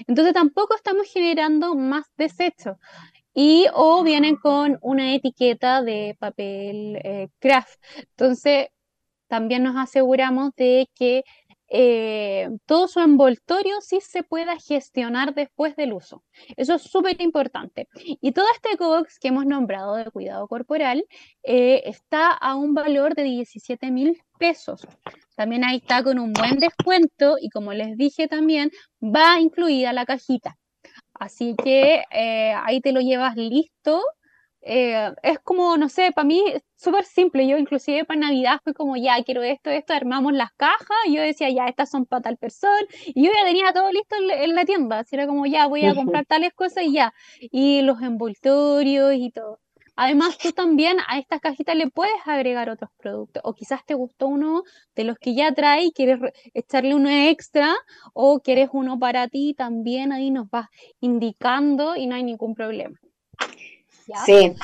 Entonces 0.08 0.34
tampoco 0.34 0.76
estamos 0.76 1.08
generando 1.12 1.76
más 1.76 2.06
desechos. 2.18 2.78
Y 3.34 3.68
o 3.74 4.04
vienen 4.04 4.36
con 4.36 4.80
una 4.82 5.14
etiqueta 5.16 5.82
de 5.84 6.16
papel 6.20 6.98
eh, 7.04 7.30
craft. 7.40 7.80
Entonces, 7.98 8.68
también 9.30 9.64
nos 9.64 9.78
aseguramos 9.78 10.52
de 10.58 10.90
que 10.96 11.24
eh, 11.72 12.50
todo 12.66 12.88
su 12.88 13.00
envoltorio 13.00 13.80
sí 13.82 14.00
se 14.02 14.24
pueda 14.24 14.58
gestionar 14.58 15.36
después 15.36 15.76
del 15.76 15.94
uso. 15.94 16.24
Eso 16.58 16.74
es 16.74 16.82
súper 16.82 17.22
importante. 17.22 17.88
Y 18.22 18.32
todo 18.32 18.46
este 18.54 18.76
box 18.76 19.20
que 19.20 19.28
hemos 19.28 19.46
nombrado 19.46 19.96
de 19.96 20.10
cuidado 20.10 20.48
corporal 20.48 21.06
eh, 21.44 21.84
está 21.86 22.32
a 22.32 22.56
un 22.56 22.74
valor 22.74 23.14
de 23.14 23.24
17 23.24 23.92
mil 23.92 24.20
pesos. 24.40 24.88
También 25.36 25.64
ahí 25.64 25.78
está 25.78 26.04
con 26.04 26.18
un 26.18 26.34
buen 26.34 26.58
descuento 26.58 27.38
y 27.40 27.50
como 27.50 27.72
les 27.74 27.96
dije 27.98 28.28
también, 28.28 28.72
va 29.02 29.40
incluida 29.40 29.94
la 29.94 30.06
cajita. 30.06 30.58
Así 31.14 31.56
que 31.64 32.04
eh, 32.12 32.54
ahí 32.64 32.82
te 32.82 32.94
lo 32.94 33.02
llevas 33.02 33.36
listo 33.36 34.02
eh, 34.62 35.12
es 35.24 35.40
como, 35.40 35.78
no 35.78 35.90
sé, 35.90 36.12
para 36.14 36.26
mí 36.26 36.44
es 36.54 36.64
súper 36.76 37.06
simple. 37.06 37.48
Yo 37.48 37.58
inclusive 37.58 38.06
para 38.06 38.20
Navidad 38.20 38.60
fue 38.64 38.74
como, 38.74 38.98
ya, 38.98 39.22
quiero 39.24 39.44
esto, 39.44 39.70
esto, 39.70 39.94
armamos 39.94 40.34
las 40.34 40.52
cajas. 40.58 40.98
Y 41.08 41.16
yo 41.16 41.22
decía, 41.22 41.50
ya, 41.50 41.66
estas 41.68 41.90
son 41.90 42.06
para 42.06 42.22
tal 42.24 42.38
persona. 42.38 42.76
Y 43.08 43.26
yo 43.26 43.32
ya 43.32 43.46
tenía 43.46 43.74
todo 43.74 43.92
listo 43.92 44.16
en, 44.18 44.56
la 44.56 44.66
tienda. 44.66 45.00
Así 45.00 45.16
era 45.16 45.28
como, 45.28 45.46
ya, 45.46 45.68
voy 45.68 45.86
a 45.86 45.96
comprar 45.96 46.26
tales 46.28 46.54
cosas 46.54 46.84
y 46.86 46.94
ya. 46.94 47.14
Y 47.40 47.82
los 47.82 48.02
envoltorios 48.02 49.14
y 49.16 49.32
todo. 49.32 49.60
Además, 49.96 50.38
tú 50.38 50.54
también 50.54 50.98
a 51.10 51.20
estas 51.20 51.42
cajitas 51.42 51.76
le 51.76 51.90
puedes 51.90 52.16
agregar 52.26 52.70
otros 52.70 52.90
productos. 52.98 53.42
O 53.46 53.54
quizás 53.54 53.86
te 53.86 53.96
gustó 53.96 54.28
uno 54.28 54.64
de 54.96 55.04
los 55.04 55.18
que 55.18 55.36
ya 55.36 55.54
trae 55.54 55.86
y 55.86 55.92
quieres 55.92 56.20
echarle 56.54 56.96
uno 56.96 57.10
extra. 57.10 57.76
O 58.14 58.40
quieres 58.40 58.70
uno 58.74 58.98
para 59.00 59.28
ti, 59.28 59.54
también 59.58 60.14
ahí 60.14 60.32
nos 60.32 60.50
vas 60.50 60.68
indicando 61.02 61.96
y 61.96 62.08
no 62.08 62.16
hay 62.16 62.24
ningún 62.24 62.56
problema. 62.56 62.98
Sí. 64.26 64.56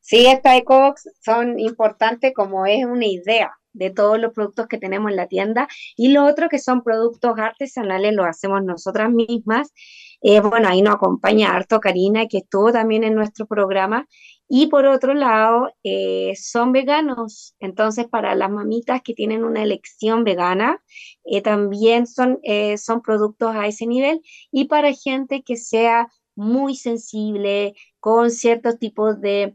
Sí, 0.00 0.26
estas 0.26 0.56
ECOBOX 0.56 1.08
son 1.22 1.58
importantes 1.58 2.32
como 2.34 2.64
es 2.64 2.84
una 2.84 3.06
idea 3.06 3.52
de 3.72 3.90
todos 3.90 4.18
los 4.18 4.32
productos 4.32 4.66
que 4.66 4.78
tenemos 4.78 5.10
en 5.10 5.16
la 5.16 5.26
tienda. 5.26 5.68
Y 5.96 6.12
lo 6.12 6.24
otro 6.24 6.48
que 6.48 6.58
son 6.58 6.82
productos 6.82 7.38
artesanales, 7.38 8.14
lo 8.14 8.24
hacemos 8.24 8.62
nosotras 8.64 9.10
mismas. 9.10 9.72
Eh, 10.20 10.40
bueno, 10.40 10.68
ahí 10.68 10.82
nos 10.82 10.94
acompaña 10.94 11.54
harto 11.54 11.78
Karina, 11.78 12.26
que 12.26 12.38
estuvo 12.38 12.72
también 12.72 13.04
en 13.04 13.14
nuestro 13.14 13.46
programa. 13.46 14.06
Y 14.48 14.68
por 14.68 14.86
otro 14.86 15.12
lado, 15.14 15.70
eh, 15.84 16.32
son 16.36 16.72
veganos. 16.72 17.54
Entonces, 17.60 18.06
para 18.08 18.34
las 18.34 18.50
mamitas 18.50 19.02
que 19.02 19.12
tienen 19.12 19.44
una 19.44 19.62
elección 19.62 20.24
vegana, 20.24 20.82
eh, 21.24 21.42
también 21.42 22.06
son, 22.06 22.40
son 22.78 23.02
productos 23.02 23.54
a 23.54 23.66
ese 23.66 23.86
nivel. 23.86 24.22
Y 24.50 24.64
para 24.66 24.92
gente 24.92 25.42
que 25.42 25.56
sea 25.56 26.08
muy 26.38 26.76
sensible, 26.76 27.74
con 28.00 28.30
ciertos 28.30 28.78
tipos 28.78 29.20
de, 29.20 29.54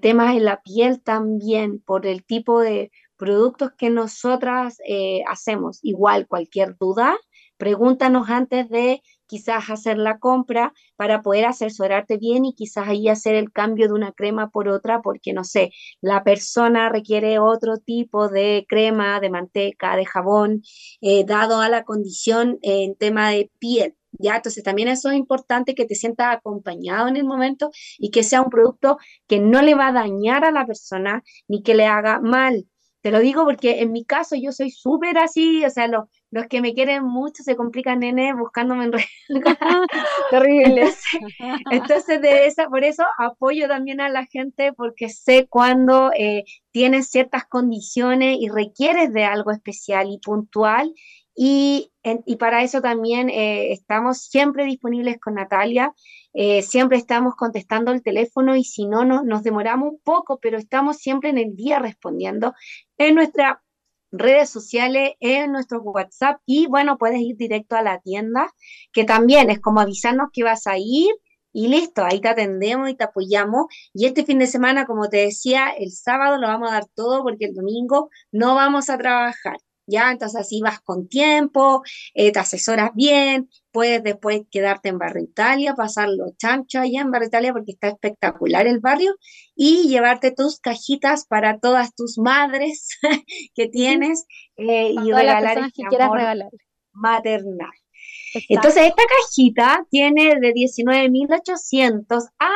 temas 0.00 0.36
en 0.36 0.44
la 0.44 0.60
piel 0.62 1.02
también, 1.02 1.80
por 1.80 2.06
el 2.06 2.24
tipo 2.24 2.60
de 2.60 2.90
productos 3.16 3.72
que 3.76 3.90
nosotras 3.90 4.78
eh, 4.86 5.22
hacemos. 5.28 5.80
Igual, 5.82 6.26
cualquier 6.28 6.76
duda, 6.78 7.16
pregúntanos 7.56 8.28
antes 8.30 8.68
de 8.68 9.02
quizás 9.26 9.70
hacer 9.70 9.98
la 9.98 10.18
compra 10.18 10.72
para 10.96 11.22
poder 11.22 11.46
asesorarte 11.46 12.18
bien 12.18 12.44
y 12.44 12.54
quizás 12.54 12.88
ahí 12.88 13.08
hacer 13.08 13.34
el 13.34 13.52
cambio 13.52 13.88
de 13.88 13.94
una 13.94 14.12
crema 14.12 14.50
por 14.50 14.68
otra, 14.68 15.02
porque 15.02 15.32
no 15.32 15.44
sé, 15.44 15.70
la 16.00 16.24
persona 16.24 16.88
requiere 16.88 17.38
otro 17.38 17.78
tipo 17.78 18.28
de 18.28 18.66
crema, 18.68 19.20
de 19.20 19.30
manteca, 19.30 19.96
de 19.96 20.06
jabón, 20.06 20.62
eh, 21.00 21.24
dado 21.24 21.60
a 21.60 21.68
la 21.68 21.84
condición 21.84 22.58
en 22.62 22.96
tema 22.96 23.30
de 23.30 23.50
piel. 23.58 23.97
¿Ya? 24.12 24.36
Entonces 24.36 24.62
también 24.62 24.88
eso 24.88 25.10
es 25.10 25.16
importante 25.16 25.74
que 25.74 25.84
te 25.86 25.94
sientas 25.94 26.36
acompañado 26.36 27.08
en 27.08 27.16
el 27.16 27.24
momento 27.24 27.70
y 27.98 28.10
que 28.10 28.22
sea 28.22 28.42
un 28.42 28.50
producto 28.50 28.98
que 29.26 29.40
no 29.40 29.62
le 29.62 29.74
va 29.74 29.88
a 29.88 29.92
dañar 29.92 30.44
a 30.44 30.50
la 30.50 30.66
persona 30.66 31.22
ni 31.48 31.62
que 31.62 31.74
le 31.74 31.86
haga 31.86 32.20
mal. 32.20 32.66
Te 33.00 33.12
lo 33.12 33.20
digo 33.20 33.44
porque 33.44 33.80
en 33.80 33.92
mi 33.92 34.04
caso 34.04 34.34
yo 34.34 34.50
soy 34.50 34.70
súper 34.72 35.18
así, 35.18 35.64
o 35.64 35.70
sea, 35.70 35.86
los, 35.86 36.06
los 36.30 36.46
que 36.46 36.60
me 36.60 36.74
quieren 36.74 37.04
mucho 37.04 37.44
se 37.44 37.54
complican, 37.54 38.00
nene, 38.00 38.34
buscándome 38.34 38.86
en 38.86 38.92
Terrible. 40.30 40.92
Entonces, 41.70 42.20
de 42.20 42.46
esa, 42.46 42.68
por 42.68 42.82
eso 42.82 43.04
apoyo 43.18 43.68
también 43.68 44.00
a 44.00 44.08
la 44.08 44.26
gente 44.26 44.72
porque 44.72 45.10
sé 45.10 45.46
cuando 45.48 46.10
eh, 46.18 46.44
tienes 46.72 47.08
ciertas 47.08 47.46
condiciones 47.46 48.36
y 48.40 48.48
requieres 48.48 49.12
de 49.12 49.24
algo 49.24 49.52
especial 49.52 50.08
y 50.10 50.18
puntual 50.18 50.92
y, 51.40 51.92
para 52.40 52.64
eso 52.64 52.80
también 52.80 53.30
eh, 53.30 53.70
estamos 53.72 54.22
siempre 54.22 54.64
disponibles 54.64 55.20
con 55.20 55.34
Natalia, 55.34 55.94
eh, 56.32 56.62
siempre 56.62 56.98
estamos 56.98 57.36
contestando 57.36 57.92
el 57.92 58.02
teléfono 58.02 58.56
y 58.56 58.64
si 58.64 58.86
no, 58.86 59.04
nos 59.04 59.44
demoramos 59.44 59.92
un 59.92 60.00
poco, 60.00 60.40
pero 60.40 60.58
estamos 60.58 60.96
siempre 60.96 61.30
en 61.30 61.38
el 61.38 61.54
día 61.54 61.78
respondiendo 61.78 62.54
en 62.96 63.14
nuestras 63.14 63.58
redes 64.10 64.50
sociales, 64.50 65.12
en 65.20 65.52
nuestro 65.52 65.80
WhatsApp 65.80 66.40
y 66.44 66.66
bueno, 66.66 66.98
puedes 66.98 67.20
ir 67.20 67.36
directo 67.36 67.76
a 67.76 67.82
la 67.82 68.00
tienda, 68.00 68.52
que 68.92 69.04
también 69.04 69.48
es 69.50 69.60
como 69.60 69.78
avisarnos 69.78 70.30
que 70.32 70.42
vas 70.42 70.66
a 70.66 70.76
ir 70.76 71.14
y 71.52 71.68
listo, 71.68 72.04
ahí 72.04 72.20
te 72.20 72.28
atendemos 72.28 72.90
y 72.90 72.94
te 72.96 73.04
apoyamos. 73.04 73.66
Y 73.94 74.06
este 74.06 74.24
fin 74.24 74.40
de 74.40 74.48
semana, 74.48 74.86
como 74.86 75.08
te 75.08 75.18
decía, 75.18 75.68
el 75.70 75.92
sábado 75.92 76.36
lo 76.38 76.48
vamos 76.48 76.68
a 76.70 76.74
dar 76.74 76.86
todo 76.94 77.22
porque 77.22 77.46
el 77.46 77.54
domingo 77.54 78.10
no 78.32 78.56
vamos 78.56 78.90
a 78.90 78.98
trabajar. 78.98 79.58
¿Ya? 79.88 80.10
Entonces 80.10 80.40
así 80.40 80.60
vas 80.60 80.80
con 80.80 81.08
tiempo, 81.08 81.82
eh, 82.14 82.30
te 82.32 82.38
asesoras 82.38 82.90
bien, 82.94 83.48
puedes 83.72 84.02
después 84.02 84.42
quedarte 84.50 84.90
en 84.90 84.98
Barrio 84.98 85.24
Italia, 85.24 85.74
pasarlo 85.74 86.26
chancho 86.36 86.80
allá 86.80 87.00
en 87.00 87.10
Barrio 87.10 87.28
Italia 87.28 87.52
porque 87.52 87.72
está 87.72 87.88
espectacular 87.88 88.66
el 88.66 88.80
barrio 88.80 89.16
y 89.54 89.88
llevarte 89.88 90.30
tus 90.30 90.60
cajitas 90.60 91.26
para 91.26 91.58
todas 91.58 91.94
tus 91.94 92.18
madres 92.18 92.88
que 93.54 93.68
tienes 93.68 94.26
eh, 94.56 94.92
y 94.92 95.12
regalar 95.12 95.58
este 95.58 95.82
que 95.90 96.02
amor 96.02 96.18
regalar. 96.18 96.50
maternal. 96.92 97.70
Entonces 98.48 98.82
esta 98.86 99.02
cajita 99.04 99.86
tiene 99.90 100.34
de 100.40 100.52
19.800 100.52 102.28
a 102.38 102.50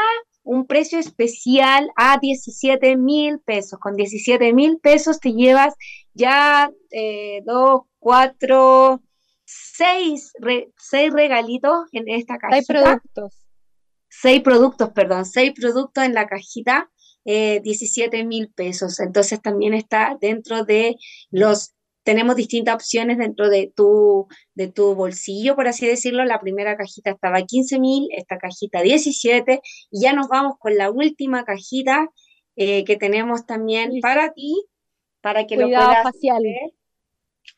un 0.44 0.66
precio 0.66 0.98
especial 0.98 1.90
a 1.96 2.18
17 2.18 2.96
mil 2.96 3.40
pesos. 3.40 3.78
Con 3.78 3.96
17 3.96 4.52
mil 4.52 4.78
pesos 4.78 5.20
te 5.20 5.32
llevas 5.32 5.74
ya 6.14 6.70
eh, 6.90 7.42
dos, 7.44 7.82
cuatro, 7.98 9.02
seis, 9.44 10.32
seis 10.76 11.12
regalitos 11.12 11.88
en 11.92 12.08
esta 12.08 12.38
cajita. 12.38 12.56
Seis 12.56 12.66
productos. 12.66 13.38
Seis 14.08 14.42
productos, 14.42 14.90
perdón, 14.90 15.24
seis 15.24 15.52
productos 15.58 16.04
en 16.04 16.14
la 16.14 16.26
cajita, 16.26 16.90
eh, 17.24 17.60
17 17.62 18.24
mil 18.24 18.52
pesos. 18.52 19.00
Entonces 19.00 19.40
también 19.40 19.74
está 19.74 20.18
dentro 20.20 20.64
de 20.64 20.96
los 21.30 21.72
tenemos 22.02 22.36
distintas 22.36 22.74
opciones 22.74 23.18
dentro 23.18 23.48
de 23.48 23.72
tu, 23.74 24.26
de 24.54 24.68
tu 24.68 24.94
bolsillo, 24.94 25.54
por 25.54 25.68
así 25.68 25.86
decirlo. 25.86 26.24
La 26.24 26.40
primera 26.40 26.76
cajita 26.76 27.10
estaba 27.10 27.38
a 27.38 27.44
15 27.44 27.78
mil, 27.78 28.08
esta 28.16 28.38
cajita 28.38 28.82
17, 28.82 29.60
y 29.90 30.02
ya 30.02 30.12
nos 30.12 30.28
vamos 30.28 30.54
con 30.58 30.76
la 30.76 30.90
última 30.90 31.44
cajita 31.44 32.08
eh, 32.56 32.84
que 32.84 32.96
tenemos 32.96 33.46
también 33.46 33.92
para 34.00 34.32
ti, 34.32 34.64
para 35.20 35.46
que 35.46 35.56
lo 35.56 35.66
puedas 35.66 36.02
facial. 36.02 36.42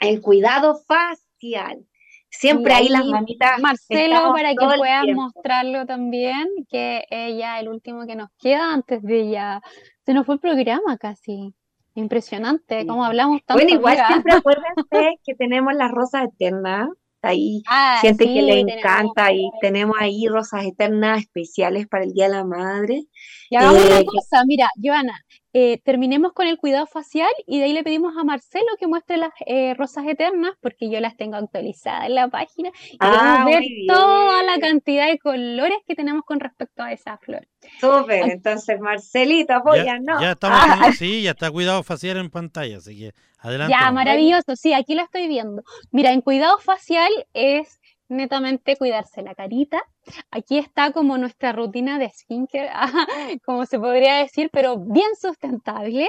El 0.01 0.20
cuidado 0.20 0.80
facial. 0.86 1.86
Siempre 2.28 2.74
hay 2.74 2.88
las 2.88 3.07
mamitas. 3.07 3.61
Marcelo, 3.61 4.32
para 4.34 4.51
que 4.51 4.66
puedas 4.76 5.05
mostrarlo 5.14 5.86
también, 5.86 6.49
que 6.68 7.05
ella, 7.09 7.61
el 7.61 7.68
último 7.68 8.07
que 8.07 8.16
nos 8.16 8.28
queda 8.38 8.72
antes 8.72 9.03
de 9.03 9.20
ella, 9.20 9.62
se 10.05 10.14
nos 10.14 10.26
fue 10.26 10.34
el 10.34 10.40
programa 10.40 10.99
casi. 10.99 11.55
Impresionante, 11.95 12.86
como 12.86 13.05
hablamos 13.05 13.40
tanto. 13.45 13.62
Bueno, 13.62 13.78
igual 13.78 13.99
siempre 14.09 14.32
acuérdense 14.45 15.18
que 15.24 15.34
tenemos 15.34 15.74
las 15.74 15.90
rosas 15.90 16.24
eternas, 16.24 16.88
ahí 17.22 17.62
ah, 17.68 17.99
gente 18.03 18.24
que 18.24 18.42
le 18.42 18.61
encanta 18.61 19.32
y 19.32 19.49
tenemos 19.61 19.97
ahí 20.01 20.26
rosas 20.28 20.64
eternas 20.64 21.20
especiales 21.20 21.86
para 21.86 22.05
el 22.05 22.12
Día 22.12 22.26
de 22.26 22.32
la 22.32 22.45
Madre. 22.45 23.05
Y 23.51 23.57
hagamos 23.57 23.85
una 23.85 24.01
eh, 24.01 24.05
cosa, 24.05 24.43
mira, 24.47 24.68
Joana, 24.83 25.25
eh, 25.57 25.81
terminemos 25.85 26.33
con 26.33 26.49
el 26.49 26.59
cuidado 26.59 26.87
facial 26.87 27.31
y 27.47 27.59
de 27.59 27.66
ahí 27.66 27.72
le 27.72 27.85
pedimos 27.85 28.16
a 28.16 28.25
Marcelo 28.25 28.66
que 28.81 28.89
muestre 28.89 29.18
las 29.18 29.31
eh, 29.47 29.75
rosas 29.75 30.05
eternas 30.07 30.51
porque 30.61 30.91
yo 30.91 30.99
las 30.99 31.16
tengo 31.16 31.37
actualizadas 31.37 32.07
en 32.07 32.16
la 32.16 32.27
página 32.27 32.70
y 32.91 32.97
ah, 32.99 33.45
ver 33.47 33.62
toda 33.87 34.43
la 34.43 34.59
cantidad 34.59 35.07
de 35.07 35.18
colores 35.18 35.79
que 35.87 35.95
tenemos 35.95 36.25
con 36.25 36.41
respecto 36.41 36.83
a 36.83 36.93
esa 36.93 37.18
flor. 37.18 37.47
Súper, 37.81 38.31
entonces 38.31 38.81
Marcelito, 38.81 39.55
apóyanos. 39.55 40.20
Ya, 40.20 40.27
ya 40.27 40.33
estamos, 40.33 40.59
ah. 40.61 40.91
sí, 40.99 41.22
ya 41.22 41.31
está 41.31 41.51
cuidado 41.53 41.85
facial 41.85 42.16
en 42.16 42.31
pantalla, 42.31 42.79
así 42.79 42.99
que 42.99 43.12
adelante. 43.39 43.77
Ya, 43.79 43.93
maravilloso, 43.93 44.57
sí, 44.57 44.72
aquí 44.72 44.97
la 44.97 45.03
estoy 45.03 45.29
viendo. 45.29 45.62
Mira, 45.93 46.12
en 46.12 46.20
cuidado 46.20 46.59
facial 46.59 47.12
es 47.33 47.81
netamente 48.09 48.77
cuidarse 48.77 49.22
la 49.22 49.35
carita. 49.37 49.83
Aquí 50.30 50.59
está 50.59 50.92
como 50.92 51.18
nuestra 51.18 51.52
rutina 51.52 51.98
de 51.98 52.11
skincare, 52.11 52.70
como 53.44 53.66
se 53.66 53.78
podría 53.78 54.16
decir, 54.16 54.50
pero 54.52 54.78
bien 54.78 55.14
sustentable. 55.20 56.09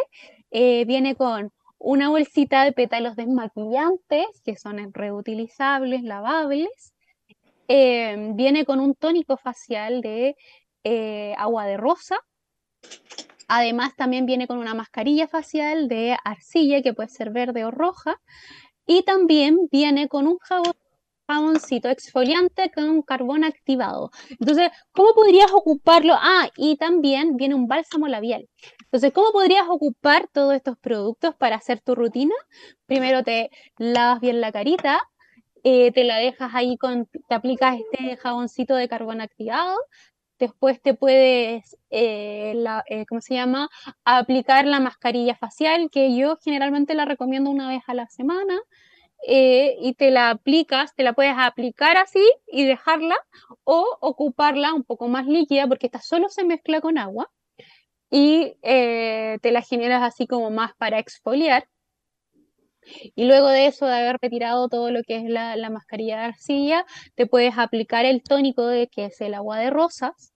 Eh, 0.52 0.86
viene 0.86 1.16
con 1.16 1.52
una 1.78 2.10
bolsita 2.10 2.64
de 2.64 2.72
pétalos 2.72 3.16
desmaquillantes, 3.16 4.26
que 4.44 4.56
son 4.56 4.94
reutilizables, 4.94 6.04
lavables. 6.04 6.94
Eh, 7.68 8.32
viene 8.34 8.66
con 8.66 8.80
un 8.80 8.96
tónico 8.96 9.38
facial 9.38 10.02
de 10.02 10.36
eh, 10.84 11.34
agua 11.38 11.66
de 11.66 11.78
rosa. 11.78 12.20
Además, 13.48 13.96
también 13.96 14.26
viene 14.26 14.48
con 14.48 14.58
una 14.58 14.74
mascarilla 14.74 15.28
facial 15.28 15.88
de 15.88 16.18
arcilla, 16.24 16.82
que 16.82 16.94
puede 16.94 17.10
ser 17.10 17.32
verde 17.32 17.66
o 17.66 17.72
roja. 17.72 18.20
Y 18.88 19.04
también 19.04 19.68
viene 19.72 20.08
con 20.08 20.28
un 20.28 20.38
jabón 20.40 20.74
jaboncito 21.28 21.90
exfoliante 21.90 22.72
con 22.72 23.02
carbón 23.02 23.44
activado. 23.44 24.12
Entonces, 24.30 24.70
¿cómo 24.92 25.14
podrías 25.14 25.52
ocuparlo? 25.52 26.14
Ah, 26.16 26.50
y 26.58 26.78
también 26.78 27.36
viene 27.38 27.56
un 27.56 27.68
bálsamo 27.68 28.08
labial. 28.08 28.48
Entonces, 28.84 29.12
¿cómo 29.14 29.32
podrías 29.32 29.66
ocupar 29.70 30.28
todos 30.32 30.54
estos 30.56 30.78
productos 30.78 31.36
para 31.36 31.56
hacer 31.58 31.82
tu 31.82 31.96
rutina? 31.96 32.36
Primero 32.86 33.24
te 33.24 33.50
lavas 33.78 34.22
bien 34.22 34.42
la 34.42 34.52
carita, 34.52 35.02
eh, 35.64 35.92
te 35.92 36.04
la 36.04 36.18
dejas 36.18 36.52
ahí 36.54 36.78
con, 36.78 37.08
te 37.08 37.36
aplicas 37.36 37.78
este 37.80 38.18
jaboncito 38.18 38.76
de 38.76 38.88
carbón 38.88 39.22
activado, 39.22 39.78
Después 40.38 40.82
te 40.82 40.94
puedes, 40.94 41.78
eh, 41.90 42.54
eh, 42.90 43.06
¿cómo 43.08 43.22
se 43.22 43.36
llama? 43.36 43.70
Aplicar 44.04 44.66
la 44.66 44.82
mascarilla 44.82 45.36
facial, 45.36 45.90
que 45.90 46.16
yo 46.16 46.38
generalmente 46.44 46.94
la 46.94 47.06
recomiendo 47.06 47.50
una 47.50 47.70
vez 47.70 47.84
a 47.88 47.94
la 47.94 48.08
semana. 48.08 48.60
Eh, 49.28 49.76
y 49.82 49.94
te 49.96 50.12
la 50.12 50.30
aplicas, 50.30 50.94
te 50.96 51.04
la 51.04 51.14
puedes 51.14 51.36
aplicar 51.38 51.98
así 51.98 52.24
y 52.48 52.66
dejarla 52.66 53.16
o 53.64 53.98
ocuparla 54.02 54.74
un 54.74 54.84
poco 54.84 55.08
más 55.08 55.26
líquida 55.26 55.68
porque 55.68 55.88
esta 55.88 56.02
solo 56.02 56.30
se 56.30 56.46
mezcla 56.46 56.80
con 56.82 56.98
agua 56.98 57.32
y 58.12 58.54
te 58.62 59.52
la 59.52 59.62
generas 59.62 60.04
así 60.04 60.28
como 60.28 60.52
más 60.52 60.74
para 60.78 61.00
exfoliar. 61.00 61.68
Y 63.16 63.26
luego 63.26 63.50
de 63.50 63.68
eso, 63.68 63.88
de 63.88 63.94
haber 63.96 64.18
retirado 64.22 64.68
todo 64.70 64.92
lo 64.92 65.02
que 65.04 65.18
es 65.18 65.24
la, 65.26 65.70
mascarilla 65.70 66.18
de 66.18 66.26
arcilla, 66.26 66.86
te 67.16 67.26
puedes 67.26 67.58
aplicar 67.58 68.06
el 68.06 68.22
tónico 68.22 68.68
de 68.68 68.88
que 68.88 69.06
es 69.06 69.22
el 69.22 69.34
agua 69.34 69.58
de 69.60 69.70
rosas, 69.70 70.34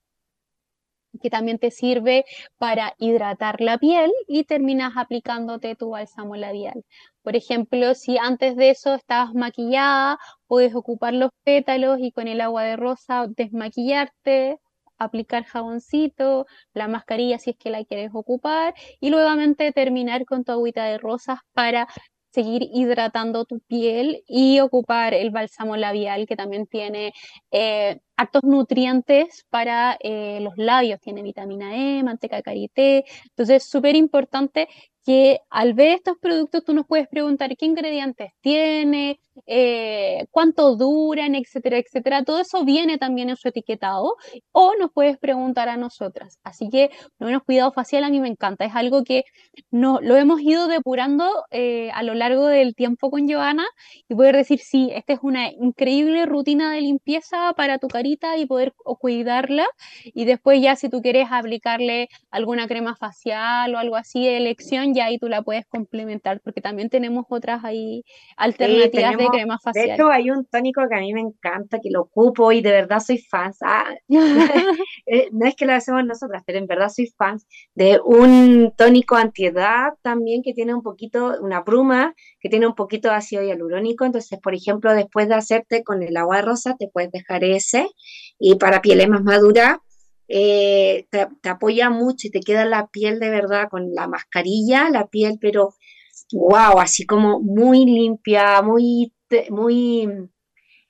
que 1.21 1.29
también 1.29 1.59
te 1.59 1.71
sirve 1.71 2.25
para 2.57 2.93
hidratar 2.97 3.61
la 3.61 3.77
piel 3.77 4.11
y 4.27 4.43
terminas 4.43 4.93
aplicándote 4.95 5.75
tu 5.75 5.89
bálsamo 5.89 6.35
labial. 6.35 6.83
Por 7.23 7.35
ejemplo, 7.35 7.93
si 7.95 8.17
antes 8.17 8.55
de 8.55 8.71
eso 8.71 8.93
estabas 8.93 9.33
maquillada, 9.33 10.17
puedes 10.47 10.75
ocupar 10.75 11.13
los 11.13 11.31
pétalos 11.43 11.99
y 11.99 12.11
con 12.11 12.27
el 12.27 12.41
agua 12.41 12.63
de 12.63 12.75
rosa 12.75 13.27
desmaquillarte, 13.27 14.59
aplicar 14.97 15.45
jaboncito, 15.45 16.45
la 16.73 16.87
mascarilla 16.87 17.39
si 17.39 17.51
es 17.51 17.57
que 17.57 17.69
la 17.69 17.83
quieres 17.85 18.11
ocupar 18.13 18.73
y 18.99 19.09
nuevamente 19.09 19.71
terminar 19.71 20.25
con 20.25 20.43
tu 20.43 20.51
agüita 20.51 20.83
de 20.85 20.97
rosas 20.97 21.39
para 21.53 21.87
seguir 22.31 22.63
hidratando 22.73 23.45
tu 23.45 23.59
piel 23.61 24.23
y 24.27 24.59
ocupar 24.59 25.13
el 25.13 25.31
bálsamo 25.31 25.77
labial 25.77 26.27
que 26.27 26.35
también 26.35 26.67
tiene 26.67 27.13
eh, 27.51 27.99
actos 28.19 28.43
nutrientes 28.43 29.45
para 29.49 29.97
eh, 30.01 30.39
los 30.41 30.57
labios, 30.57 30.99
tiene 30.99 31.23
vitamina 31.23 31.75
E, 31.75 32.03
manteca 32.03 32.35
de 32.35 32.43
karité, 32.43 33.05
entonces 33.29 33.63
es 33.63 33.69
súper 33.69 33.95
importante 33.95 34.67
que 35.05 35.39
al 35.49 35.73
ver 35.73 35.95
estos 35.95 36.17
productos 36.19 36.63
tú 36.63 36.73
nos 36.73 36.85
puedes 36.85 37.07
preguntar 37.07 37.55
qué 37.57 37.65
ingredientes 37.65 38.31
tiene, 38.41 39.19
eh, 39.47 40.25
cuánto 40.31 40.75
duran, 40.75 41.35
etcétera, 41.35 41.77
etcétera. 41.77 42.23
Todo 42.23 42.39
eso 42.39 42.65
viene 42.65 42.97
también 42.97 43.29
en 43.29 43.35
su 43.35 43.47
etiquetado 43.47 44.15
o 44.51 44.73
nos 44.79 44.91
puedes 44.91 45.17
preguntar 45.17 45.69
a 45.69 45.77
nosotras. 45.77 46.39
Así 46.43 46.69
que 46.69 46.89
no 47.19 47.27
menos 47.27 47.43
cuidado 47.43 47.71
facial 47.71 48.03
a 48.03 48.09
mí 48.09 48.19
me 48.19 48.27
encanta. 48.27 48.65
Es 48.65 48.75
algo 48.75 49.03
que 49.03 49.23
no, 49.71 49.99
lo 50.01 50.17
hemos 50.17 50.41
ido 50.41 50.67
depurando 50.67 51.45
eh, 51.51 51.91
a 51.93 52.03
lo 52.03 52.13
largo 52.13 52.47
del 52.47 52.75
tiempo 52.75 53.09
con 53.09 53.29
Joana 53.29 53.65
y 54.07 54.15
poder 54.15 54.35
decir, 54.35 54.59
sí, 54.59 54.89
esta 54.93 55.13
es 55.13 55.19
una 55.21 55.51
increíble 55.51 56.25
rutina 56.25 56.71
de 56.73 56.81
limpieza 56.81 57.53
para 57.55 57.77
tu 57.77 57.87
carita 57.87 58.37
y 58.37 58.45
poder 58.45 58.73
cuidarla. 58.99 59.65
Y 60.05 60.25
después 60.25 60.61
ya 60.61 60.75
si 60.75 60.89
tú 60.89 61.01
quieres 61.01 61.27
aplicarle 61.31 62.09
alguna 62.31 62.67
crema 62.67 62.95
facial 62.95 63.73
o 63.75 63.77
algo 63.77 63.95
así 63.95 64.25
de 64.25 64.37
elección, 64.37 64.88
ya 64.93 65.05
ahí 65.05 65.17
tú 65.17 65.27
la 65.27 65.41
puedes 65.41 65.65
complementar 65.67 66.41
porque 66.43 66.61
también 66.61 66.89
tenemos 66.89 67.25
otras 67.29 67.63
ahí 67.63 68.03
alternativas 68.37 69.17
de 69.17 69.39
de 69.73 69.93
hecho, 69.93 70.09
hay 70.09 70.31
un 70.31 70.45
tónico 70.45 70.81
que 70.87 70.95
a 70.95 70.99
mí 70.99 71.13
me 71.13 71.21
encanta, 71.21 71.79
que 71.79 71.89
lo 71.89 72.01
ocupo 72.01 72.51
y 72.51 72.61
de 72.61 72.71
verdad 72.71 72.99
soy 72.99 73.17
fan. 73.19 73.53
Ah, 73.61 73.85
eh, 75.05 75.29
no 75.31 75.47
es 75.47 75.55
que 75.55 75.65
lo 75.65 75.73
hacemos 75.73 76.05
nosotras, 76.05 76.43
pero 76.45 76.59
en 76.59 76.67
verdad 76.67 76.89
soy 76.89 77.07
fan 77.17 77.39
de 77.75 77.99
un 78.03 78.73
tónico 78.75 79.15
antiedad 79.15 79.93
también 80.01 80.41
que 80.43 80.53
tiene 80.53 80.73
un 80.73 80.81
poquito, 80.81 81.35
una 81.41 81.61
bruma, 81.61 82.13
que 82.39 82.49
tiene 82.49 82.67
un 82.67 82.75
poquito 82.75 83.09
de 83.09 83.15
ácido 83.15 83.43
hialurónico. 83.43 84.05
Entonces, 84.05 84.39
por 84.39 84.53
ejemplo, 84.53 84.93
después 84.93 85.27
de 85.27 85.35
hacerte 85.35 85.83
con 85.83 86.03
el 86.03 86.15
agua 86.17 86.41
rosa, 86.41 86.75
te 86.77 86.87
puedes 86.87 87.11
dejar 87.11 87.43
ese. 87.43 87.87
Y 88.37 88.55
para 88.55 88.81
pieles 88.81 89.09
más 89.09 89.23
maduras, 89.23 89.77
eh, 90.29 91.07
te, 91.09 91.27
apoya 91.49 91.89
mucho 91.89 92.27
y 92.27 92.31
te 92.31 92.39
queda 92.39 92.65
la 92.65 92.87
piel 92.87 93.19
de 93.19 93.29
verdad 93.29 93.67
con 93.69 93.93
la 93.93 94.07
mascarilla, 94.07 94.89
la 94.89 95.07
piel, 95.07 95.37
pero 95.41 95.73
wow, 96.31 96.79
así 96.79 97.05
como 97.05 97.41
muy 97.41 97.85
limpia, 97.85 98.61
muy 98.61 99.13
muy, 99.49 100.07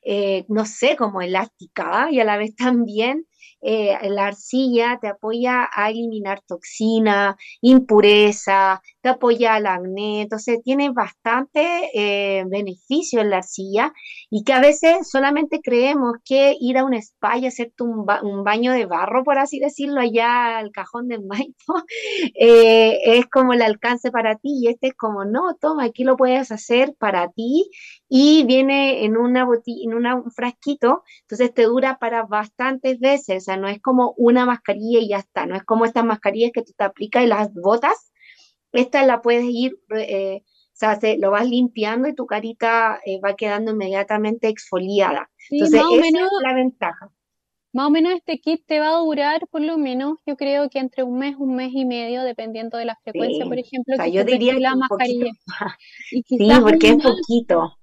eh, 0.01 0.45
no 0.47 0.65
sé, 0.65 0.95
como 0.95 1.21
elástica 1.21 2.09
y 2.11 2.19
a 2.19 2.25
la 2.25 2.37
vez 2.37 2.55
también 2.55 3.25
eh, 3.61 3.97
la 4.09 4.27
arcilla 4.27 4.99
te 5.01 5.07
apoya 5.07 5.67
a 5.71 5.89
eliminar 5.89 6.41
toxina, 6.47 7.35
impureza, 7.61 8.81
apoya 9.09 9.55
al 9.55 9.67
acné, 9.67 10.21
entonces 10.21 10.61
tiene 10.63 10.91
bastante 10.91 11.89
eh, 11.93 12.43
beneficio 12.47 13.21
en 13.21 13.29
la 13.29 13.37
arcilla 13.37 13.93
y 14.29 14.43
que 14.43 14.53
a 14.53 14.61
veces 14.61 15.09
solamente 15.09 15.61
creemos 15.61 16.13
que 16.23 16.55
ir 16.59 16.77
a 16.77 16.85
un 16.85 16.93
spa 16.93 17.37
y 17.37 17.45
hacerte 17.45 17.83
un, 17.83 18.05
baño 18.43 18.71
de 18.73 18.85
barro, 18.85 19.23
por 19.23 19.37
así 19.37 19.59
decirlo, 19.59 20.01
allá 20.01 20.57
al 20.57 20.71
cajón 20.71 21.07
de 21.07 21.19
Maipo, 21.19 21.73
eh, 22.39 22.99
es 23.03 23.25
como 23.27 23.53
el 23.53 23.61
alcance 23.61 24.11
para 24.11 24.35
ti 24.35 24.59
y 24.63 24.67
este 24.67 24.87
es 24.87 24.93
como, 24.95 25.25
no, 25.25 25.55
toma, 25.59 25.85
aquí 25.85 26.03
lo 26.03 26.17
puedes 26.17 26.51
hacer 26.51 26.95
para 26.97 27.29
ti 27.29 27.69
y 28.07 28.43
viene 28.45 29.05
en, 29.05 29.17
una 29.17 29.47
en 29.65 29.93
un 29.93 30.31
frasquito, 30.31 31.03
entonces 31.21 31.53
te 31.53 31.63
dura 31.63 31.97
para 31.99 32.23
bastantes 32.23 32.99
veces, 32.99 33.43
o 33.43 33.45
sea, 33.45 33.57
no 33.57 33.67
es 33.67 33.81
como 33.81 34.13
una 34.17 34.45
mascarilla 34.45 34.99
y 34.99 35.09
ya 35.09 35.17
está, 35.17 35.45
no 35.45 35.55
es 35.55 35.63
como 35.63 35.85
estas 35.85 36.05
mascarillas 36.05 36.51
que 36.53 36.63
tú 36.63 36.73
te 36.77 36.83
aplicas 36.83 37.23
y 37.23 37.27
las 37.27 37.53
botas, 37.53 38.11
esta 38.71 39.05
la 39.05 39.21
puedes 39.21 39.45
ir, 39.45 39.79
eh, 39.95 40.41
o 40.43 40.47
sea, 40.73 40.99
lo 41.17 41.31
vas 41.31 41.47
limpiando 41.47 42.07
y 42.07 42.15
tu 42.15 42.25
carita 42.25 42.99
eh, 43.05 43.19
va 43.19 43.35
quedando 43.35 43.71
inmediatamente 43.71 44.47
exfoliada. 44.47 45.29
Entonces, 45.49 45.81
esa 45.81 46.07
es 46.07 46.29
la 46.41 46.53
ventaja. 46.53 47.11
Más 47.71 47.87
o 47.87 47.89
menos 47.91 48.13
este 48.13 48.39
kit 48.39 48.65
te 48.65 48.79
va 48.79 48.89
a 48.89 48.99
durar 48.99 49.41
por 49.51 49.61
lo 49.61 49.77
menos, 49.77 50.17
yo 50.25 50.35
creo 50.35 50.69
que 50.69 50.79
entre 50.79 51.03
un 51.03 51.19
mes, 51.19 51.35
un 51.37 51.55
mes 51.55 51.71
y 51.73 51.85
medio, 51.85 52.23
dependiendo 52.23 52.77
de 52.77 52.85
la 52.85 52.97
frecuencia, 53.03 53.45
por 53.45 53.59
ejemplo. 53.59 53.95
O 53.99 54.05
yo 54.07 54.23
diría 54.23 54.57
la 54.57 54.75
mascarilla. 54.75 55.31
sí, 56.09 56.49
porque 56.61 56.89
es 56.89 56.97
poquito. 56.97 57.78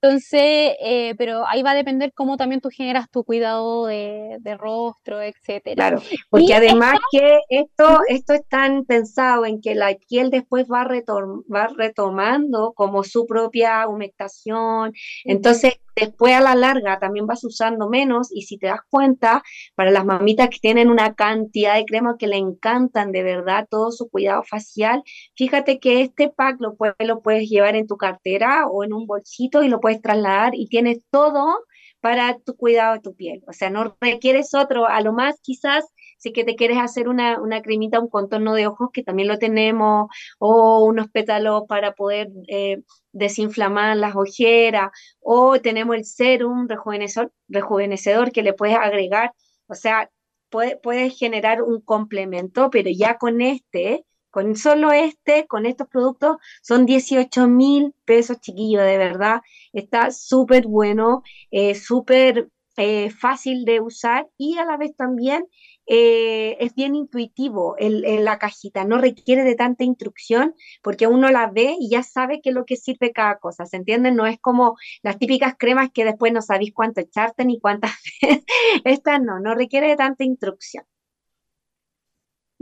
Entonces, 0.00 0.74
eh, 0.80 1.14
pero 1.18 1.44
ahí 1.48 1.62
va 1.62 1.72
a 1.72 1.74
depender 1.74 2.12
cómo 2.14 2.36
también 2.36 2.60
tú 2.60 2.68
generas 2.70 3.10
tu 3.10 3.24
cuidado 3.24 3.86
de, 3.86 4.38
rostro, 4.56 5.20
etcétera. 5.20 5.74
Claro, 5.74 6.02
porque 6.30 6.54
además 6.54 6.98
que 7.10 7.40
esto, 7.48 8.00
esto 8.08 8.34
es 8.34 8.46
tan 8.48 8.84
pensado 8.84 9.44
en 9.44 9.60
que 9.60 9.74
la 9.74 9.94
piel 10.08 10.30
después 10.30 10.66
va, 10.70 10.84
va 10.84 11.68
retomando 11.76 12.72
como 12.74 13.02
su 13.02 13.26
propia 13.26 13.88
humectación. 13.88 14.92
Entonces, 15.24 15.80
después 16.00 16.34
a 16.34 16.40
la 16.40 16.54
larga 16.54 16.98
también 16.98 17.26
vas 17.26 17.44
usando 17.44 17.88
menos 17.88 18.28
y 18.32 18.42
si 18.42 18.58
te 18.58 18.66
das 18.68 18.80
cuenta, 18.88 19.42
para 19.74 19.90
las 19.90 20.04
mamitas 20.04 20.48
que 20.48 20.58
tienen 20.58 20.90
una 20.90 21.14
cantidad 21.14 21.74
de 21.74 21.84
crema 21.84 22.16
que 22.18 22.26
le 22.26 22.36
encantan 22.36 23.12
de 23.12 23.22
verdad 23.22 23.66
todo 23.70 23.90
su 23.90 24.08
cuidado 24.08 24.42
facial, 24.42 25.02
fíjate 25.36 25.78
que 25.78 26.02
este 26.02 26.28
pack 26.28 26.60
lo, 26.60 26.76
puedes, 26.76 26.96
lo 27.00 27.20
puedes 27.22 27.48
llevar 27.48 27.76
en 27.76 27.86
tu 27.86 27.96
cartera 27.96 28.66
o 28.66 28.84
en 28.84 28.92
un 28.92 29.06
bolsito 29.06 29.62
y 29.62 29.68
lo 29.68 29.80
puedes 29.80 30.02
trasladar 30.02 30.54
y 30.54 30.68
tienes 30.68 30.98
todo 31.10 31.64
para 32.00 32.38
tu 32.38 32.56
cuidado 32.56 32.94
de 32.94 33.00
tu 33.00 33.14
piel. 33.14 33.42
O 33.48 33.52
sea, 33.52 33.70
no 33.70 33.96
requieres 34.00 34.54
otro, 34.54 34.86
a 34.86 35.00
lo 35.00 35.12
más 35.12 35.40
quizás 35.42 35.84
si 36.18 36.32
que 36.32 36.44
te 36.44 36.56
quieres 36.56 36.78
hacer 36.78 37.08
una, 37.08 37.40
una, 37.40 37.62
cremita, 37.62 38.00
un 38.00 38.08
contorno 38.08 38.54
de 38.54 38.66
ojos, 38.66 38.90
que 38.92 39.02
también 39.02 39.28
lo 39.28 39.38
tenemos, 39.38 40.08
o 40.38 40.84
unos 40.84 41.08
pétalos 41.10 41.62
para 41.68 41.92
poder 41.92 42.28
eh, 42.48 42.78
desinflamar 43.12 43.96
las 43.96 44.14
ojeras, 44.16 44.90
o 45.20 45.60
tenemos 45.60 45.96
el 45.96 46.04
serum 46.04 46.68
rejuvenecedor, 46.68 47.32
rejuvenecedor 47.48 48.32
que 48.32 48.42
le 48.42 48.52
puedes 48.52 48.76
agregar, 48.76 49.32
o 49.68 49.74
sea, 49.74 50.10
puedes 50.50 51.18
generar 51.18 51.62
un 51.62 51.80
complemento, 51.80 52.70
pero 52.70 52.90
ya 52.90 53.18
con 53.18 53.40
este, 53.40 54.04
con 54.30 54.56
solo 54.56 54.92
este, 54.92 55.46
con 55.46 55.66
estos 55.66 55.88
productos, 55.88 56.36
son 56.62 56.86
18 56.86 57.48
mil 57.48 57.94
pesos, 58.04 58.40
chiquillos, 58.40 58.82
de 58.84 58.98
verdad. 58.98 59.40
Está 59.72 60.10
súper 60.10 60.66
bueno, 60.66 61.22
eh, 61.50 61.74
súper 61.74 62.48
eh, 62.78 63.10
fácil 63.10 63.64
de 63.64 63.80
usar 63.80 64.28
y 64.36 64.56
a 64.58 64.64
la 64.64 64.76
vez 64.76 64.94
también 64.96 65.44
eh, 65.86 66.56
es 66.60 66.74
bien 66.74 66.94
intuitivo 66.94 67.74
en 67.78 68.24
la 68.24 68.38
cajita, 68.38 68.84
no 68.84 68.98
requiere 68.98 69.42
de 69.42 69.54
tanta 69.54 69.84
instrucción 69.84 70.54
porque 70.82 71.06
uno 71.06 71.30
la 71.30 71.50
ve 71.50 71.76
y 71.80 71.90
ya 71.90 72.02
sabe 72.02 72.40
qué 72.42 72.50
es 72.50 72.54
lo 72.54 72.64
que 72.66 72.76
sirve 72.76 73.12
cada 73.12 73.38
cosa, 73.38 73.66
¿se 73.66 73.78
entiende? 73.78 74.12
No 74.12 74.26
es 74.26 74.38
como 74.40 74.76
las 75.02 75.18
típicas 75.18 75.54
cremas 75.58 75.90
que 75.92 76.04
después 76.04 76.32
no 76.32 76.40
sabéis 76.40 76.72
cuánto 76.72 77.00
echarte 77.00 77.44
ni 77.44 77.58
cuántas 77.58 77.92
veces. 78.22 78.44
Esta 78.84 79.18
no, 79.18 79.40
no 79.40 79.54
requiere 79.54 79.88
de 79.88 79.96
tanta 79.96 80.24
instrucción. 80.24 80.84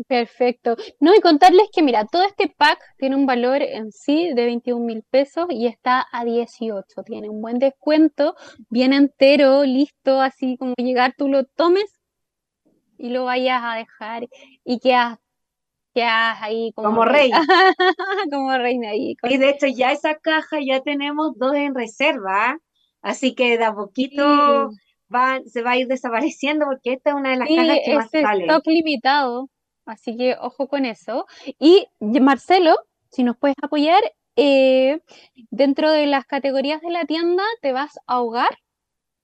Perfecto. 0.08 0.76
No, 1.00 1.14
y 1.14 1.20
contarles 1.20 1.68
que, 1.72 1.82
mira, 1.82 2.04
todo 2.04 2.22
este 2.22 2.52
pack 2.54 2.78
tiene 2.98 3.16
un 3.16 3.26
valor 3.26 3.62
en 3.62 3.92
sí 3.92 4.32
de 4.34 4.44
21 4.44 4.84
mil 4.84 5.02
pesos 5.02 5.46
y 5.50 5.66
está 5.66 6.06
a 6.12 6.24
18. 6.24 7.02
Tiene 7.04 7.30
un 7.30 7.40
buen 7.40 7.58
descuento, 7.58 8.34
bien 8.68 8.92
entero, 8.92 9.64
listo, 9.64 10.20
así 10.20 10.56
como 10.58 10.74
llegar, 10.76 11.14
tú 11.16 11.28
lo 11.28 11.44
tomes 11.44 12.00
y 12.98 13.10
lo 13.10 13.24
vayas 13.24 13.62
a 13.62 13.76
dejar 13.76 14.28
y 14.64 14.78
quedas, 14.80 15.18
quedas 15.94 16.38
ahí 16.42 16.72
como, 16.74 17.04
reina. 17.04 17.44
como 18.30 18.56
reina 18.58 18.90
ahí. 18.90 19.16
Y 19.22 19.38
de 19.38 19.50
hecho 19.50 19.66
ya 19.66 19.92
esa 19.92 20.16
caja 20.16 20.58
ya 20.64 20.80
tenemos 20.80 21.36
dos 21.38 21.54
en 21.54 21.74
reserva, 21.74 22.58
así 23.00 23.34
que 23.34 23.56
de 23.56 23.64
a 23.64 23.74
poquito 23.74 24.70
va, 25.14 25.40
se 25.46 25.62
va 25.62 25.72
a 25.72 25.76
ir 25.78 25.86
desapareciendo 25.86 26.66
porque 26.66 26.94
esta 26.94 27.10
es 27.10 27.16
una 27.16 27.30
de 27.30 27.36
las 27.36 27.48
cajas 27.48 27.78
que 27.84 27.94
más 27.94 28.10
sale. 28.10 28.44
stock 28.44 28.66
limitado, 28.66 29.48
así 29.86 30.16
que 30.16 30.36
ojo 30.40 30.68
con 30.68 30.84
eso. 30.84 31.26
Y 31.58 31.86
Marcelo, 32.00 32.76
si 33.10 33.24
nos 33.24 33.36
puedes 33.36 33.56
apoyar, 33.62 34.02
eh, 34.36 35.00
dentro 35.50 35.90
de 35.90 36.06
las 36.06 36.26
categorías 36.26 36.82
de 36.82 36.90
la 36.90 37.06
tienda 37.06 37.42
te 37.62 37.72
vas 37.72 37.98
a 38.06 38.20
hogar 38.20 38.58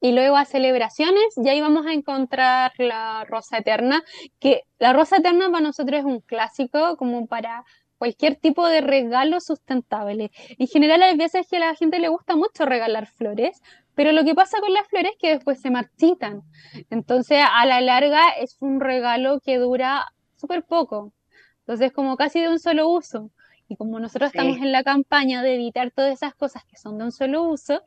y 0.01 0.13
luego 0.13 0.37
a 0.37 0.47
celebraciones 0.47 1.37
y 1.37 1.49
ahí 1.49 1.61
vamos 1.61 1.87
a 1.87 1.93
encontrar 1.93 2.73
la 2.79 3.25
rosa 3.25 3.59
eterna, 3.59 4.03
que 4.41 4.63
la 4.79 4.93
rosa 4.93 5.19
eterna 5.19 5.51
para 5.51 5.61
nosotros 5.61 6.01
es 6.01 6.05
un 6.05 6.21
clásico 6.21 6.97
como 6.97 7.27
para 7.27 7.65
cualquier 7.99 8.35
tipo 8.35 8.67
de 8.67 8.81
regalo 8.81 9.41
sustentable. 9.41 10.33
En 10.59 10.67
general 10.67 11.03
hay 11.05 11.17
veces 11.17 11.47
que 11.49 11.59
a 11.59 11.61
la 11.61 11.77
gente 11.77 12.01
le 12.01 12.09
gusta 12.09 12.35
mucho 12.35 12.67
regalar 12.67 13.07
flores, 13.07 13.63
pero 13.95 14.11
lo 14.11 14.25
que 14.25 14.35
pasa 14.35 14.59
con 14.61 14.73
las 14.73 14.89
flores 14.89 15.13
es 15.13 15.19
que 15.19 15.31
después 15.31 15.61
se 15.61 15.71
marchitan. 15.71 16.43
Entonces, 16.91 17.45
a 17.49 17.65
la 17.65 17.81
larga 17.81 18.31
es 18.31 18.57
un 18.61 18.81
regalo 18.81 19.39
que 19.39 19.59
dura 19.59 20.07
súper 20.43 20.65
poco. 20.65 21.13
Entonces, 21.61 21.93
como 21.93 22.17
casi 22.17 22.41
de 22.41 22.49
un 22.49 22.59
solo 22.59 22.89
uso. 22.89 23.31
Y 23.69 23.77
como 23.77 23.99
nosotros 24.01 24.33
estamos 24.35 24.59
en 24.59 24.71
la 24.71 24.83
campaña 24.83 25.43
de 25.43 25.55
evitar 25.55 25.93
todas 25.93 26.13
esas 26.13 26.35
cosas 26.35 26.63
que 26.67 26.77
son 26.77 26.99
de 26.99 27.05
un 27.05 27.13
solo 27.13 27.45
uso, 27.45 27.81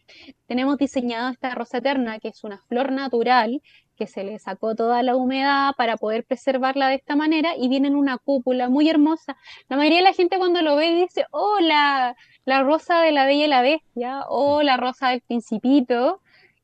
tenemos 0.47 0.78
diseñado 0.78 1.32
esta 1.32 1.53
rosa 1.53 1.78
eterna, 1.78 2.20
que 2.20 2.30
es 2.30 2.43
una 2.43 2.58
flor 2.68 2.91
natural, 2.91 3.62
que 3.95 4.08
se 4.08 4.24
le 4.24 4.39
sacó 4.39 4.74
toda 4.74 5.03
la 5.03 5.16
humedad 5.16 5.74
para 5.78 5.97
poder 5.97 6.26
preservarla 6.26 6.88
de 6.88 6.95
esta 6.95 7.16
manera 7.16 7.51
y 7.56 7.68
viene 7.68 7.89
en 7.89 7.95
una 7.95 8.18
cúpula 8.18 8.68
muy 8.68 8.89
hermosa. 8.89 9.38
La 9.70 9.78
mayoría 9.78 9.99
de 9.99 10.06
la 10.06 10.14
gente 10.14 10.39
cuando 10.39 10.64
lo 10.64 10.76
ve 10.76 10.95
dice, 10.95 11.26
oh, 11.30 11.60
la, 11.60 12.16
rosa 12.64 13.01
de 13.01 13.12
la 13.12 13.26
Bella 13.26 13.45
y 13.45 13.49
la 13.49 13.62
Bestia, 13.62 14.24
o 14.28 14.64
la 14.64 14.78
rosa 14.78 15.10
del 15.10 15.22
Principito, 15.22 16.22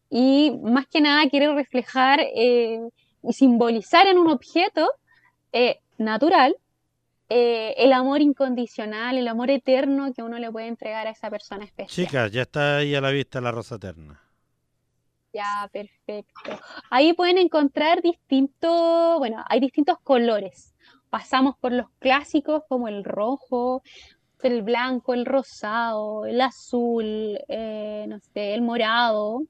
y 0.10 0.58
más 0.64 0.88
que 0.88 1.00
nada 1.00 1.30
quiere 1.30 1.54
reflejar 1.54 2.22
eh, 2.22 2.80
y 3.22 3.34
simbolizar 3.34 4.08
en 4.08 4.18
un 4.18 4.32
objeto 4.32 4.90
eh, 5.54 5.81
natural 6.02 6.56
eh, 7.34 7.76
el 7.78 7.94
amor 7.94 8.22
incondicional, 8.22 9.18
el 9.18 9.26
amor 9.30 9.50
eterno 9.52 10.12
que 10.14 10.22
uno 10.22 10.38
le 10.38 10.52
puede 10.52 10.68
entregar 10.68 11.08
a 11.08 11.12
esa 11.12 11.30
persona 11.30 11.64
especial. 11.64 12.08
Chicas, 12.08 12.30
ya 12.30 12.42
está 12.42 12.78
ahí 12.78 12.94
a 12.94 13.00
la 13.00 13.10
vista 13.10 13.40
la 13.40 13.52
rosa 13.52 13.76
eterna. 13.76 14.20
Ya, 15.34 15.70
perfecto. 15.72 16.60
Ahí 16.90 17.14
pueden 17.14 17.38
encontrar 17.38 18.02
distintos, 18.02 19.18
bueno, 19.18 19.46
hay 19.48 19.62
distintos 19.62 19.98
colores. 20.04 20.76
Pasamos 21.10 21.56
por 21.58 21.72
los 21.72 21.90
clásicos 22.00 22.64
como 22.68 22.90
el 22.90 23.06
rojo, 23.06 23.82
el 24.44 24.62
blanco, 24.62 25.14
el 25.14 25.26
rosado, 25.26 26.26
el 26.26 26.42
azul, 26.42 27.40
eh, 27.48 28.08
no 28.10 28.20
sé, 28.20 28.56
el 28.56 28.62
morado. 28.62 29.44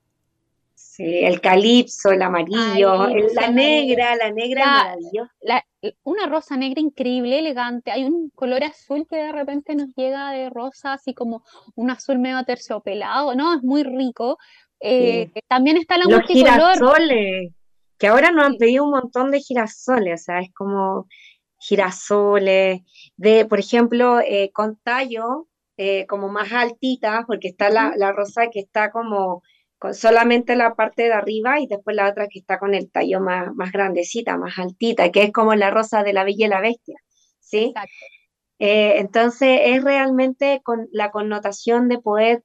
Sí, 0.93 1.05
el 1.23 1.39
calipso, 1.39 2.11
el 2.11 2.21
amarillo, 2.21 3.07
la 3.33 3.49
negra, 3.49 4.13
la 4.17 4.29
negra 4.29 4.93
la, 5.39 5.65
una 6.03 6.25
rosa 6.25 6.57
negra 6.57 6.81
increíble, 6.81 7.39
elegante. 7.39 7.91
Hay 7.91 8.03
un 8.03 8.29
color 8.35 8.61
azul 8.65 9.07
que 9.09 9.15
de 9.15 9.31
repente 9.31 9.73
nos 9.73 9.95
llega 9.95 10.31
de 10.31 10.49
rosa, 10.49 10.91
así 10.91 11.13
como 11.13 11.45
un 11.75 11.91
azul 11.91 12.19
medio 12.19 12.43
terciopelado, 12.43 13.33
¿no? 13.35 13.55
Es 13.55 13.63
muy 13.63 13.83
rico. 13.83 14.37
Eh, 14.81 15.31
también 15.47 15.77
está 15.77 15.97
la 15.97 16.03
Los 16.09 16.23
girasoles, 16.23 17.53
que 17.97 18.07
ahora 18.07 18.31
nos 18.31 18.47
han 18.47 18.57
pedido 18.57 18.83
un 18.83 18.91
montón 18.91 19.31
de 19.31 19.39
girasoles, 19.39 20.19
o 20.19 20.23
sea, 20.25 20.39
es 20.39 20.51
como 20.53 21.07
girasoles, 21.57 22.81
de, 23.15 23.45
por 23.45 23.59
ejemplo, 23.59 24.19
eh, 24.19 24.51
con 24.53 24.75
tallo, 24.83 25.47
eh, 25.77 26.05
como 26.07 26.27
más 26.27 26.51
altita, 26.51 27.23
porque 27.27 27.47
está 27.47 27.69
la, 27.69 28.11
rosa 28.11 28.49
que 28.51 28.59
está 28.59 28.91
como 28.91 29.41
con 29.81 29.95
solamente 29.95 30.55
la 30.55 30.75
parte 30.75 31.01
de 31.01 31.13
arriba 31.13 31.59
y 31.59 31.65
después 31.65 31.95
la 31.95 32.07
otra 32.07 32.27
que 32.27 32.37
está 32.37 32.59
con 32.59 32.75
el 32.75 32.91
tallo 32.91 33.19
más, 33.19 33.51
más 33.55 33.71
grandecita, 33.71 34.37
más 34.37 34.59
altita, 34.59 35.11
que 35.11 35.23
es 35.23 35.31
como 35.31 35.55
la 35.55 35.71
rosa 35.71 36.03
de 36.03 36.13
la 36.13 36.23
Bella 36.23 36.45
y 36.45 36.49
la 36.49 36.61
Bestia, 36.61 36.97
¿sí? 37.39 37.73
entonces 38.59 39.59
es 39.63 39.83
realmente 39.83 40.61
con 40.63 40.87
la 40.91 41.09
connotación 41.09 41.89
de 41.89 41.97
poder 41.97 42.43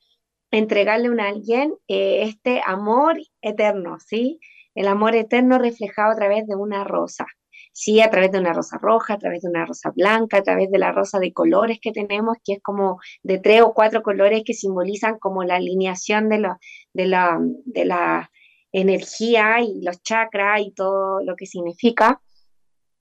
entregarle 0.50 1.10
a 1.22 1.28
alguien 1.28 1.74
eh, 1.88 2.22
este 2.22 2.62
amor 2.64 3.18
eterno, 3.42 3.98
¿sí? 4.00 4.40
El 4.74 4.88
amor 4.88 5.14
eterno 5.14 5.58
reflejado 5.58 6.12
a 6.12 6.16
través 6.16 6.46
de 6.46 6.54
una 6.54 6.84
rosa, 6.84 7.26
¿sí? 7.76 8.00
A 8.00 8.10
través 8.10 8.32
de 8.32 8.38
una 8.38 8.54
rosa 8.54 8.78
roja, 8.80 9.14
a 9.14 9.18
través 9.18 9.42
de 9.42 9.50
una 9.50 9.66
rosa 9.66 9.92
blanca, 9.94 10.38
a 10.38 10.42
través 10.42 10.70
de 10.70 10.78
la 10.78 10.92
rosa 10.92 11.18
de 11.18 11.34
colores 11.34 11.78
que 11.78 11.92
tenemos, 11.92 12.38
que 12.42 12.54
es 12.54 12.62
como 12.62 12.98
de 13.22 13.38
tres 13.38 13.60
o 13.60 13.74
cuatro 13.74 14.02
colores 14.02 14.42
que 14.46 14.54
simbolizan 14.54 15.18
como 15.18 15.44
la 15.44 15.56
alineación 15.56 16.30
de, 16.30 16.48
de, 16.94 17.06
la, 17.06 17.38
de 17.66 17.84
la 17.84 18.30
energía 18.72 19.60
y 19.60 19.82
los 19.82 20.02
chakras 20.02 20.62
y 20.62 20.72
todo 20.72 21.22
lo 21.22 21.36
que 21.36 21.44
significa 21.44 22.22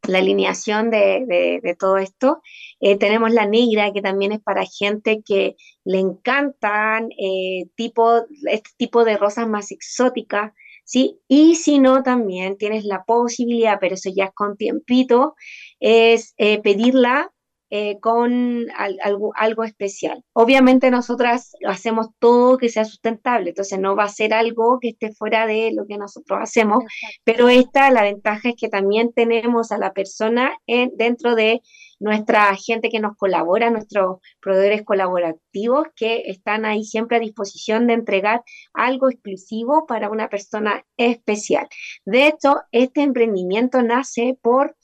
la 0.09 0.17
alineación 0.17 0.89
de, 0.91 1.76
todo 1.80 1.97
esto. 1.97 2.41
Eh, 2.82 2.97
tenemos 2.97 3.32
la 3.32 3.45
negra, 3.45 3.93
que 3.93 4.01
también 4.01 4.34
es 4.34 4.41
para 4.41 4.65
gente 4.65 5.23
que 5.26 5.55
le 5.86 5.99
encantan 5.99 7.09
eh, 7.17 7.69
tipo, 7.76 8.26
este 8.51 8.71
tipo 8.78 9.05
de 9.05 9.17
rosas 9.17 9.47
más 9.47 9.71
exóticas, 9.71 10.51
¿sí? 10.86 11.20
Y 11.28 11.56
si 11.56 11.80
no, 11.80 12.04
también 12.04 12.58
tienes 12.58 12.86
la 12.86 13.04
posibilidad, 13.04 13.78
pero 13.82 13.96
eso 13.96 14.10
ya 14.16 14.26
es 14.26 14.34
con 14.34 14.56
tiempito, 14.56 15.36
es 15.80 16.34
eh, 16.38 16.62
pedirla 16.62 17.32
eh, 17.72 18.00
con 18.00 18.68
algo, 19.04 19.34
algo, 19.36 19.64
especial. 19.64 20.24
Obviamente 20.34 20.92
nosotras 20.92 21.54
hacemos 21.68 22.08
todo 22.20 22.58
que 22.58 22.70
sea 22.70 22.86
sustentable, 22.86 23.50
entonces 23.50 23.80
no 23.80 23.96
va 23.96 24.04
a 24.04 24.10
ser 24.10 24.34
algo 24.34 24.80
que 24.80 24.90
esté 24.90 25.12
fuera 25.12 25.48
de 25.48 25.72
lo 25.74 25.86
que 25.88 25.98
nosotros 25.98 26.40
hacemos, 26.42 26.84
pero 27.24 27.50
esta, 27.50 27.90
la 27.92 28.04
ventaja 28.04 28.50
es 28.50 28.56
que 28.56 28.70
también 28.70 29.12
tenemos 29.14 29.72
a 29.72 29.80
la 29.80 29.94
persona 29.94 30.56
en, 30.68 30.92
dentro 30.96 31.36
de 31.36 31.62
nuestra 32.00 32.56
gente 32.56 32.89
que 32.89 33.00
nos 33.00 33.16
colabora, 33.18 33.70
nuestros 33.70 34.20
proveedores 34.41 34.84
colaborativos 34.84 35.88
que 35.96 36.24
están 36.28 36.66
ahí 36.66 36.84
siempre 36.84 37.18
a 37.18 37.22
disposición 37.22 37.88
de 37.88 37.93
entregar 37.93 38.43
algo 38.74 39.10
exclusivo 39.10 39.86
para 39.86 40.10
una 40.10 40.30
persona 40.30 40.86
especial. 40.98 41.68
De 42.06 42.28
hecho, 42.28 42.62
este 42.72 43.02
emprendimiento 43.02 43.82
nace 43.82 44.38
por 44.41 44.76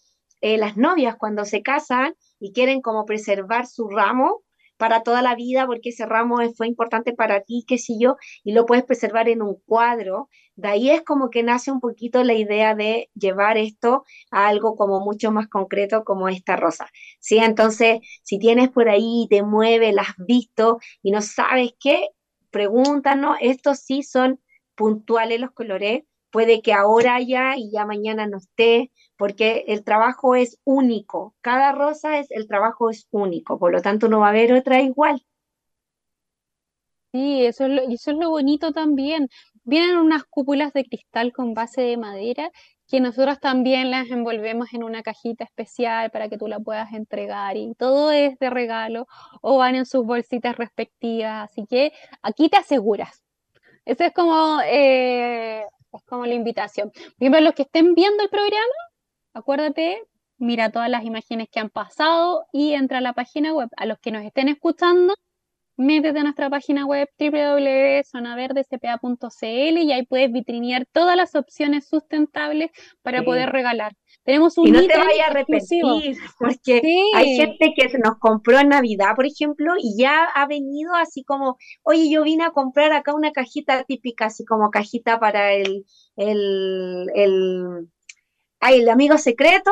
eh, 0.41 0.57
las 0.57 0.77
novias 0.77 1.15
cuando 1.17 1.45
se 1.45 1.61
casan 1.61 2.15
y 2.39 2.51
quieren 2.53 2.81
como 2.81 3.05
preservar 3.05 3.67
su 3.67 3.87
ramo 3.87 4.41
para 4.81 5.03
toda 5.03 5.21
la 5.21 5.35
vida 5.35 5.67
porque 5.67 5.89
ese 5.89 6.07
ramo 6.07 6.37
fue 6.55 6.67
importante 6.67 7.13
para 7.13 7.41
ti, 7.41 7.63
qué 7.67 7.77
sé 7.77 7.93
yo, 7.99 8.17
y 8.43 8.53
lo 8.53 8.65
puedes 8.65 8.83
preservar 8.83 9.29
en 9.29 9.43
un 9.43 9.61
cuadro. 9.67 10.27
De 10.55 10.69
ahí 10.69 10.89
es 10.89 11.03
como 11.03 11.29
que 11.29 11.43
nace 11.43 11.71
un 11.71 11.79
poquito 11.79 12.23
la 12.23 12.33
idea 12.33 12.73
de 12.73 13.11
llevar 13.13 13.59
esto 13.59 14.05
a 14.31 14.47
algo 14.47 14.75
como 14.75 14.99
mucho 14.99 15.31
más 15.31 15.47
concreto 15.47 16.03
como 16.03 16.29
esta 16.29 16.55
rosa. 16.55 16.87
¿Sí? 17.19 17.37
Entonces, 17.37 17.99
si 18.23 18.39
tienes 18.39 18.69
por 18.69 18.89
ahí, 18.89 19.27
te 19.29 19.43
mueve, 19.43 19.93
la 19.93 20.01
has 20.01 20.15
visto 20.17 20.79
y 21.03 21.11
no 21.11 21.21
sabes 21.21 21.75
qué, 21.79 22.07
pregúntanos, 22.49 23.37
estos 23.39 23.81
sí 23.81 24.01
son 24.01 24.39
puntuales 24.73 25.39
los 25.39 25.51
colores, 25.51 26.05
puede 26.31 26.61
que 26.61 26.73
ahora 26.73 27.15
haya 27.15 27.55
y 27.57 27.71
ya 27.71 27.85
mañana 27.85 28.27
no 28.27 28.37
esté, 28.37 28.91
porque 29.17 29.65
el 29.67 29.83
trabajo 29.83 30.35
es 30.35 30.59
único. 30.63 31.35
Cada 31.41 31.71
rosa 31.73 32.19
es, 32.19 32.31
el 32.31 32.47
trabajo 32.47 32.89
es 32.89 33.07
único, 33.11 33.59
por 33.59 33.71
lo 33.71 33.81
tanto 33.81 34.07
no 34.07 34.19
va 34.19 34.27
a 34.27 34.29
haber 34.29 34.53
otra 34.53 34.81
igual. 34.81 35.23
Sí, 37.13 37.45
eso 37.45 37.65
es 37.65 37.71
lo, 37.71 37.81
eso 37.81 38.11
es 38.11 38.17
lo 38.17 38.29
bonito 38.29 38.71
también. 38.71 39.27
Vienen 39.63 39.97
unas 39.97 40.23
cúpulas 40.23 40.71
de 40.73 40.85
cristal 40.85 41.33
con 41.33 41.53
base 41.53 41.81
de 41.81 41.97
madera 41.97 42.51
que 42.87 42.99
nosotros 42.99 43.39
también 43.39 43.89
las 43.89 44.09
envolvemos 44.09 44.73
en 44.73 44.83
una 44.83 45.01
cajita 45.01 45.45
especial 45.45 46.11
para 46.11 46.29
que 46.29 46.37
tú 46.37 46.47
la 46.47 46.59
puedas 46.59 46.91
entregar 46.93 47.55
y 47.57 47.73
todo 47.75 48.11
es 48.11 48.37
de 48.39 48.49
regalo 48.49 49.07
o 49.41 49.57
van 49.57 49.75
en 49.75 49.85
sus 49.85 50.05
bolsitas 50.05 50.57
respectivas. 50.57 51.49
Así 51.49 51.65
que 51.65 51.93
aquí 52.21 52.49
te 52.49 52.57
aseguras. 52.57 53.23
Eso 53.85 54.03
es 54.03 54.13
como 54.13 54.59
eh, 54.65 55.63
es 55.97 56.03
como 56.05 56.25
la 56.25 56.33
invitación. 56.33 56.91
Por 57.19 57.41
los 57.41 57.53
que 57.53 57.63
estén 57.63 57.93
viendo 57.95 58.23
el 58.23 58.29
programa, 58.29 58.73
acuérdate, 59.33 60.03
mira 60.37 60.71
todas 60.71 60.89
las 60.89 61.03
imágenes 61.03 61.47
que 61.51 61.59
han 61.59 61.69
pasado 61.69 62.45
y 62.51 62.73
entra 62.73 62.99
a 62.99 63.01
la 63.01 63.13
página 63.13 63.53
web. 63.53 63.69
A 63.77 63.85
los 63.85 63.99
que 63.99 64.11
nos 64.11 64.23
estén 64.23 64.49
escuchando, 64.49 65.15
métete 65.81 66.19
a 66.19 66.23
nuestra 66.23 66.49
página 66.49 66.85
web 66.85 67.09
www.zonaverdecpa.cl 67.19 69.77
y 69.77 69.91
ahí 69.91 70.05
puedes 70.05 70.31
vitrinear 70.31 70.85
todas 70.91 71.17
las 71.17 71.35
opciones 71.35 71.87
sustentables 71.87 72.71
para 73.01 73.23
poder 73.23 73.49
regalar. 73.49 73.93
Tenemos 74.23 74.57
un 74.57 74.67
y 74.67 74.71
no 74.71 74.81
te 74.81 74.97
vayas 74.97 75.29
a 75.29 75.33
repetir, 75.33 75.83
porque 76.37 76.81
hay 77.15 77.35
gente 77.35 77.73
que 77.75 77.89
nos 77.97 78.19
compró 78.19 78.59
en 78.59 78.69
Navidad, 78.69 79.15
por 79.15 79.25
ejemplo, 79.25 79.73
y 79.79 79.97
ya 79.97 80.25
ha 80.25 80.45
venido 80.45 80.93
así 80.93 81.23
como, 81.23 81.57
oye, 81.81 82.07
yo 82.09 82.23
vine 82.23 82.43
a 82.43 82.51
comprar 82.51 82.93
acá 82.93 83.15
una 83.15 83.31
cajita 83.31 83.83
típica, 83.83 84.27
así 84.27 84.45
como 84.45 84.69
cajita 84.69 85.19
para 85.19 85.53
el, 85.53 85.85
el, 86.15 87.07
el, 87.15 87.89
el 88.61 88.89
amigo 88.89 89.17
secreto, 89.17 89.71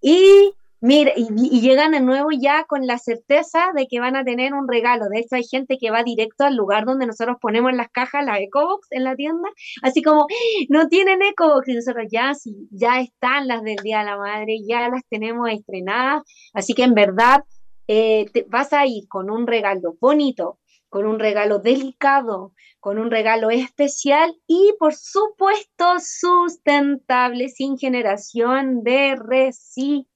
y 0.00 0.54
Mira, 0.82 1.12
y, 1.14 1.60
llegan 1.60 1.92
de 1.92 2.00
nuevo 2.00 2.30
ya 2.30 2.64
con 2.64 2.86
la 2.86 2.96
certeza 2.96 3.72
de 3.74 3.86
que 3.86 4.00
van 4.00 4.16
a 4.16 4.24
tener 4.24 4.54
un 4.54 4.66
regalo. 4.66 5.06
De 5.10 5.20
hecho, 5.20 5.36
hay 5.36 5.44
gente 5.44 5.76
que 5.78 5.90
va 5.90 6.02
directo 6.02 6.44
al 6.44 6.56
lugar 6.56 6.86
donde 6.86 7.06
nosotros 7.06 7.36
ponemos 7.38 7.74
las 7.74 7.90
cajas, 7.90 8.24
las 8.24 8.40
EcoBox 8.40 8.88
en 8.90 9.04
la 9.04 9.14
tienda, 9.14 9.48
así 9.82 10.02
como, 10.02 10.26
no 10.70 10.88
tienen 10.88 11.20
EcoBox, 11.22 11.68
y 11.68 11.74
nosotros 11.74 12.06
ya, 12.10 12.32
sí, 12.34 12.66
ya 12.70 13.00
están 13.00 13.46
las 13.46 13.62
del 13.62 13.76
Día 13.76 13.98
de 13.98 14.04
la 14.06 14.16
Madre, 14.16 14.56
ya 14.66 14.88
las 14.88 15.02
tenemos 15.10 15.50
estrenadas, 15.50 16.22
así 16.54 16.72
que 16.72 16.84
en 16.84 16.94
verdad 16.94 17.44
eh, 17.86 18.26
vas 18.48 18.72
a 18.72 18.86
ir 18.86 19.06
con 19.08 19.30
un 19.30 19.46
regalo 19.46 19.96
bonito, 20.00 20.60
con 20.88 21.06
un 21.06 21.18
regalo 21.18 21.58
delicado, 21.58 22.54
con 22.80 22.98
un 22.98 23.10
regalo 23.10 23.50
especial 23.50 24.34
y 24.46 24.74
por 24.78 24.94
supuesto 24.94 25.96
sustentable, 26.00 27.48
sin 27.50 27.76
generación 27.76 28.82
de 28.82 29.16
residuos 29.16 30.09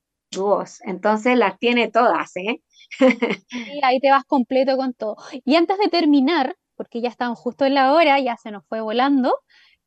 entonces 0.84 1.36
las 1.38 1.58
tiene 1.58 1.90
todas, 1.90 2.36
¿eh? 2.36 2.60
Ahí 3.82 4.00
te 4.00 4.10
vas 4.10 4.24
completo 4.24 4.76
con 4.76 4.94
todo. 4.94 5.16
Y 5.44 5.56
antes 5.56 5.78
de 5.78 5.88
terminar, 5.88 6.56
porque 6.76 7.00
ya 7.00 7.08
estamos 7.08 7.38
justo 7.38 7.64
en 7.64 7.74
la 7.74 7.92
hora, 7.92 8.18
ya 8.20 8.36
se 8.36 8.50
nos 8.50 8.64
fue 8.66 8.80
volando, 8.80 9.34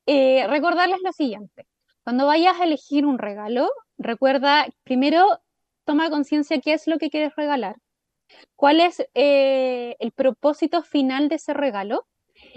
eh, 0.06 0.48
recordarles 0.48 1.00
lo 1.04 1.12
siguiente. 1.12 1.68
Cuando 2.04 2.26
vayas 2.26 2.60
a 2.60 2.64
elegir 2.64 3.06
un 3.06 3.18
regalo, 3.18 3.70
recuerda 3.98 4.68
primero, 4.84 5.40
toma 5.86 6.10
conciencia 6.10 6.62
qué 6.62 6.74
es 6.74 6.88
lo 6.88 6.98
que 6.98 7.10
quieres 7.10 7.36
regalar, 7.36 7.76
cuál 8.56 8.80
es 8.80 9.06
eh, 9.14 9.96
el 10.00 10.12
propósito 10.12 10.84
final 10.84 11.30
de 11.30 11.36
ese 11.36 11.54
regalo 11.54 12.08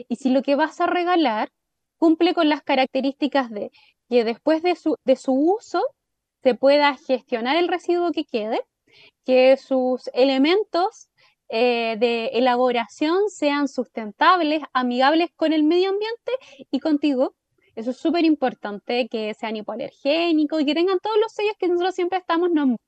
y 0.08 0.16
si 0.16 0.30
lo 0.30 0.42
que 0.42 0.56
vas 0.56 0.80
a 0.80 0.86
regalar 0.86 1.50
cumple 1.98 2.34
con 2.34 2.48
las 2.48 2.62
características 2.62 3.50
de 3.50 3.70
que 4.08 4.24
después 4.24 4.62
de 4.62 4.74
su, 4.76 4.96
de 5.04 5.16
su 5.16 5.32
uso 5.32 5.82
se 6.42 6.54
pueda 6.54 6.96
gestionar 6.96 7.56
el 7.56 7.68
residuo 7.68 8.12
que 8.12 8.24
quede, 8.24 8.60
que 9.24 9.56
sus 9.56 10.08
elementos 10.14 11.10
eh, 11.48 11.96
de 11.98 12.26
elaboración 12.34 13.28
sean 13.28 13.68
sustentables, 13.68 14.62
amigables 14.72 15.30
con 15.36 15.52
el 15.52 15.64
medio 15.64 15.90
ambiente 15.90 16.32
y 16.70 16.80
contigo. 16.80 17.34
Eso 17.74 17.90
es 17.90 17.96
súper 17.96 18.24
importante, 18.24 19.08
que 19.08 19.34
sean 19.34 19.56
hipoalergénicos 19.56 20.60
y 20.60 20.66
que 20.66 20.74
tengan 20.74 20.98
todos 21.00 21.16
los 21.20 21.32
sellos 21.32 21.54
que 21.58 21.68
nosotros 21.68 21.94
siempre 21.94 22.18
estamos 22.18 22.50
nombrando 22.50 22.78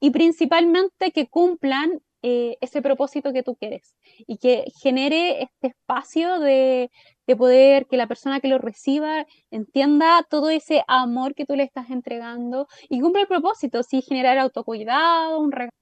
y 0.00 0.10
principalmente 0.10 1.10
que 1.12 1.28
cumplan 1.28 2.00
eh, 2.22 2.56
ese 2.60 2.82
propósito 2.82 3.32
que 3.32 3.42
tú 3.42 3.56
quieres 3.56 3.94
y 4.26 4.38
que 4.38 4.64
genere 4.80 5.42
este 5.42 5.68
espacio 5.68 6.40
de, 6.40 6.90
de, 7.26 7.36
poder 7.36 7.86
que 7.86 7.96
la 7.96 8.06
persona 8.06 8.40
que 8.40 8.48
lo 8.48 8.58
reciba 8.58 9.26
entienda 9.50 10.24
todo 10.30 10.50
ese 10.50 10.82
amor 10.88 11.34
que 11.34 11.46
tú 11.46 11.54
le 11.54 11.62
estás 11.64 11.90
entregando 11.90 12.66
y 12.88 13.00
cumple 13.00 13.22
el 13.22 13.28
propósito, 13.28 13.82
sí, 13.82 14.02
generar 14.02 14.38
autocuidado, 14.38 15.38
un 15.40 15.52
regalo 15.52 15.72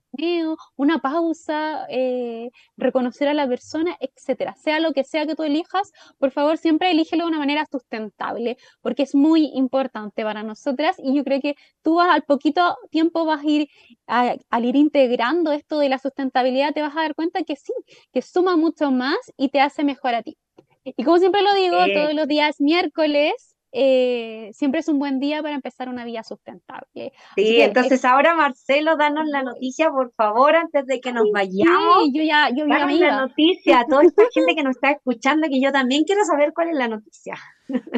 una 0.75 0.99
pausa, 0.99 1.85
eh, 1.89 2.49
reconocer 2.77 3.27
a 3.27 3.33
la 3.33 3.47
persona, 3.47 3.95
etcétera. 3.99 4.55
Sea 4.55 4.79
lo 4.79 4.93
que 4.93 5.03
sea 5.03 5.25
que 5.25 5.35
tú 5.35 5.43
elijas, 5.43 5.91
por 6.17 6.31
favor, 6.31 6.57
siempre 6.57 6.91
elígelo 6.91 7.25
de 7.25 7.29
una 7.29 7.39
manera 7.39 7.65
sustentable, 7.69 8.57
porque 8.81 9.03
es 9.03 9.15
muy 9.15 9.51
importante 9.55 10.23
para 10.23 10.43
nosotras 10.43 10.95
y 10.99 11.15
yo 11.15 11.23
creo 11.23 11.41
que 11.41 11.55
tú 11.83 11.95
vas, 11.95 12.09
al 12.09 12.23
poquito 12.23 12.77
tiempo 12.91 13.25
vas 13.25 13.41
a 13.43 13.47
ir, 13.49 13.67
al 14.07 14.65
ir 14.65 14.75
integrando 14.75 15.51
esto 15.51 15.79
de 15.79 15.89
la 15.89 15.99
sustentabilidad, 15.99 16.73
te 16.73 16.81
vas 16.81 16.95
a 16.95 17.01
dar 17.01 17.15
cuenta 17.15 17.43
que 17.43 17.55
sí, 17.55 17.73
que 18.13 18.21
suma 18.21 18.55
mucho 18.57 18.91
más 18.91 19.17
y 19.37 19.49
te 19.49 19.61
hace 19.61 19.83
mejor 19.83 20.15
a 20.15 20.23
ti. 20.23 20.37
Y 20.85 21.03
como 21.03 21.17
siempre 21.17 21.41
lo 21.41 21.53
digo, 21.55 21.77
todos 21.93 22.13
los 22.13 22.27
días 22.27 22.61
miércoles 22.61 23.55
eh, 23.77 24.51
siempre 24.53 24.79
es 24.79 24.87
un 24.87 24.99
buen 24.99 25.19
día 25.19 25.41
para 25.41 25.53
empezar 25.53 25.89
una 25.89 26.05
vida 26.05 26.23
sustentable. 26.23 27.11
Sí, 27.35 27.59
entonces 27.59 28.05
ahora 28.05 28.33
Marcelo, 28.33 28.95
danos 28.95 29.27
la 29.27 29.43
noticia, 29.43 29.89
por 29.89 30.13
favor, 30.13 30.55
antes 30.55 30.85
de 30.85 31.01
que 31.01 31.11
nos 31.11 31.25
vayamos. 31.33 32.05
Sí, 32.05 32.13
yo 32.13 32.23
ya, 32.23 32.49
yo 32.55 32.65
danos 32.67 32.97
la 32.97 33.27
noticia 33.27 33.81
a 33.81 33.85
toda 33.85 34.03
esta 34.03 34.23
gente 34.33 34.55
que 34.55 34.63
nos 34.63 34.77
está 34.77 34.91
escuchando, 34.91 35.49
que 35.49 35.59
yo 35.59 35.73
también 35.73 36.05
quiero 36.05 36.23
saber 36.23 36.53
cuál 36.53 36.69
es 36.69 36.75
la 36.75 36.87
noticia. 36.87 37.35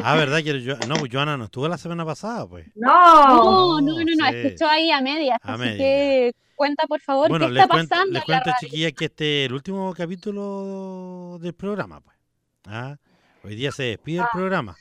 Ah, 0.02 0.16
¿verdad? 0.16 0.38
Que 0.42 0.60
yo, 0.60 0.74
no, 0.88 0.96
pues 0.96 1.12
Joana 1.12 1.36
no 1.36 1.44
estuvo 1.44 1.68
la 1.68 1.78
semana 1.78 2.04
pasada, 2.04 2.48
pues. 2.48 2.66
No, 2.74 3.80
no, 3.80 3.80
no, 3.80 4.04
no, 4.04 4.26
escuchó 4.26 4.66
ahí 4.66 4.90
a 4.90 5.00
medias, 5.00 5.38
así 5.42 5.76
que 5.76 6.32
cuenta, 6.56 6.88
por 6.88 7.00
favor, 7.00 7.38
qué 7.38 7.46
está 7.46 7.68
pasando. 7.68 8.14
Les 8.14 8.24
cuento, 8.24 8.50
chiquillas, 8.58 8.92
que 8.94 9.04
este 9.04 9.44
es 9.44 9.48
el 9.48 9.54
último 9.54 9.94
capítulo 9.96 11.38
del 11.40 11.54
programa, 11.54 12.00
pues. 12.00 12.17
Ah, 12.70 12.98
hoy 13.44 13.56
día 13.56 13.72
se 13.72 13.84
despide 13.84 14.18
el 14.18 14.24
ah. 14.24 14.30
programa. 14.30 14.76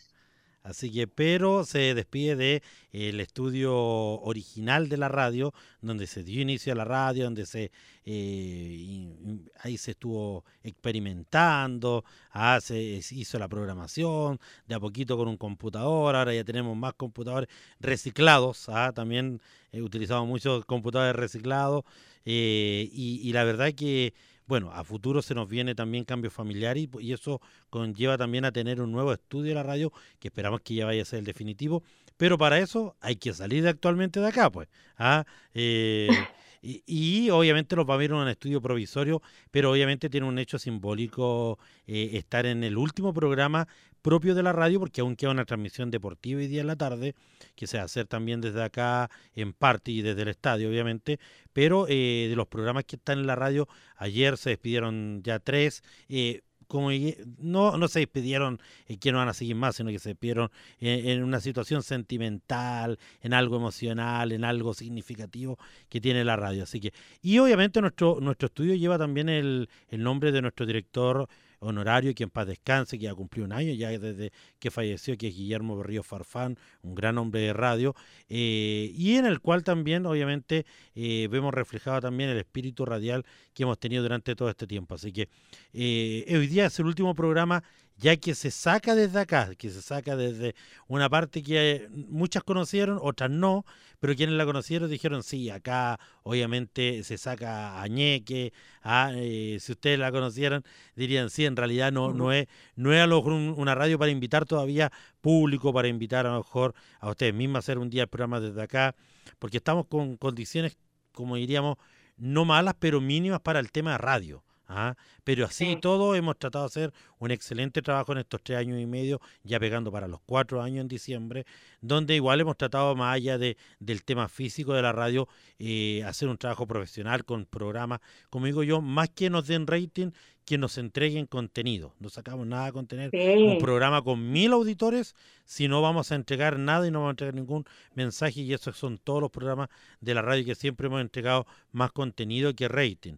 Así 0.61 0.91
que, 0.91 1.07
pero 1.07 1.63
se 1.63 1.95
despide 1.95 2.35
de 2.35 2.63
el 2.91 3.21
estudio 3.21 3.73
original 3.73 4.89
de 4.89 4.97
la 4.97 5.07
radio, 5.07 5.53
donde 5.79 6.07
se 6.07 6.25
dio 6.25 6.41
inicio 6.41 6.73
a 6.73 6.75
la 6.75 6.83
radio, 6.83 7.23
donde 7.23 7.45
se 7.45 7.71
eh, 8.03 9.15
ahí 9.61 9.77
se 9.77 9.91
estuvo 9.91 10.43
experimentando, 10.63 12.03
ah, 12.31 12.59
se 12.61 13.01
hizo 13.11 13.39
la 13.39 13.47
programación, 13.47 14.41
de 14.67 14.75
a 14.75 14.79
poquito 14.81 15.15
con 15.15 15.29
un 15.29 15.37
computador, 15.37 16.17
ahora 16.17 16.33
ya 16.33 16.43
tenemos 16.43 16.75
más 16.75 16.93
computadores 16.95 17.47
reciclados, 17.79 18.67
ah, 18.67 18.91
también 18.93 19.41
he 19.71 19.81
utilizado 19.81 20.25
muchos 20.25 20.65
computadores 20.65 21.15
reciclados, 21.15 21.85
eh, 22.25 22.89
y, 22.91 23.21
y 23.23 23.31
la 23.31 23.45
verdad 23.45 23.73
que 23.73 24.13
bueno, 24.47 24.71
a 24.71 24.83
futuro 24.83 25.21
se 25.21 25.35
nos 25.35 25.47
viene 25.49 25.75
también 25.75 26.05
cambio 26.05 26.31
familiar 26.31 26.77
y, 26.77 26.89
eso 27.11 27.41
conlleva 27.69 28.17
también 28.17 28.45
a 28.45 28.51
tener 28.51 28.81
un 28.81 28.91
nuevo 28.91 29.11
estudio 29.11 29.49
de 29.49 29.55
la 29.55 29.63
radio 29.63 29.91
que 30.19 30.29
esperamos 30.29 30.61
que 30.61 30.75
ya 30.75 30.85
vaya 30.85 31.01
a 31.01 31.05
ser 31.05 31.19
el 31.19 31.25
definitivo. 31.25 31.83
Pero 32.15 32.37
para 32.37 32.57
eso 32.57 32.95
hay 33.01 33.17
que 33.17 33.33
salir 33.33 33.67
actualmente 33.67 34.19
de 34.19 34.27
acá, 34.27 34.49
pues. 34.49 34.69
¿ah? 34.97 35.25
Eh, 35.53 36.07
y, 36.61 37.29
obviamente 37.29 37.75
nos 37.75 37.87
va 37.87 37.95
a 37.95 37.97
ver 37.97 38.13
un 38.13 38.27
estudio 38.27 38.61
provisorio, 38.61 39.21
pero 39.51 39.71
obviamente 39.71 40.09
tiene 40.09 40.25
un 40.25 40.39
hecho 40.39 40.57
simbólico 40.57 41.59
eh, 41.85 42.11
estar 42.13 42.45
en 42.45 42.63
el 42.63 42.77
último 42.77 43.13
programa 43.13 43.67
propio 44.07 44.35
de 44.35 44.41
la 44.41 44.53
radio, 44.53 44.79
porque 44.79 45.01
aún 45.01 45.17
queda 45.17 45.31
una 45.31 45.43
transmisión 45.43 45.91
deportiva 45.91 46.41
y 46.41 46.47
día 46.47 46.61
en 46.61 46.67
la 46.67 46.77
tarde, 46.77 47.13
que 47.55 47.67
se 47.67 47.75
va 47.75 47.83
a 47.83 47.87
hacer 47.87 48.07
también 48.07 48.39
desde 48.39 48.63
acá 48.63 49.11
en 49.35 49.51
parte 49.51 49.91
y 49.91 50.01
desde 50.01 50.21
el 50.21 50.29
estadio, 50.29 50.69
obviamente, 50.69 51.19
pero 51.51 51.87
eh, 51.89 52.27
de 52.29 52.35
los 52.37 52.47
programas 52.47 52.85
que 52.85 52.95
están 52.95 53.19
en 53.19 53.27
la 53.27 53.35
radio, 53.35 53.67
ayer 53.97 54.37
se 54.37 54.51
despidieron 54.51 55.21
ya 55.23 55.39
tres. 55.39 55.83
Eh, 56.07 56.39
como 56.67 56.89
no, 57.37 57.77
no 57.77 57.87
se 57.89 57.99
despidieron 57.99 58.61
en 58.87 58.97
que 58.97 59.11
no 59.11 59.17
van 59.17 59.27
a 59.27 59.33
seguir 59.33 59.57
más, 59.57 59.75
sino 59.75 59.89
que 59.89 59.99
se 59.99 60.09
despidieron 60.09 60.51
en, 60.79 61.21
una 61.23 61.41
situación 61.41 61.83
sentimental, 61.83 62.99
en 63.21 63.33
algo 63.33 63.57
emocional, 63.57 64.31
en 64.31 64.45
algo 64.45 64.73
significativo 64.73 65.57
que 65.89 65.99
tiene 65.99 66.23
la 66.23 66.37
radio. 66.37 66.63
Así 66.63 66.79
que, 66.79 66.93
y 67.21 67.39
obviamente 67.39 67.81
nuestro, 67.81 68.19
nuestro 68.21 68.47
estudio 68.47 68.75
lleva 68.75 68.97
también 68.97 69.27
el, 69.27 69.69
el 69.89 70.03
nombre 70.03 70.31
de 70.31 70.41
nuestro 70.41 70.65
director 70.65 71.27
honorario, 71.59 72.13
que 72.13 72.23
en 72.23 72.29
paz 72.29 72.47
descanse, 72.47 72.97
que 72.97 73.05
ya 73.05 73.15
cumplió 73.15 73.45
un 73.45 73.53
año 73.53 73.73
ya 73.73 73.89
desde 73.89 74.31
que 74.59 74.71
falleció, 74.71 75.17
que 75.17 75.27
es 75.27 75.35
Guillermo 75.35 75.77
Berrío 75.77 76.03
Farfán, 76.03 76.57
un 76.81 76.95
gran 76.95 77.17
hombre 77.17 77.41
de 77.41 77.53
radio, 77.53 77.95
eh, 78.29 78.91
y 78.93 79.15
en 79.15 79.25
el 79.25 79.39
cual 79.39 79.63
también, 79.63 80.05
obviamente, 80.05 80.65
eh, 80.95 81.27
vemos 81.29 81.53
reflejado 81.53 82.01
también 82.01 82.29
el 82.29 82.37
espíritu 82.37 82.85
radial 82.85 83.25
que 83.53 83.63
hemos 83.63 83.79
tenido 83.79 84.03
durante 84.03 84.35
todo 84.35 84.49
este 84.49 84.67
tiempo. 84.67 84.95
Así 84.95 85.11
que 85.11 85.29
eh, 85.73 86.25
hoy 86.29 86.47
día 86.47 86.67
es 86.67 86.79
el 86.79 86.85
último 86.85 87.15
programa 87.15 87.63
ya 87.97 88.15
que 88.15 88.35
se 88.35 88.51
saca 88.51 88.93
desde 88.93 89.19
acá, 89.19 89.55
que 89.55 89.69
se 89.69 89.81
saca 89.81 90.15
desde 90.15 90.55
una 90.87 91.09
parte 91.09 91.41
que 91.41 91.87
muchas 91.91 92.43
conocieron, 92.43 92.99
otras 93.01 93.31
no, 93.31 93.65
pero 93.99 94.15
quienes 94.15 94.35
la 94.35 94.45
conocieron 94.45 94.89
dijeron, 94.89 95.23
sí, 95.23 95.49
acá 95.49 95.99
obviamente 96.21 97.03
se 97.03 97.17
saca 97.17 97.81
Añeque, 97.81 98.53
ah, 98.83 99.11
eh, 99.15 99.57
si 99.59 99.71
ustedes 99.71 99.97
la 99.97 100.11
conocieran, 100.11 100.63
dirían, 100.95 101.31
sí, 101.31 101.45
en 101.45 101.55
realidad 101.55 101.91
no, 101.91 102.13
no, 102.13 102.31
es, 102.31 102.47
no 102.75 102.93
es 102.93 103.01
a 103.01 103.07
lo 103.07 103.17
mejor 103.17 103.33
una 103.33 103.73
radio 103.73 103.97
para 103.97 104.11
invitar 104.11 104.45
todavía 104.45 104.91
público, 105.19 105.73
para 105.73 105.87
invitar 105.87 106.27
a 106.27 106.31
lo 106.31 106.37
mejor 106.37 106.75
a 106.99 107.09
ustedes 107.09 107.33
mismas 107.33 107.57
a 107.57 107.65
hacer 107.65 107.79
un 107.79 107.89
día 107.89 108.03
el 108.03 108.09
programa 108.09 108.39
desde 108.39 108.61
acá, 108.61 108.95
porque 109.39 109.57
estamos 109.57 109.87
con 109.87 110.17
condiciones, 110.17 110.77
como 111.11 111.35
diríamos, 111.35 111.77
no 112.15 112.45
malas, 112.45 112.75
pero 112.79 113.01
mínimas 113.01 113.39
para 113.41 113.59
el 113.59 113.71
tema 113.71 113.93
de 113.93 113.97
radio. 113.97 114.43
¿Ah? 114.67 114.95
Pero 115.23 115.45
así 115.45 115.77
todo 115.81 116.15
hemos 116.15 116.37
tratado 116.37 116.65
de 116.65 116.67
hacer 116.67 116.93
un 117.19 117.31
excelente 117.31 117.81
trabajo 117.81 118.11
en 118.11 118.19
estos 118.19 118.41
tres 118.43 118.59
años 118.59 118.79
y 118.79 118.85
medio, 118.85 119.19
ya 119.43 119.59
pegando 119.59 119.91
para 119.91 120.07
los 120.07 120.19
cuatro 120.25 120.61
años 120.61 120.81
en 120.81 120.87
diciembre, 120.87 121.45
donde 121.81 122.15
igual 122.15 122.41
hemos 122.41 122.57
tratado 122.57 122.95
más 122.95 123.15
allá 123.15 123.37
de, 123.37 123.57
del 123.79 124.03
tema 124.03 124.27
físico 124.27 124.73
de 124.73 124.81
la 124.81 124.91
radio, 124.91 125.27
eh, 125.59 126.03
hacer 126.05 126.27
un 126.27 126.37
trabajo 126.37 126.67
profesional 126.67 127.25
con 127.25 127.45
programas, 127.45 127.99
como 128.29 128.45
digo 128.45 128.63
yo, 128.63 128.81
más 128.81 129.09
que 129.09 129.29
nos 129.29 129.47
den 129.47 129.67
rating, 129.67 130.11
que 130.47 130.57
nos 130.57 130.77
entreguen 130.77 131.25
contenido. 131.25 131.93
No 131.99 132.07
sacamos 132.07 132.47
nada 132.47 132.71
con 132.71 132.87
tener 132.87 133.09
un 133.13 133.57
programa 133.57 134.01
con 134.01 134.31
mil 134.31 134.53
auditores 134.53 135.13
si 135.43 135.67
no 135.67 135.81
vamos 135.81 136.13
a 136.13 136.15
entregar 136.15 136.57
nada 136.57 136.87
y 136.87 136.91
no 136.91 136.99
vamos 136.99 137.09
a 137.09 137.11
entregar 137.11 137.35
ningún 137.35 137.65
mensaje 137.95 138.39
y 138.41 138.53
esos 138.53 138.77
son 138.77 138.97
todos 138.97 139.19
los 139.19 139.29
programas 139.29 139.67
de 139.99 140.13
la 140.13 140.21
radio 140.21 140.45
que 140.45 140.55
siempre 140.55 140.87
hemos 140.87 141.01
entregado 141.01 141.45
más 141.73 141.91
contenido 141.91 142.55
que 142.55 142.69
rating. 142.69 143.15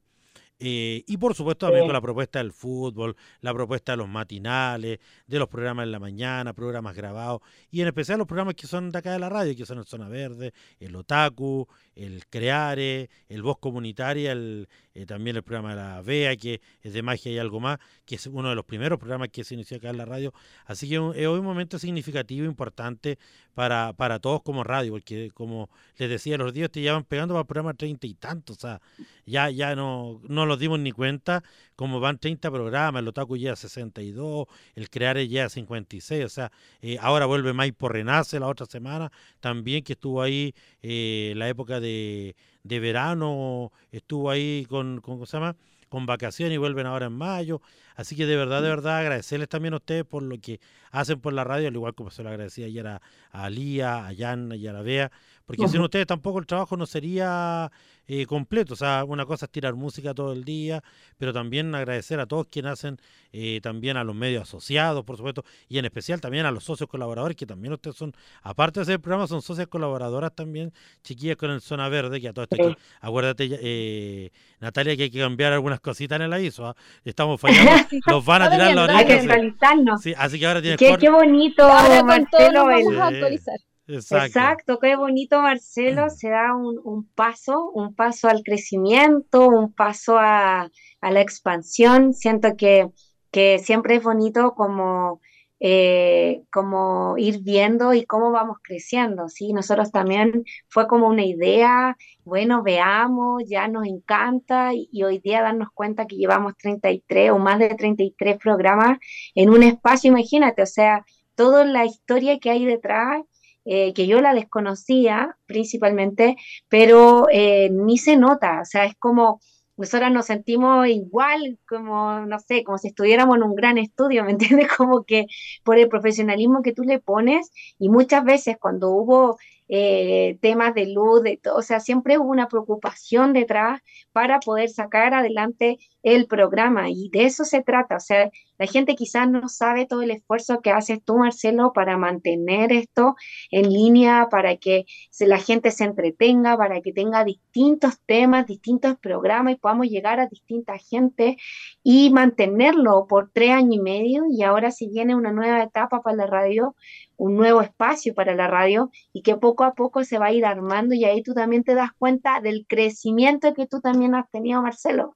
Eh, 0.62 1.05
y 1.07 1.16
por 1.16 1.34
supuesto 1.36 1.68
también 1.68 1.86
con 1.86 1.93
la 1.93 2.01
propuesta 2.01 2.39
del 2.39 2.51
fútbol, 2.51 3.16
la 3.39 3.53
propuesta 3.53 3.93
de 3.93 3.97
los 3.97 4.10
matinales, 4.10 4.99
de 5.26 5.39
los 5.39 5.47
programas 5.47 5.86
en 5.86 5.91
la 5.93 5.99
mañana, 5.99 6.53
programas 6.53 6.95
grabados, 6.97 7.41
y 7.72 7.80
en 7.80 7.88
especial 7.88 8.18
los 8.18 8.28
programas 8.28 8.55
que 8.55 8.68
son 8.68 8.91
de 8.91 8.97
acá 8.97 9.14
de 9.14 9.20
la 9.20 9.30
radio, 9.30 9.55
que 9.55 9.66
son 9.66 9.78
el 9.78 9.86
Zona 9.86 10.10
Verde, 10.10 10.53
el 10.82 10.93
Otaku, 10.97 11.66
el 11.95 12.26
Creare, 12.28 13.10
el 13.30 13.41
Voz 13.41 13.57
Comunitaria, 13.60 14.34
el, 14.34 14.68
eh, 14.93 15.05
también 15.05 15.38
el 15.38 15.43
programa 15.43 15.70
de 15.70 15.76
la 15.78 16.01
VEA, 16.01 16.36
que 16.36 16.60
es 16.82 16.91
de 16.91 17.01
magia 17.03 17.32
y 17.32 17.38
algo 17.38 17.62
más, 17.62 17.80
que 18.05 18.16
es 18.16 18.28
uno 18.28 18.49
de 18.49 18.55
los 18.55 18.66
primeros 18.66 18.99
programas 18.99 19.30
que 19.30 19.45
se 19.45 19.53
inició 19.53 19.78
acá 19.78 19.91
en 19.91 19.97
la 19.97 20.05
radio. 20.05 20.34
Así 20.66 20.89
que 20.89 20.95
es 20.95 21.28
un 21.28 21.43
momento 21.43 21.80
significativo, 21.80 22.45
importante 22.45 23.18
para, 23.60 23.91
para 23.91 24.20
todos 24.20 24.41
como 24.41 24.64
radio, 24.64 24.93
porque 24.93 25.32
como 25.34 25.70
les 25.97 26.10
decía, 26.10 26.38
los 26.38 26.53
días 26.53 26.72
te 26.72 26.80
llevan 26.80 27.03
pegando 27.03 27.34
para 27.34 27.41
el 27.41 27.45
programa 27.45 27.74
treinta 27.74 28.07
y 28.07 28.14
tantos, 28.14 28.55
o 28.55 28.60
sea, 28.62 28.82
ya, 29.26 29.49
ya 29.49 29.76
no, 29.76 30.22
no 30.30 30.45
los 30.45 30.60
dimos 30.60 30.80
ni 30.80 30.93
cuenta, 30.93 31.43
como 31.76 31.99
van 31.99 32.20
30 32.20 32.49
programas, 32.51 33.01
el 33.01 33.10
Otaku 33.10 33.36
ya 33.36 33.57
62, 33.57 34.47
el 34.76 34.89
Creare 34.89 35.28
ya 35.28 35.49
56, 35.49 36.24
o 36.24 36.30
sea, 36.30 36.53
eh, 36.82 36.97
ahora 37.01 37.26
vuelve 37.26 37.51
Maipo 37.51 37.89
Renace 37.89 38.39
la 38.39 38.47
otra 38.47 38.66
semana, 38.66 39.12
también 39.41 39.84
que 39.84 39.91
estuvo 39.91 40.22
ahí 40.22 40.55
eh, 40.82 41.34
la 41.36 41.49
época 41.49 41.82
de, 41.82 42.38
de 42.64 42.80
verano, 42.80 43.74
estuvo 43.91 44.30
ahí 44.30 44.68
con, 44.70 45.01
con, 45.01 45.16
¿cómo 45.16 45.26
se 45.26 45.36
llama? 45.36 45.57
Con 45.90 46.06
vacaciones 46.06 46.56
y 46.56 46.58
vuelven 46.58 46.86
ahora 46.86 47.08
en 47.08 47.14
mayo. 47.14 47.62
Así 47.96 48.16
que 48.16 48.26
de 48.26 48.38
verdad, 48.38 48.62
de 48.62 48.68
mm. 48.68 48.72
verdad, 48.72 48.98
agradecerles 49.00 49.50
también 49.50 49.74
a 49.74 49.78
ustedes 49.78 50.06
por 50.06 50.24
lo 50.24 50.40
que 50.40 50.60
hacen 50.92 51.20
por 51.20 51.34
la 51.34 51.44
radio, 51.44 51.68
al 51.68 51.76
igual 51.76 51.94
como 51.96 52.12
se 52.12 52.24
lo 52.24 52.30
agradecía 52.30 52.68
ayer 52.68 52.88
a, 52.88 53.02
a 53.32 53.50
Lía, 53.50 54.08
a 54.08 54.16
Jan 54.16 54.54
y 54.54 54.68
a 54.68 54.74
la 54.74 54.82
Bea, 54.82 55.12
porque 55.50 55.68
sin 55.68 55.82
ustedes 55.82 56.06
tampoco 56.06 56.38
el 56.38 56.45
trabajo 56.45 56.78
no 56.78 56.86
sería 56.86 57.72
eh, 58.08 58.28
completo. 58.28 58.76
O 58.76 58.78
sea, 58.78 59.04
una 59.04 59.26
cosa 59.26 59.47
es 59.47 59.52
tirar 59.52 59.74
música 59.74 60.14
todo 60.14 60.32
el 60.32 60.43
día, 60.43 60.84
pero 61.18 61.34
también 61.34 61.74
agradecer 61.74 62.20
a 62.20 62.28
todos 62.28 62.45
quienes 62.52 62.74
hacen, 62.74 62.97
eh, 63.34 63.60
también 63.64 63.97
a 63.97 64.04
los 64.04 64.16
medios 64.16 64.43
asociados, 64.43 65.04
por 65.04 65.18
supuesto, 65.18 65.43
y 65.68 65.80
en 65.80 65.86
especial 65.86 66.22
también 66.22 66.45
a 66.45 66.52
los 66.52 66.66
socios 66.66 66.88
colaboradores, 66.88 67.36
que 67.36 67.47
también 67.47 67.74
ustedes 67.74 67.95
son, 67.95 68.14
aparte 68.43 68.80
de 68.80 68.84
hacer 68.84 68.93
el 68.93 69.02
programa, 69.02 69.26
son 69.26 69.41
socias 69.41 69.66
colaboradoras 69.66 70.36
también, 70.36 70.72
chiquillas 71.02 71.36
con 71.36 71.50
el 71.50 71.62
Zona 71.62 71.89
Verde, 71.89 72.22
que 72.22 72.28
a 72.28 72.34
todo 72.34 72.43
esto 72.43 72.56
aquí, 72.56 72.76
acuérdate, 73.02 73.50
eh, 73.60 74.32
Natalia, 74.60 74.95
que 74.95 75.04
hay 75.04 75.10
que 75.10 75.20
cambiar 75.20 75.54
algunas 75.54 75.80
cositas 75.80 76.20
en 76.20 76.32
el 76.32 76.45
ISO. 76.45 76.68
¿ah? 76.68 76.76
Estamos 77.04 77.41
fallando, 77.41 77.88
los 78.06 78.24
van 78.24 78.43
a 78.43 78.52
tirar 78.52 78.76
la 78.76 78.84
oreja. 78.84 79.00
Hay 79.00 79.06
que 79.08 79.14
actualizarnos. 79.14 80.00
Sí, 80.04 80.14
así 80.16 80.38
que 80.38 80.45
ahora 80.45 80.62
tienes 80.62 80.78
qué, 80.78 80.95
qué 80.95 81.10
bonito, 81.10 81.68
Marcelo. 81.68 82.68
Vamos 82.68 82.97
a 82.97 83.08
actualizar. 83.08 83.58
Exacto. 83.90 84.78
qué 84.80 84.96
bonito 84.96 85.42
Marcelo, 85.42 86.10
se 86.10 86.30
da 86.30 86.56
un, 86.56 87.08
paso, 87.16 87.72
un 87.74 87.96
paso 87.96 88.28
al 88.28 88.44
crecimiento, 88.44 89.48
un 89.48 89.74
paso 89.74 90.18
a, 90.20 90.70
la 91.02 91.22
expansión. 91.22 92.14
Siento 92.14 92.56
que, 92.56 92.90
que, 93.32 93.58
siempre 93.58 93.96
es 93.96 94.04
bonito 94.04 94.54
como, 94.54 95.22
eh, 95.60 96.44
como 96.52 97.18
ir 97.18 97.40
viendo 97.42 97.96
y 97.96 98.06
cómo 98.06 98.32
vamos 98.32 98.58
creciendo. 98.62 99.28
¿sí? 99.28 99.54
Nosotros 99.54 99.92
también 99.92 100.44
fue 100.68 100.88
como 100.88 101.08
una 101.08 101.26
idea, 101.26 101.98
bueno, 102.24 102.62
veamos, 102.62 103.44
ya 103.48 103.68
nos 103.68 103.88
encanta 103.88 104.72
y, 104.76 104.88
y 104.92 105.04
hoy 105.04 105.18
día 105.18 105.42
darnos 105.42 105.70
cuenta 105.74 106.06
que 106.06 106.18
llevamos 106.18 106.56
33 106.58 107.32
o 107.32 107.40
más 107.40 107.58
de 107.58 107.70
33 107.70 108.38
programas 108.38 109.00
en 109.34 109.50
un 109.50 109.64
espacio, 109.64 110.10
imagínate, 110.10 110.62
o 110.62 110.68
sea, 110.68 111.04
toda 111.34 111.64
la 111.66 111.86
historia 111.86 112.38
que 112.38 112.50
hay 112.52 112.66
detrás 112.66 113.24
eh, 113.72 113.94
que 113.94 114.08
yo 114.08 114.20
la 114.20 114.34
desconocía 114.34 115.38
principalmente, 115.46 116.38
pero 116.70 117.28
eh, 117.32 117.70
ni 117.72 118.00
se 118.00 118.18
nota, 118.18 118.62
o 118.62 118.66
sea, 118.66 118.86
es 118.86 118.96
como 118.96 119.40
nosotras 119.78 120.12
nos 120.12 120.26
sentimos 120.26 120.88
igual, 120.88 121.60
como, 121.68 122.22
no 122.26 122.40
sé, 122.40 122.64
como 122.64 122.80
si 122.80 122.88
estuviéramos 122.88 123.38
en 123.38 123.44
un 123.44 123.56
gran 123.56 123.78
estudio, 123.78 124.24
¿me 124.26 124.32
entiendes? 124.32 124.70
Como 124.76 125.04
que 125.04 125.28
por 125.64 125.78
el 125.78 125.88
profesionalismo 125.88 126.64
que 126.64 126.74
tú 126.74 126.82
le 126.82 127.00
pones 127.00 127.52
y 127.78 127.90
muchas 127.90 128.24
veces 128.24 128.58
cuando 128.60 128.90
hubo 128.90 129.38
eh, 129.68 130.40
temas 130.42 130.74
de 130.74 130.88
luz, 130.88 131.22
de 131.22 131.38
todo, 131.38 131.58
o 131.58 131.62
sea, 131.62 131.80
siempre 131.80 132.18
hubo 132.18 132.30
una 132.32 132.48
preocupación 132.48 133.34
detrás 133.34 133.82
para 134.12 134.40
poder 134.40 134.70
sacar 134.70 135.14
adelante 135.14 135.78
el 136.02 136.26
programa 136.26 136.90
y 136.90 137.10
de 137.10 137.26
eso 137.26 137.46
se 137.46 137.62
trata, 137.62 137.98
o 137.98 138.00
sea, 138.00 138.32
la 138.60 138.68
gente 138.68 138.95
quizás 138.95 139.30
no 139.30 139.47
sabe 139.47 139.86
todo 139.86 140.01
el 140.01 140.12
esfuerzo 140.12 140.60
que 140.62 140.72
haces 140.72 141.01
tú, 141.03 141.18
Marcelo, 141.18 141.72
para 141.74 141.97
mantener 141.97 142.74
esto 142.74 143.16
en 143.51 143.72
línea, 143.72 144.28
para 144.30 144.57
que 144.57 144.86
la 145.22 145.38
gente 145.39 145.72
se 145.72 145.86
entretenga, 145.86 146.57
para 146.57 146.82
que 146.82 146.91
tenga 146.91 147.24
distintos 147.24 147.99
temas, 148.05 148.45
distintos 148.45 148.97
programas 148.97 149.53
y 149.53 149.55
podamos 149.55 149.88
llegar 149.88 150.20
a 150.20 150.28
distinta 150.28 150.78
gente 150.78 151.38
y 151.84 152.10
mantenerlo 152.12 153.07
por 153.07 153.32
tres 153.32 153.51
años 153.51 153.76
y 153.76 153.80
medio 153.80 154.26
y 154.30 154.43
ahora 154.43 154.72
si 154.72 154.89
viene 154.89 155.16
una 155.16 155.32
nueva 155.32 155.64
etapa 155.64 156.01
para 156.01 156.18
la 156.18 156.28
radio, 156.28 156.76
un 157.16 157.38
nuevo 157.38 157.62
espacio 157.62 158.14
para 158.14 158.36
la 158.36 158.47
radio 158.47 158.91
y 159.14 159.22
que 159.22 159.38
poco 159.38 159.64
a 159.64 159.74
poco 159.74 160.03
se 160.03 160.20
va 160.20 160.28
a 160.28 160.34
ir 160.34 160.45
armando 160.45 160.95
y 160.95 161.05
ahí 161.05 161.24
tú 161.24 161.34
también 161.34 161.64
te 161.64 161.76
das 161.76 161.91
cuenta 161.97 162.41
del 162.41 162.66
crecimiento 162.68 163.53
que 163.53 163.68
tú 163.68 163.80
también 163.80 164.16
has 164.16 164.30
tenido, 164.32 164.62
Marcelo. 164.62 165.16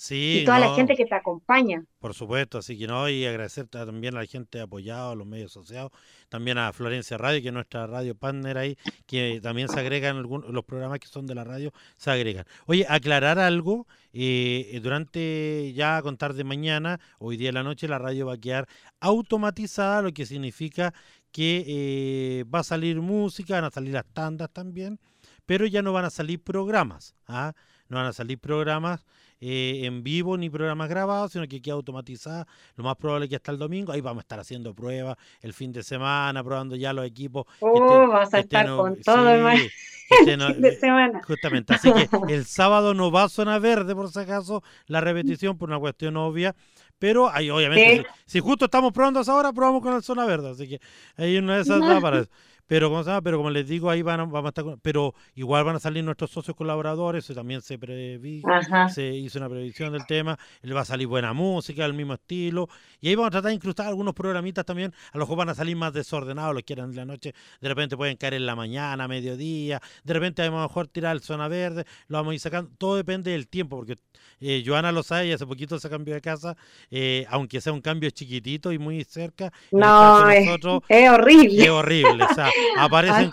Sí, 0.00 0.42
y 0.42 0.44
toda 0.44 0.60
la 0.60 0.76
gente 0.76 0.94
que 0.94 1.06
te 1.06 1.14
acompaña. 1.16 1.82
Por 1.98 2.14
supuesto, 2.14 2.58
así 2.58 2.78
que 2.78 2.86
no, 2.86 3.08
y 3.08 3.26
agradecer 3.26 3.66
también 3.66 4.14
a 4.14 4.20
la 4.20 4.26
gente 4.26 4.60
apoyada, 4.60 5.10
a 5.10 5.14
los 5.16 5.26
medios 5.26 5.50
asociados, 5.50 5.90
también 6.28 6.56
a 6.56 6.72
Florencia 6.72 7.18
Radio, 7.18 7.42
que 7.42 7.48
es 7.48 7.52
nuestra 7.52 7.84
radio 7.88 8.14
partner 8.14 8.58
ahí, 8.58 8.78
que 9.06 9.40
también 9.42 9.68
se 9.68 9.80
agregan 9.80 10.16
algunos, 10.16 10.50
los 10.50 10.64
programas 10.64 11.00
que 11.00 11.08
son 11.08 11.26
de 11.26 11.34
la 11.34 11.42
radio, 11.42 11.72
se 11.96 12.12
agregan. 12.12 12.44
Oye, 12.66 12.86
aclarar 12.88 13.40
algo, 13.40 13.88
eh, 14.12 14.78
durante 14.80 15.72
ya 15.74 15.96
a 15.96 16.02
contar 16.02 16.34
de 16.34 16.44
mañana, 16.44 17.00
hoy 17.18 17.36
día 17.36 17.48
de 17.48 17.54
la 17.54 17.64
noche, 17.64 17.88
la 17.88 17.98
radio 17.98 18.26
va 18.26 18.34
a 18.34 18.38
quedar 18.38 18.68
automatizada, 19.00 20.02
lo 20.02 20.12
que 20.12 20.26
significa 20.26 20.94
que 21.32 21.64
eh, 21.66 22.44
va 22.44 22.60
a 22.60 22.62
salir 22.62 23.00
música, 23.00 23.54
van 23.54 23.64
a 23.64 23.70
salir 23.72 23.94
las 23.94 24.06
tandas 24.06 24.48
también, 24.52 25.00
pero 25.44 25.66
ya 25.66 25.82
no 25.82 25.92
van 25.92 26.04
a 26.04 26.10
salir 26.10 26.40
programas, 26.40 27.16
¿ah? 27.26 27.52
no 27.88 27.96
van 27.96 28.06
a 28.06 28.12
salir 28.12 28.38
programas 28.38 29.04
eh, 29.40 29.82
en 29.84 30.02
vivo 30.02 30.36
ni 30.36 30.50
programas 30.50 30.88
grabados, 30.88 31.32
sino 31.32 31.46
que 31.46 31.62
queda 31.62 31.74
automatizada. 31.74 32.46
Lo 32.76 32.84
más 32.84 32.96
probable 32.96 33.26
es 33.26 33.30
que 33.30 33.36
hasta 33.36 33.52
el 33.52 33.58
domingo, 33.58 33.92
ahí 33.92 34.00
vamos 34.00 34.20
a 34.20 34.22
estar 34.22 34.40
haciendo 34.40 34.74
pruebas 34.74 35.16
el 35.40 35.52
fin 35.52 35.72
de 35.72 35.82
semana, 35.82 36.42
probando 36.42 36.74
ya 36.76 36.92
los 36.92 37.06
equipos. 37.06 37.46
Oh, 37.60 38.08
vas 38.08 38.34
a 38.34 38.40
estar 38.40 38.66
con 38.68 39.00
todo 39.00 39.28
el 39.30 39.70
fin 40.24 40.60
de 40.60 40.76
semana. 40.76 41.22
Justamente, 41.24 41.74
así 41.74 41.92
que 41.92 42.08
el 42.34 42.46
sábado 42.46 42.94
no 42.94 43.10
va 43.10 43.24
a 43.24 43.28
zona 43.28 43.58
verde, 43.58 43.94
por 43.94 44.10
si 44.10 44.18
acaso, 44.18 44.62
la 44.86 45.00
repetición 45.00 45.56
por 45.56 45.68
una 45.68 45.78
cuestión 45.78 46.16
obvia. 46.16 46.54
Pero 46.98 47.30
ahí, 47.30 47.48
obviamente, 47.48 48.06
si, 48.26 48.40
justo 48.40 48.64
estamos 48.64 48.92
probando 48.92 49.20
esa 49.20 49.34
hora, 49.34 49.52
probamos 49.52 49.82
con 49.82 49.94
el 49.94 50.02
zona 50.02 50.26
verde. 50.26 50.50
Así 50.50 50.68
que 50.68 50.80
hay 51.16 51.38
una 51.38 51.56
de 51.56 51.62
esas 51.62 51.80
va 51.80 52.00
para 52.00 52.18
eso. 52.20 52.30
Pero, 52.68 52.90
¿cómo 52.90 53.02
se 53.02 53.10
llama? 53.10 53.22
Pero 53.22 53.38
como 53.38 53.50
les 53.50 53.66
digo, 53.66 53.90
ahí 53.90 54.02
van, 54.02 54.18
vamos 54.30 54.44
a 54.44 54.48
estar, 54.48 54.64
pero 54.82 55.14
igual 55.34 55.64
van 55.64 55.76
a 55.76 55.80
salir 55.80 56.04
nuestros 56.04 56.30
socios 56.30 56.54
colaboradores, 56.54 57.26
también 57.34 57.62
se 57.62 57.78
previ, 57.78 58.42
se 58.92 59.08
hizo 59.08 59.38
una 59.38 59.48
previsión 59.48 59.92
del 59.92 60.06
tema, 60.06 60.38
le 60.62 60.74
va 60.74 60.82
a 60.82 60.84
salir 60.84 61.06
buena 61.06 61.32
música, 61.32 61.84
el 61.84 61.94
mismo 61.94 62.14
estilo, 62.14 62.68
y 63.00 63.08
ahí 63.08 63.14
vamos 63.14 63.28
a 63.28 63.30
tratar 63.30 63.48
de 63.48 63.54
incrustar 63.54 63.86
algunos 63.86 64.14
programitas 64.14 64.64
también, 64.66 64.92
a 65.12 65.18
lo 65.18 65.24
mejor 65.24 65.38
van 65.38 65.48
a 65.48 65.54
salir 65.54 65.76
más 65.76 65.92
desordenados, 65.94 66.54
los 66.54 66.62
que 66.62 66.74
eran 66.74 66.90
de 66.90 66.96
la 66.96 67.04
noche, 67.06 67.34
de 67.60 67.68
repente 67.68 67.96
pueden 67.96 68.16
caer 68.16 68.34
en 68.34 68.46
la 68.46 68.54
mañana, 68.54 69.08
mediodía, 69.08 69.80
de 70.04 70.14
repente 70.14 70.42
a 70.42 70.46
lo 70.46 70.60
mejor 70.60 70.88
tirar 70.88 71.16
el 71.16 71.22
zona 71.22 71.48
verde, 71.48 71.86
lo 72.08 72.18
vamos 72.18 72.32
a 72.32 72.34
ir 72.34 72.40
sacando, 72.40 72.70
todo 72.76 72.96
depende 72.96 73.30
del 73.30 73.48
tiempo, 73.48 73.76
porque 73.76 73.96
eh, 74.40 74.62
Joana 74.64 74.92
lo 74.92 75.02
sabe 75.02 75.28
y 75.28 75.32
hace 75.32 75.46
poquito 75.46 75.78
se 75.78 75.88
cambió 75.88 76.14
de 76.14 76.20
casa, 76.20 76.56
eh, 76.90 77.26
aunque 77.30 77.60
sea 77.60 77.72
un 77.72 77.80
cambio 77.80 78.10
chiquitito 78.10 78.72
y 78.72 78.78
muy 78.78 79.02
cerca. 79.04 79.52
No, 79.72 80.28
es, 80.30 80.48
es 80.88 81.10
horrible. 81.10 81.62
Es 81.62 81.70
horrible, 81.70 82.24
o 82.24 82.34
sea, 82.34 82.50
aparecen, 82.78 83.30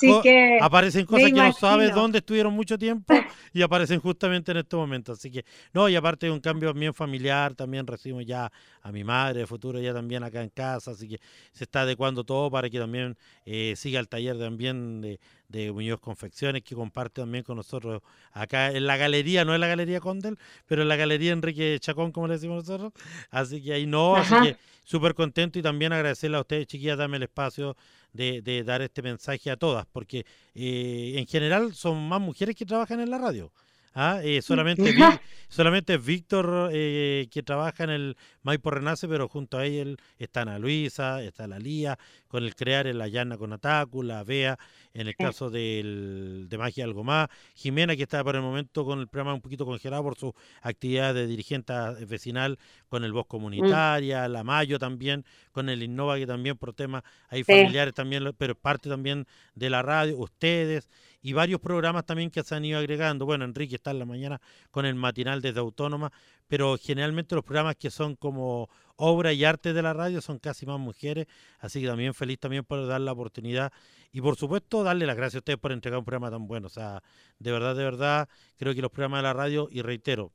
aparecen 0.61 1.05
cosas 1.05 1.31
que 1.31 1.33
no 1.33 1.53
sabes 1.53 1.93
dónde 1.93 2.19
estuvieron 2.19 2.53
mucho 2.53 2.77
tiempo 2.77 3.13
y 3.53 3.61
aparecen 3.61 3.99
justamente 3.99 4.51
en 4.51 4.57
este 4.57 4.75
momento. 4.75 5.13
Así 5.13 5.31
que, 5.31 5.45
no, 5.73 5.89
y 5.89 5.95
aparte 5.95 6.27
de 6.27 6.31
un 6.31 6.39
cambio 6.39 6.73
bien 6.73 6.93
familiar, 6.93 7.53
también 7.55 7.85
recibimos 7.87 8.25
ya 8.25 8.51
a 8.81 8.91
mi 8.91 9.03
madre 9.03 9.41
de 9.41 9.47
futuro 9.47 9.79
ya 9.79 9.93
también 9.93 10.23
acá 10.23 10.41
en 10.41 10.49
casa, 10.49 10.91
así 10.91 11.07
que 11.07 11.19
se 11.51 11.63
está 11.63 11.81
adecuando 11.81 12.23
todo 12.23 12.51
para 12.51 12.69
que 12.69 12.79
también 12.79 13.17
eh, 13.45 13.73
siga 13.75 13.99
el 13.99 14.07
taller 14.07 14.37
también 14.37 15.01
de, 15.01 15.19
de 15.49 15.71
Muñoz 15.71 15.99
Confecciones 15.99 16.63
que 16.63 16.75
comparte 16.75 17.21
también 17.21 17.43
con 17.43 17.57
nosotros 17.57 18.01
acá 18.31 18.71
en 18.71 18.85
la 18.85 18.97
galería, 18.97 19.45
no 19.45 19.55
en 19.55 19.61
la 19.61 19.67
galería 19.67 19.99
Condel, 19.99 20.37
pero 20.65 20.81
en 20.81 20.87
la 20.87 20.95
galería 20.95 21.31
Enrique 21.31 21.77
Chacón, 21.79 22.11
como 22.11 22.27
le 22.27 22.33
decimos 22.33 22.67
nosotros. 22.67 22.93
Así 23.29 23.61
que 23.61 23.73
ahí 23.73 23.85
no, 23.85 24.15
así 24.15 24.33
que 24.43 24.57
súper 24.83 25.13
contento 25.13 25.59
y 25.59 25.61
también 25.61 25.93
agradecerle 25.93 26.37
a 26.37 26.41
ustedes, 26.41 26.67
chiquillas, 26.67 26.97
darme 26.97 27.17
el 27.17 27.23
espacio 27.23 27.75
de, 28.15 28.41
de 28.41 28.63
dar 28.63 28.81
este 28.81 29.01
mensaje 29.01 29.51
a 29.51 29.57
todas, 29.57 29.85
porque 29.91 30.25
eh, 30.55 31.15
en 31.17 31.27
general 31.27 31.73
son 31.73 32.07
más 32.07 32.21
mujeres 32.21 32.55
que 32.55 32.65
trabajan 32.65 32.99
en 32.99 33.09
la 33.09 33.17
radio. 33.17 33.51
¿Ah? 33.95 34.19
Eh, 34.21 34.41
solamente, 34.41 34.83
solamente 35.49 35.97
Víctor 35.97 36.69
eh, 36.71 37.27
que 37.31 37.41
trabaja 37.41 37.85
en 37.85 37.89
el 37.89 38.17
Maipo 38.43 38.69
Renace, 38.69 39.07
pero 39.07 39.27
junto 39.27 39.57
a 39.57 39.65
él 39.65 39.97
está 40.19 40.41
Ana 40.41 40.59
Luisa, 40.59 41.23
está 41.23 41.47
la 41.47 41.57
Lía, 41.57 41.97
con 42.27 42.43
el 42.43 42.55
Crear 42.55 42.85
en 42.85 42.99
la 42.99 43.07
Llana 43.07 43.37
con 43.37 43.53
Atacu, 43.53 44.03
la 44.03 44.23
Bea, 44.23 44.59
en 44.93 45.07
el 45.07 45.15
caso 45.15 45.49
del, 45.49 46.45
de 46.49 46.57
Magia 46.57 46.83
Algo 46.83 47.03
Más, 47.03 47.29
Jimena 47.55 47.95
que 47.95 48.03
está 48.03 48.23
por 48.23 48.35
el 48.35 48.41
momento 48.41 48.85
con 48.85 48.99
el 48.99 49.07
programa 49.07 49.33
un 49.33 49.41
poquito 49.41 49.65
congelado 49.65 50.03
por 50.03 50.17
su 50.17 50.33
actividad 50.61 51.13
de 51.13 51.25
dirigente 51.25 51.73
vecinal 52.05 52.59
con 52.89 53.03
el 53.03 53.13
Voz 53.13 53.25
Comunitaria, 53.25 54.27
la 54.27 54.43
Mayo 54.43 54.77
también, 54.77 55.25
con 55.51 55.69
el 55.69 55.81
Innova 55.81 56.17
que 56.17 56.27
también 56.27 56.57
por 56.57 56.73
temas 56.73 57.03
hay 57.29 57.43
familiares 57.43 57.93
también, 57.93 58.33
pero 58.37 58.55
parte 58.55 58.89
también 58.89 59.25
de 59.55 59.69
la 59.69 59.81
radio, 59.81 60.17
ustedes 60.17 60.89
y 61.25 61.33
varios 61.33 61.59
programas 61.59 62.05
también 62.05 62.29
que 62.29 62.43
se 62.43 62.53
han 62.53 62.63
ido 62.65 62.77
agregando. 62.77 63.25
Bueno, 63.25 63.45
Enrique 63.45 63.77
en 63.91 63.99
la 63.99 64.05
mañana 64.05 64.41
con 64.71 64.85
el 64.85 64.95
matinal 64.95 65.41
desde 65.41 65.59
Autónoma, 65.59 66.11
pero 66.47 66.77
generalmente 66.77 67.35
los 67.35 67.43
programas 67.43 67.75
que 67.75 67.89
son 67.89 68.15
como 68.15 68.69
obra 68.97 69.33
y 69.33 69.43
arte 69.43 69.73
de 69.73 69.81
la 69.81 69.93
radio 69.93 70.21
son 70.21 70.39
casi 70.39 70.65
más 70.65 70.79
mujeres, 70.79 71.27
así 71.59 71.81
que 71.81 71.87
también 71.87 72.13
feliz 72.13 72.39
también 72.39 72.63
por 72.63 72.85
dar 72.87 73.01
la 73.01 73.11
oportunidad 73.11 73.71
y 74.11 74.21
por 74.21 74.37
supuesto 74.37 74.83
darle 74.83 75.05
las 75.05 75.17
gracias 75.17 75.35
a 75.35 75.39
ustedes 75.39 75.59
por 75.59 75.71
entregar 75.71 75.99
un 75.99 76.05
programa 76.05 76.31
tan 76.31 76.47
bueno. 76.47 76.67
O 76.67 76.69
sea, 76.69 77.03
de 77.39 77.51
verdad, 77.51 77.75
de 77.75 77.83
verdad, 77.83 78.29
creo 78.57 78.73
que 78.73 78.81
los 78.81 78.91
programas 78.91 79.19
de 79.19 79.23
la 79.23 79.33
radio, 79.33 79.67
y 79.69 79.81
reitero, 79.81 80.31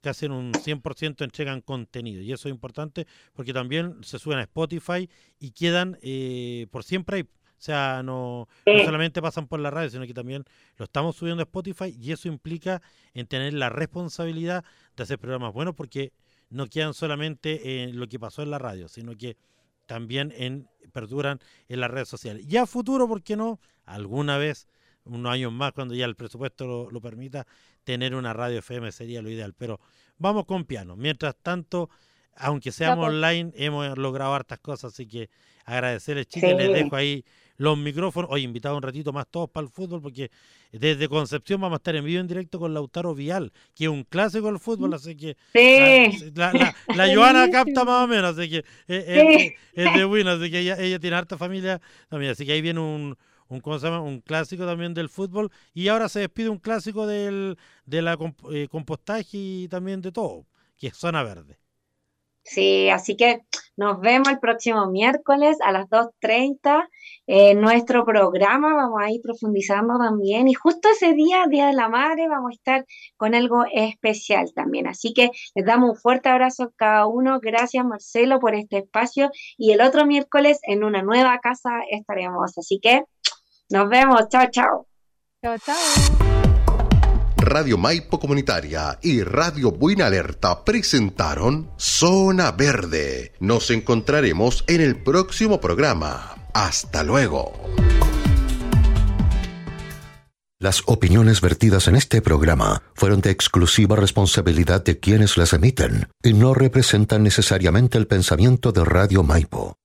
que 0.00 0.08
hacen 0.08 0.32
un 0.32 0.52
100% 0.52 1.22
entregan 1.22 1.60
contenido. 1.60 2.22
Y 2.22 2.32
eso 2.32 2.48
es 2.48 2.54
importante 2.54 3.06
porque 3.32 3.52
también 3.52 4.02
se 4.02 4.18
suben 4.18 4.38
a 4.38 4.42
Spotify 4.42 5.08
y 5.38 5.52
quedan 5.52 5.98
eh, 6.02 6.66
por 6.70 6.84
siempre 6.84 7.18
ahí. 7.18 7.28
O 7.60 7.62
sea, 7.62 8.02
no, 8.02 8.48
solamente 8.64 9.20
pasan 9.20 9.46
por 9.46 9.60
la 9.60 9.70
radio, 9.70 9.90
sino 9.90 10.06
que 10.06 10.14
también 10.14 10.44
lo 10.78 10.86
estamos 10.86 11.14
subiendo 11.14 11.42
a 11.42 11.44
Spotify 11.44 11.94
y 12.00 12.10
eso 12.10 12.26
implica 12.26 12.80
en 13.12 13.26
tener 13.26 13.52
la 13.52 13.68
responsabilidad 13.68 14.64
de 14.96 15.02
hacer 15.02 15.18
programas 15.18 15.52
buenos 15.52 15.74
porque 15.74 16.14
no 16.48 16.68
quedan 16.68 16.94
solamente 16.94 17.82
en 17.82 18.00
lo 18.00 18.08
que 18.08 18.18
pasó 18.18 18.42
en 18.42 18.50
la 18.50 18.58
radio, 18.58 18.88
sino 18.88 19.14
que 19.14 19.36
también 19.84 20.32
en, 20.38 20.70
perduran 20.94 21.38
en 21.68 21.80
las 21.80 21.90
redes 21.90 22.08
sociales. 22.08 22.46
Y 22.48 22.56
a 22.56 22.64
futuro, 22.64 23.06
¿por 23.06 23.22
qué 23.22 23.36
no? 23.36 23.60
Alguna 23.84 24.38
vez, 24.38 24.66
unos 25.04 25.30
años 25.30 25.52
más, 25.52 25.74
cuando 25.74 25.94
ya 25.94 26.06
el 26.06 26.16
presupuesto 26.16 26.88
lo, 26.90 27.00
permita, 27.02 27.46
tener 27.84 28.14
una 28.14 28.32
radio 28.32 28.60
FM 28.60 28.90
sería 28.90 29.20
lo 29.20 29.28
ideal. 29.28 29.52
Pero 29.52 29.80
vamos 30.16 30.46
con 30.46 30.64
piano. 30.64 30.96
Mientras 30.96 31.36
tanto, 31.42 31.90
aunque 32.36 32.72
seamos 32.72 33.08
online, 33.08 33.52
hemos 33.54 33.98
logrado 33.98 34.32
hartas 34.32 34.60
cosas, 34.60 34.94
así 34.94 35.06
que 35.06 35.28
agradecerles, 35.66 36.26
chicos, 36.26 36.54
les 36.54 36.72
dejo 36.72 36.96
ahí 36.96 37.22
los 37.60 37.76
micrófonos. 37.76 38.30
Hoy 38.32 38.42
invitado 38.42 38.74
un 38.74 38.82
ratito 38.82 39.12
más 39.12 39.26
todos 39.30 39.50
para 39.50 39.66
el 39.66 39.70
fútbol, 39.70 40.00
porque 40.00 40.30
desde 40.72 41.08
Concepción 41.08 41.60
vamos 41.60 41.76
a 41.76 41.80
estar 41.80 41.94
en 41.94 42.06
vivo 42.06 42.18
en 42.18 42.26
directo 42.26 42.58
con 42.58 42.72
Lautaro 42.72 43.14
Vial, 43.14 43.52
que 43.74 43.84
es 43.84 43.90
un 43.90 44.02
clásico 44.04 44.46
del 44.46 44.58
fútbol, 44.58 44.94
así 44.94 45.14
que 45.14 45.36
la, 46.34 46.74
la, 46.96 47.14
Joana 47.14 47.50
capta 47.50 47.84
más 47.84 48.04
o 48.04 48.08
menos, 48.08 48.38
así 48.38 48.48
que 48.48 48.64
es, 48.88 49.94
de 49.94 50.04
Win, 50.06 50.26
así 50.28 50.50
que 50.50 50.60
ella, 50.60 50.80
ella 50.80 50.98
tiene 50.98 51.16
harta 51.16 51.36
familia 51.36 51.82
también, 52.08 52.32
así 52.32 52.46
que 52.46 52.52
ahí 52.52 52.62
viene 52.62 52.80
un, 52.80 53.14
un, 53.48 53.62
un 53.62 54.20
clásico 54.22 54.64
también 54.64 54.94
del 54.94 55.10
fútbol. 55.10 55.50
Y 55.74 55.88
ahora 55.88 56.08
se 56.08 56.20
despide 56.20 56.48
un 56.48 56.58
clásico 56.58 57.06
del, 57.06 57.58
de 57.84 58.00
la 58.00 58.16
eh, 58.52 58.68
compostaje 58.70 59.36
y 59.36 59.68
también 59.68 60.00
de 60.00 60.12
todo, 60.12 60.46
que 60.78 60.86
es 60.86 60.96
Zona 60.96 61.22
Verde. 61.22 61.59
Sí, 62.42 62.88
así 62.88 63.16
que 63.16 63.42
nos 63.76 64.00
vemos 64.00 64.28
el 64.28 64.40
próximo 64.40 64.86
miércoles 64.86 65.58
a 65.64 65.72
las 65.72 65.88
2.30 65.88 66.88
en 67.26 67.60
nuestro 67.60 68.04
programa. 68.04 68.74
Vamos 68.74 69.00
a 69.00 69.10
ir 69.10 69.20
profundizando 69.22 69.98
también. 69.98 70.48
Y 70.48 70.54
justo 70.54 70.88
ese 70.88 71.12
día, 71.12 71.46
Día 71.48 71.68
de 71.68 71.74
la 71.74 71.88
Madre, 71.88 72.28
vamos 72.28 72.50
a 72.50 72.54
estar 72.54 72.86
con 73.16 73.34
algo 73.34 73.64
especial 73.72 74.52
también. 74.54 74.86
Así 74.86 75.12
que 75.14 75.30
les 75.54 75.64
damos 75.64 75.90
un 75.90 75.96
fuerte 75.96 76.28
abrazo 76.28 76.64
a 76.64 76.72
cada 76.76 77.06
uno. 77.06 77.38
Gracias, 77.40 77.84
Marcelo, 77.84 78.40
por 78.40 78.54
este 78.54 78.78
espacio. 78.78 79.30
Y 79.56 79.72
el 79.72 79.80
otro 79.80 80.06
miércoles 80.06 80.58
en 80.62 80.82
una 80.82 81.02
nueva 81.02 81.38
casa 81.38 81.70
estaremos. 81.90 82.58
Así 82.58 82.80
que 82.82 83.04
nos 83.70 83.88
vemos. 83.88 84.28
Chao, 84.28 84.46
chao. 84.50 84.86
Chao, 85.42 85.56
chao. 85.58 86.49
Radio 87.40 87.78
Maipo 87.78 88.20
Comunitaria 88.20 88.98
y 89.02 89.22
Radio 89.22 89.72
Buena 89.72 90.06
Alerta 90.06 90.62
presentaron 90.62 91.70
Zona 91.78 92.52
Verde. 92.52 93.32
Nos 93.40 93.70
encontraremos 93.70 94.62
en 94.66 94.82
el 94.82 95.02
próximo 95.02 95.58
programa. 95.58 96.36
Hasta 96.52 97.02
luego. 97.02 97.52
Las 100.58 100.82
opiniones 100.84 101.40
vertidas 101.40 101.88
en 101.88 101.96
este 101.96 102.20
programa 102.20 102.82
fueron 102.94 103.22
de 103.22 103.30
exclusiva 103.30 103.96
responsabilidad 103.96 104.84
de 104.84 105.00
quienes 105.00 105.38
las 105.38 105.54
emiten 105.54 106.08
y 106.22 106.34
no 106.34 106.52
representan 106.52 107.22
necesariamente 107.22 107.96
el 107.96 108.06
pensamiento 108.06 108.70
de 108.70 108.84
Radio 108.84 109.22
Maipo. 109.22 109.76